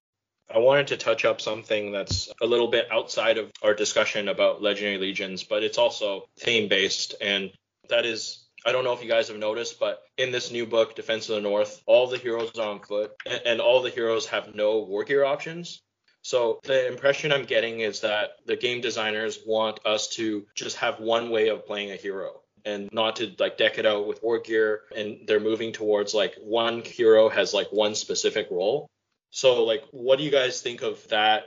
[0.55, 4.62] I wanted to touch up something that's a little bit outside of our discussion about
[4.62, 7.51] Legendary Legions, but it's also theme based, and
[7.91, 10.94] that is I don't know if you guys have noticed, but in this new book,
[10.94, 13.12] Defense of the North, all the heroes are on foot,
[13.47, 15.80] and all the heroes have no war gear options.
[16.22, 21.01] So the impression I'm getting is that the game designers want us to just have
[21.01, 24.40] one way of playing a hero and not to like deck it out with war
[24.40, 28.90] gear and they're moving towards like one hero has like one specific role.
[29.30, 31.44] So like what do you guys think of that?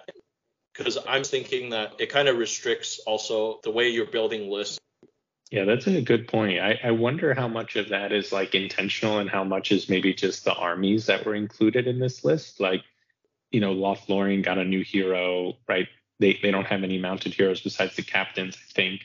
[0.74, 4.80] Because I'm thinking that it kind of restricts also the way you're building lists
[5.52, 6.60] yeah, that's a good point.
[6.60, 10.14] I, I wonder how much of that is like intentional and how much is maybe
[10.14, 12.62] just the armies that were included in this list.
[12.62, 12.84] Like,
[13.52, 15.90] you know, Lothlorien got a new hero, right?
[16.20, 19.02] They they don't have any mounted heroes besides the captains, I think.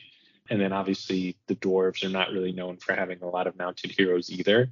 [0.49, 3.91] And then obviously the dwarves are not really known for having a lot of mounted
[3.91, 4.71] heroes either.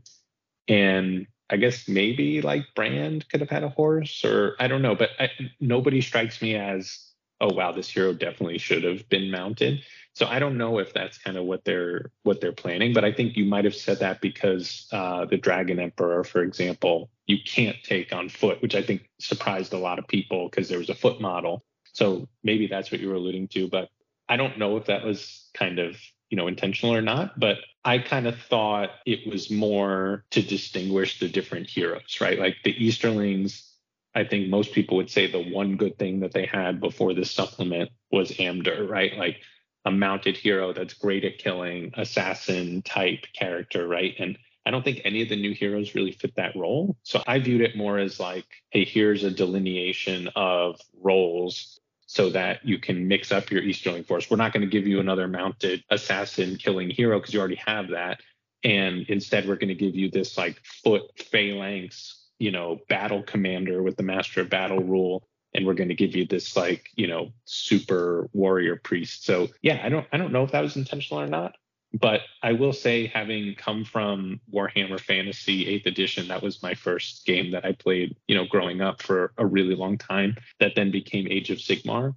[0.69, 4.95] And I guess maybe like Brand could have had a horse, or I don't know,
[4.95, 5.29] but I,
[5.59, 7.04] nobody strikes me as,
[7.41, 9.83] oh wow, this hero definitely should have been mounted.
[10.13, 13.11] So I don't know if that's kind of what they're what they're planning, but I
[13.11, 17.75] think you might have said that because uh, the Dragon Emperor, for example, you can't
[17.83, 20.95] take on foot, which I think surprised a lot of people because there was a
[20.95, 21.65] foot model.
[21.91, 23.89] So maybe that's what you were alluding to, but
[24.27, 25.97] I don't know if that was kind of
[26.29, 27.37] you know intentional or not.
[27.37, 32.39] But I kind of thought it was more to distinguish the different heroes, right?
[32.39, 33.74] Like the Easterlings
[34.15, 37.31] I think most people would say the one good thing that they had before this
[37.31, 39.15] supplement was Amdûr, right?
[39.17, 39.37] Like
[39.83, 44.15] a mounted hero that's great at killing, assassin type character, right?
[44.17, 46.97] And I don't think any of the new heroes really fit that role.
[47.03, 52.65] So I viewed it more as like, hey, here's a delineation of roles so that
[52.65, 54.29] you can mix up your Easterling force.
[54.29, 57.89] We're not going to give you another mounted assassin killing hero because you already have
[57.89, 58.21] that.
[58.63, 63.81] And instead, we're going to give you this like foot phalanx, you know, battle commander
[63.81, 67.07] with the master of battle rule and we're going to give you this like you
[67.07, 69.25] know super warrior priest.
[69.25, 71.55] So yeah i don't i don't know if that was intentional or not
[71.93, 77.25] but i will say having come from warhammer fantasy 8th edition that was my first
[77.25, 80.91] game that i played you know growing up for a really long time that then
[80.91, 82.15] became age of sigmar.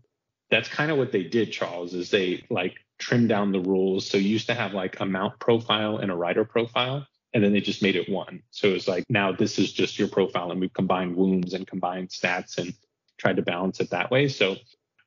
[0.51, 4.09] That's kind of what they did charles is they like trimmed down the rules.
[4.09, 7.53] So you used to have like a mount profile and a rider profile and then
[7.53, 8.43] they just made it one.
[8.51, 11.67] So it was like now this is just your profile, and we've combined wounds and
[11.67, 12.75] combined stats and
[13.19, 14.29] tried to balance it that way.
[14.29, 14.57] So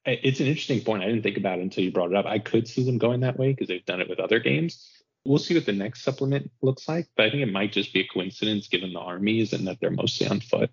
[0.05, 1.03] it's an interesting point.
[1.03, 2.25] I didn't think about it until you brought it up.
[2.25, 4.89] I could see them going that way because they've done it with other games.
[5.23, 8.01] We'll see what the next supplement looks like, but I think it might just be
[8.01, 10.71] a coincidence given the armies and that they're mostly on foot.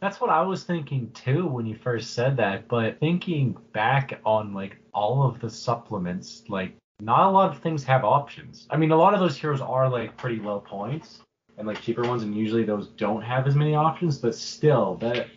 [0.00, 4.52] That's what I was thinking too when you first said that, but thinking back on
[4.52, 8.66] like all of the supplements, like not a lot of things have options.
[8.70, 11.20] I mean, a lot of those heroes are like pretty low points,
[11.56, 14.18] and like cheaper ones, and usually those don't have as many options.
[14.18, 15.28] But still, that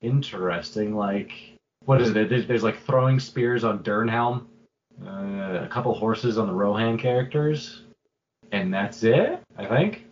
[0.00, 0.94] interesting.
[0.94, 1.32] Like,
[1.84, 2.28] what is it?
[2.28, 4.46] There's, there's like throwing spears on Dernhelm,
[5.06, 7.82] uh, a couple horses on the Rohan characters,
[8.52, 9.40] and that's it.
[9.56, 10.06] I think.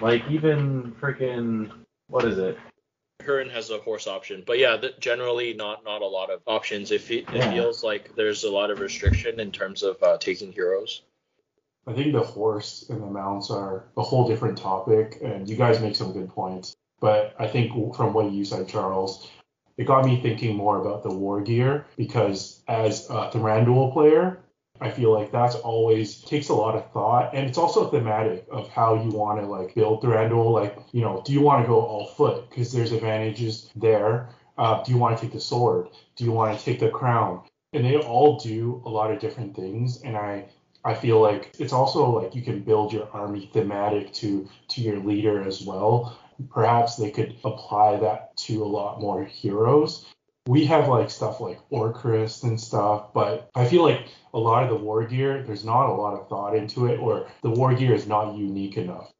[0.00, 1.70] Like even freaking
[2.08, 2.58] what is it?
[3.24, 6.90] Hurren has a horse option, but yeah, th- generally not not a lot of options.
[6.90, 7.50] It, fe- Yeah.
[7.50, 11.02] it feels like there's a lot of restriction in terms of uh, taking heroes.
[11.86, 15.80] I think the horse and the mounts are a whole different topic, and you guys
[15.80, 16.76] make some good points.
[17.00, 19.28] But I think from what you said, Charles,
[19.76, 24.38] it got me thinking more about the war gear because as a Thranduil player,
[24.80, 28.68] I feel like that's always takes a lot of thought, and it's also thematic of
[28.68, 30.52] how you want to like build Thranduil.
[30.52, 34.30] Like, you know, do you want to go all foot because there's advantages there?
[34.58, 35.88] Uh, do you want to take the sword?
[36.16, 37.42] Do you want to take the crown?
[37.72, 40.46] And they all do a lot of different things, and I
[40.84, 44.98] I feel like it's also like you can build your army thematic to to your
[44.98, 46.18] leader as well.
[46.50, 50.04] Perhaps they could apply that to a lot more heroes.
[50.46, 54.68] We have like stuff like Orcrist and stuff, but I feel like a lot of
[54.68, 57.94] the war gear, there's not a lot of thought into it, or the war gear
[57.94, 59.10] is not unique enough.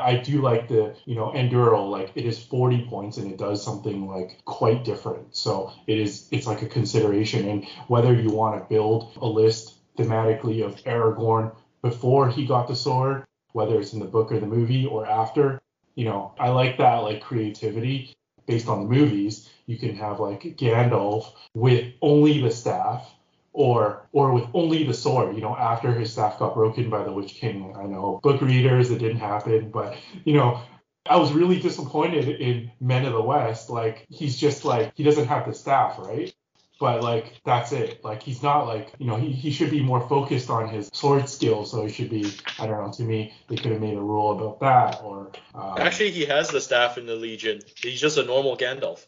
[0.00, 3.62] I do like the, you know, Anduril, like it is 40 points and it does
[3.62, 5.36] something like quite different.
[5.36, 7.48] So it is, it's like a consideration.
[7.48, 12.74] And whether you want to build a list thematically of Aragorn before he got the
[12.74, 15.60] sword, whether it's in the book or the movie or after,
[15.94, 18.14] you know, I like that like creativity
[18.46, 19.48] based on the movies.
[19.66, 23.14] You can have like Gandalf with only the staff
[23.54, 27.12] or or with only the sword, you know, after his staff got broken by the
[27.12, 27.74] Witch King.
[27.76, 30.60] I know book readers, it didn't happen, but you know,
[31.08, 33.70] I was really disappointed in Men of the West.
[33.70, 36.34] Like he's just like he doesn't have the staff, right?
[36.80, 38.02] But like that's it.
[38.02, 41.28] Like he's not like you know he, he should be more focused on his sword
[41.28, 42.92] skill So he should be I don't know.
[42.92, 45.00] To me, they could have made a rule about that.
[45.04, 47.60] Or um, Actually, he has the staff in the Legion.
[47.76, 49.06] He's just a normal Gandalf.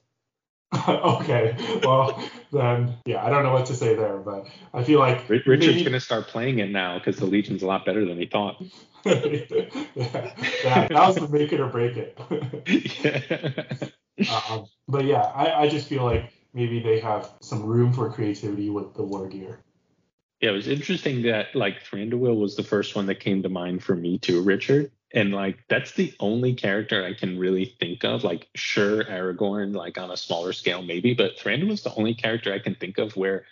[0.88, 1.56] okay.
[1.84, 2.22] Well
[2.52, 5.84] then yeah, I don't know what to say there, but I feel like Richard's maybe-
[5.84, 8.62] gonna start playing it now because the Legion's a lot better than he thought.
[9.04, 9.12] yeah,
[9.94, 13.92] that, that was the make it or break it.
[14.18, 14.32] yeah.
[14.50, 18.70] um, but yeah, I, I just feel like maybe they have some room for creativity
[18.70, 19.60] with the war gear.
[20.40, 23.82] Yeah, it was interesting that like Thranduil was the first one that came to mind
[23.82, 24.90] for me too, Richard.
[25.14, 28.24] And like that's the only character I can really think of.
[28.24, 32.52] Like, sure, Aragorn, like on a smaller scale, maybe, but Thranduil was the only character
[32.52, 33.44] I can think of where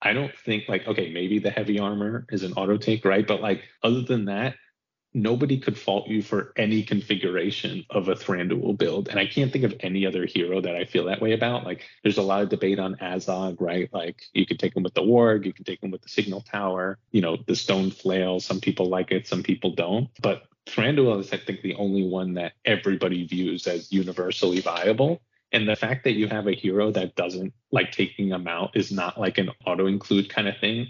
[0.00, 3.26] I don't think like, okay, maybe the heavy armor is an auto take, right?
[3.26, 4.56] But like other than that,
[5.14, 9.08] nobody could fault you for any configuration of a Thranduil build.
[9.08, 11.64] And I can't think of any other hero that I feel that way about.
[11.64, 13.88] Like there's a lot of debate on Azog, right?
[13.92, 16.40] Like you could take him with the Warg, you can take him with the Signal
[16.40, 18.40] Tower, you know, the Stone Flail.
[18.40, 20.08] Some people like it, some people don't.
[20.20, 25.20] But Thranduil is, I think, the only one that everybody views as universally viable.
[25.52, 28.90] And the fact that you have a hero that doesn't like taking them out is
[28.90, 30.88] not like an auto include kind of thing.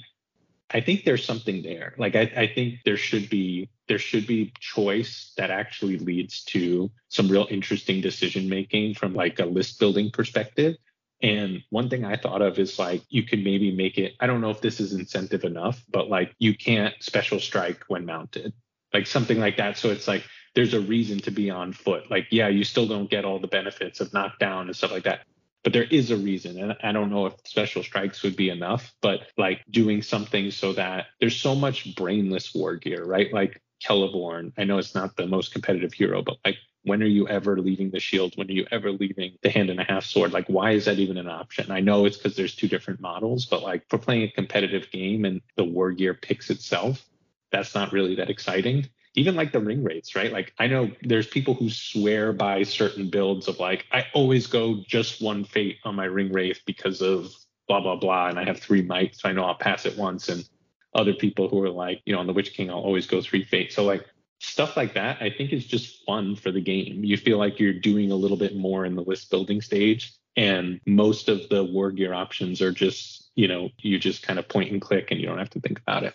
[0.71, 1.95] I think there's something there.
[1.99, 6.91] Like I, I think there should be there should be choice that actually leads to
[7.09, 10.77] some real interesting decision making from like a list building perspective.
[11.21, 14.41] And one thing I thought of is like you could maybe make it, I don't
[14.41, 18.53] know if this is incentive enough, but like you can't special strike when mounted.
[18.93, 19.77] Like something like that.
[19.79, 20.25] So it's like
[20.55, 22.11] there's a reason to be on foot.
[22.11, 25.21] Like, yeah, you still don't get all the benefits of knockdown and stuff like that.
[25.65, 26.59] But there is a reason.
[26.59, 30.73] And I don't know if special strikes would be enough, but like doing something so
[30.75, 33.33] that there's so much brainless war gear, right?
[33.33, 37.29] Like Celeborn, I know it's not the most competitive hero, but like when are you
[37.29, 38.37] ever leaving the shield?
[38.37, 40.33] When are you ever leaving the hand and a half sword?
[40.33, 41.71] Like, why is that even an option?
[41.71, 45.25] I know it's because there's two different models, but like for playing a competitive game
[45.25, 47.05] and the war gear picks itself,
[47.53, 48.87] that's not really that exciting.
[49.15, 50.33] Even like the ring wraiths, right?
[50.33, 54.83] Like I know there's people who swear by certain builds of like, I always go
[54.87, 57.35] just one fate on my ring wraith because of
[57.69, 60.29] blah blah blah, and I have three might, so I know I'll pass it once.
[60.29, 60.49] And
[60.95, 63.45] other people who are like, you know, on the Witch King, I'll always go three
[63.45, 63.73] fate.
[63.73, 64.05] So like
[64.41, 67.05] stuff like that, I think is just fun for the game.
[67.05, 70.13] You feel like you're doing a little bit more in the list building stage.
[70.37, 74.49] And most of the war gear options are just, you know, you just kind of
[74.49, 76.15] point and click and you don't have to think about it.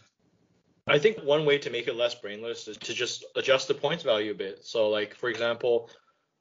[0.87, 4.03] I think one way to make it less brainless is to just adjust the points
[4.03, 4.63] value a bit.
[4.63, 5.89] So, like for example,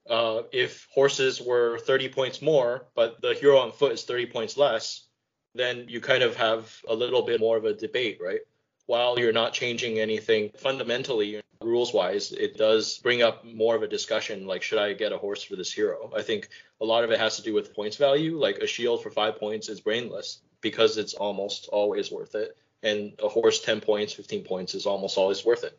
[0.08, 4.56] uh, if horses were 30 points more, but the hero on foot is 30 points
[4.56, 5.06] less,
[5.54, 8.40] then you kind of have a little bit more of a debate, right?
[8.86, 13.88] While you're not changing anything fundamentally, rules wise, it does bring up more of a
[13.88, 16.12] discussion like, should I get a horse for this hero?
[16.14, 16.50] I think
[16.80, 18.38] a lot of it has to do with points value.
[18.38, 22.56] Like a shield for five points is brainless because it's almost always worth it
[22.86, 25.78] and a horse 10 points 15 points is almost always worth it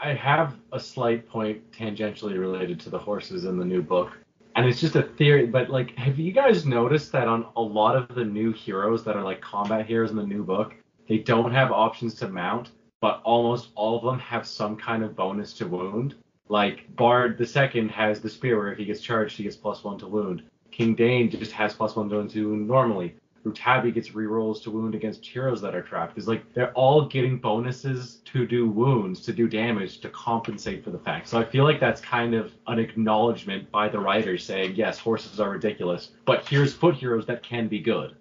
[0.00, 4.18] I have a slight point tangentially related to the horses in the new book.
[4.56, 7.96] And it's just a theory, but like, have you guys noticed that on a lot
[7.96, 10.74] of the new heroes that are like combat heroes in the new book,
[11.08, 15.16] they don't have options to mount, but almost all of them have some kind of
[15.16, 16.16] bonus to wound.
[16.48, 19.84] Like Bard the second has the spear where if he gets charged, he gets plus
[19.84, 20.42] one to wound.
[20.70, 23.14] King Dane just has plus one to wound normally.
[23.44, 26.16] Rutabi gets rerolls to wound against heroes that are trapped.
[26.16, 30.90] Is like they're all getting bonuses to do wounds, to do damage, to compensate for
[30.90, 31.28] the fact.
[31.28, 35.40] So I feel like that's kind of an acknowledgement by the writers saying, yes, horses
[35.40, 38.16] are ridiculous, but here's foot heroes that can be good.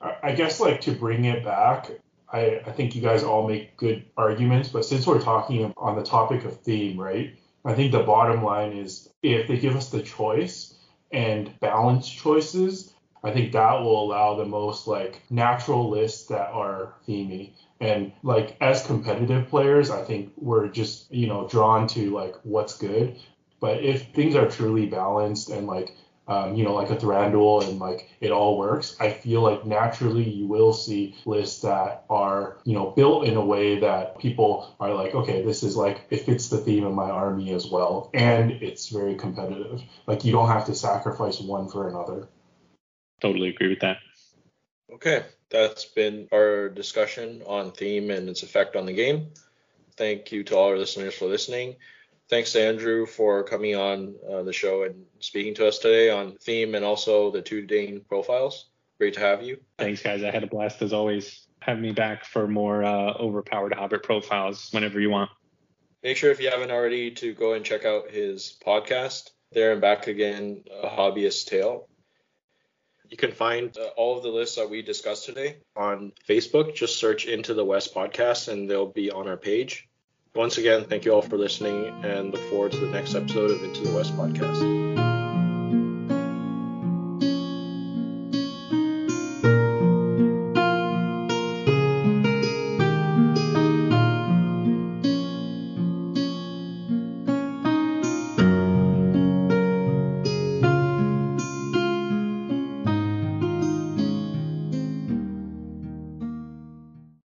[0.00, 1.90] I guess like to bring it back,
[2.32, 6.02] I, I think you guys all make good arguments, but since we're talking on the
[6.02, 7.36] topic of theme, right?
[7.64, 10.74] I think the bottom line is if they give us the choice
[11.10, 12.92] and balanced choices,
[13.24, 17.52] I think that will allow the most like natural lists that are themey.
[17.80, 22.76] And like as competitive players, I think we're just, you know, drawn to like what's
[22.76, 23.16] good.
[23.60, 25.96] But if things are truly balanced and like
[26.28, 30.28] um, you know, like a Thranduil and like it all works, I feel like naturally
[30.28, 34.92] you will see lists that are, you know, built in a way that people are
[34.92, 38.10] like, okay, this is like, it fits the theme of my army as well.
[38.12, 39.82] And it's very competitive.
[40.06, 42.28] Like you don't have to sacrifice one for another.
[43.20, 43.98] Totally agree with that.
[44.92, 49.28] Okay, that's been our discussion on theme and its effect on the game.
[49.96, 51.76] Thank you to all our listeners for listening.
[52.28, 56.36] Thanks to Andrew for coming on uh, the show and speaking to us today on
[56.36, 58.66] theme and also the two Dain profiles.
[58.98, 59.58] Great to have you.
[59.78, 60.22] Thanks, guys.
[60.22, 61.46] I had a blast as always.
[61.60, 65.30] Have me back for more uh, overpowered Hobbit profiles whenever you want.
[66.02, 69.80] Make sure if you haven't already to go and check out his podcast, There and
[69.80, 71.87] Back Again, A Hobbyist Tale.
[73.10, 76.74] You can find uh, all of the lists that we discussed today on Facebook.
[76.74, 79.88] Just search Into the West podcast and they'll be on our page.
[80.34, 83.62] Once again, thank you all for listening and look forward to the next episode of
[83.64, 84.87] Into the West podcast.